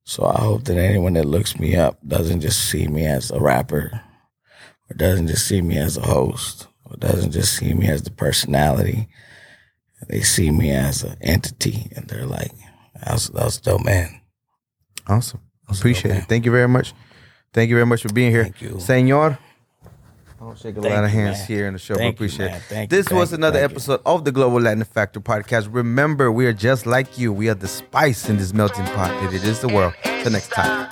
So 0.05 0.27
I 0.27 0.39
hope 0.39 0.65
that 0.65 0.77
anyone 0.77 1.15
that 1.15 1.25
looks 1.25 1.59
me 1.59 1.77
up 1.77 1.99
doesn't 2.07 2.43
just 2.43 2.69
see 2.69 2.89
me 2.89 3.07
as 3.07 3.31
a 3.31 3.41
rapper, 3.41 4.03
or 4.91 4.95
doesn't 4.95 5.29
just 5.29 5.47
see 5.47 5.63
me 5.63 5.79
as 5.79 5.97
a 5.97 6.03
host, 6.03 6.67
or 6.91 6.97
doesn't 6.97 7.33
just 7.33 7.57
see 7.57 7.75
me 7.75 7.89
as 7.89 8.03
the 8.03 8.11
personality 8.11 9.09
they 10.07 10.21
see 10.21 10.51
me 10.51 10.71
as 10.71 11.03
an 11.03 11.17
entity 11.21 11.91
and 11.97 12.07
they're 12.09 12.27
like, 12.27 12.53
that 13.03 13.13
was, 13.13 13.29
that 13.29 13.45
was 13.45 13.59
dope, 13.59 13.85
man. 13.85 14.21
Awesome. 15.07 15.41
Appreciate 15.69 16.13
man. 16.13 16.23
it. 16.23 16.29
Thank 16.29 16.45
you 16.45 16.53
very 16.53 16.69
much. 16.69 16.95
Thank 17.53 17.71
you 17.71 17.77
very 17.77 17.87
much 17.87 18.03
for 18.03 18.13
being 18.13 18.31
here. 18.31 18.45
Thank 18.45 18.63
you. 18.63 18.79
Senor. 18.79 19.39
I 20.41 20.45
don't 20.45 20.57
shake 20.57 20.77
a 20.77 20.81
Thank 20.81 20.95
lot 20.95 21.05
of 21.05 21.11
hands 21.11 21.39
man. 21.39 21.47
here 21.49 21.67
in 21.67 21.73
the 21.73 21.79
show. 21.81 21.97
Thank 21.97 22.15
but 22.15 22.19
appreciate 22.19 22.47
man. 22.47 22.57
it. 22.57 22.63
Thank 22.63 22.93
you, 22.93 22.97
this 22.97 23.09
thank 23.09 23.19
was 23.19 23.33
you, 23.33 23.39
another 23.39 23.59
thank 23.59 23.71
you. 23.71 23.75
episode 23.75 24.01
of 24.07 24.25
the 24.25 24.31
Global 24.31 24.61
Latin 24.61 24.85
Factor 24.85 25.21
podcast. 25.21 25.69
Remember, 25.71 26.31
we 26.31 26.47
are 26.47 26.53
just 26.53 26.87
like 26.87 27.19
you. 27.19 27.33
We 27.33 27.49
are 27.49 27.55
the 27.55 27.69
spice 27.69 28.29
in 28.29 28.37
this 28.37 28.55
melting 28.55 28.85
pot 28.87 29.11
that 29.23 29.35
it 29.35 29.43
is 29.43 29.61
the 29.61 29.69
world. 29.69 29.95
Till 30.05 30.31
next 30.31 30.51
time. 30.53 30.89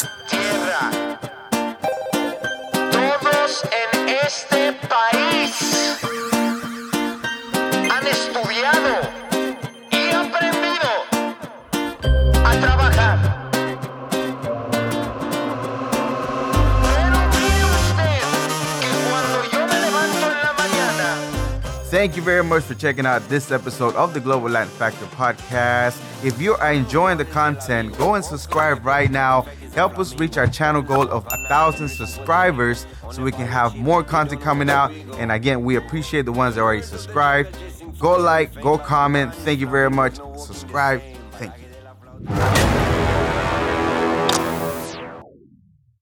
Thank 21.96 22.14
you 22.14 22.20
very 22.20 22.44
much 22.44 22.64
for 22.64 22.74
checking 22.74 23.06
out 23.06 23.26
this 23.30 23.50
episode 23.50 23.94
of 23.94 24.12
the 24.12 24.20
Global 24.20 24.50
Latin 24.50 24.68
Factor 24.68 25.06
podcast. 25.06 25.98
If 26.22 26.38
you 26.38 26.54
are 26.56 26.70
enjoying 26.70 27.16
the 27.16 27.24
content, 27.24 27.96
go 27.96 28.16
and 28.16 28.22
subscribe 28.22 28.84
right 28.84 29.10
now. 29.10 29.46
Help 29.74 29.98
us 29.98 30.14
reach 30.18 30.36
our 30.36 30.46
channel 30.46 30.82
goal 30.82 31.08
of 31.08 31.26
a 31.32 31.48
thousand 31.48 31.88
subscribers 31.88 32.86
so 33.10 33.22
we 33.22 33.32
can 33.32 33.46
have 33.46 33.76
more 33.76 34.04
content 34.04 34.42
coming 34.42 34.68
out. 34.68 34.92
And 35.16 35.32
again, 35.32 35.64
we 35.64 35.76
appreciate 35.76 36.26
the 36.26 36.32
ones 36.32 36.56
that 36.56 36.60
already 36.60 36.82
subscribed. 36.82 37.56
Go 37.98 38.18
like, 38.18 38.60
go 38.60 38.76
comment. 38.76 39.34
Thank 39.34 39.60
you 39.60 39.66
very 39.66 39.88
much. 39.88 40.16
Subscribe. 40.36 41.00
Thank 41.38 41.54
you. 41.56 42.75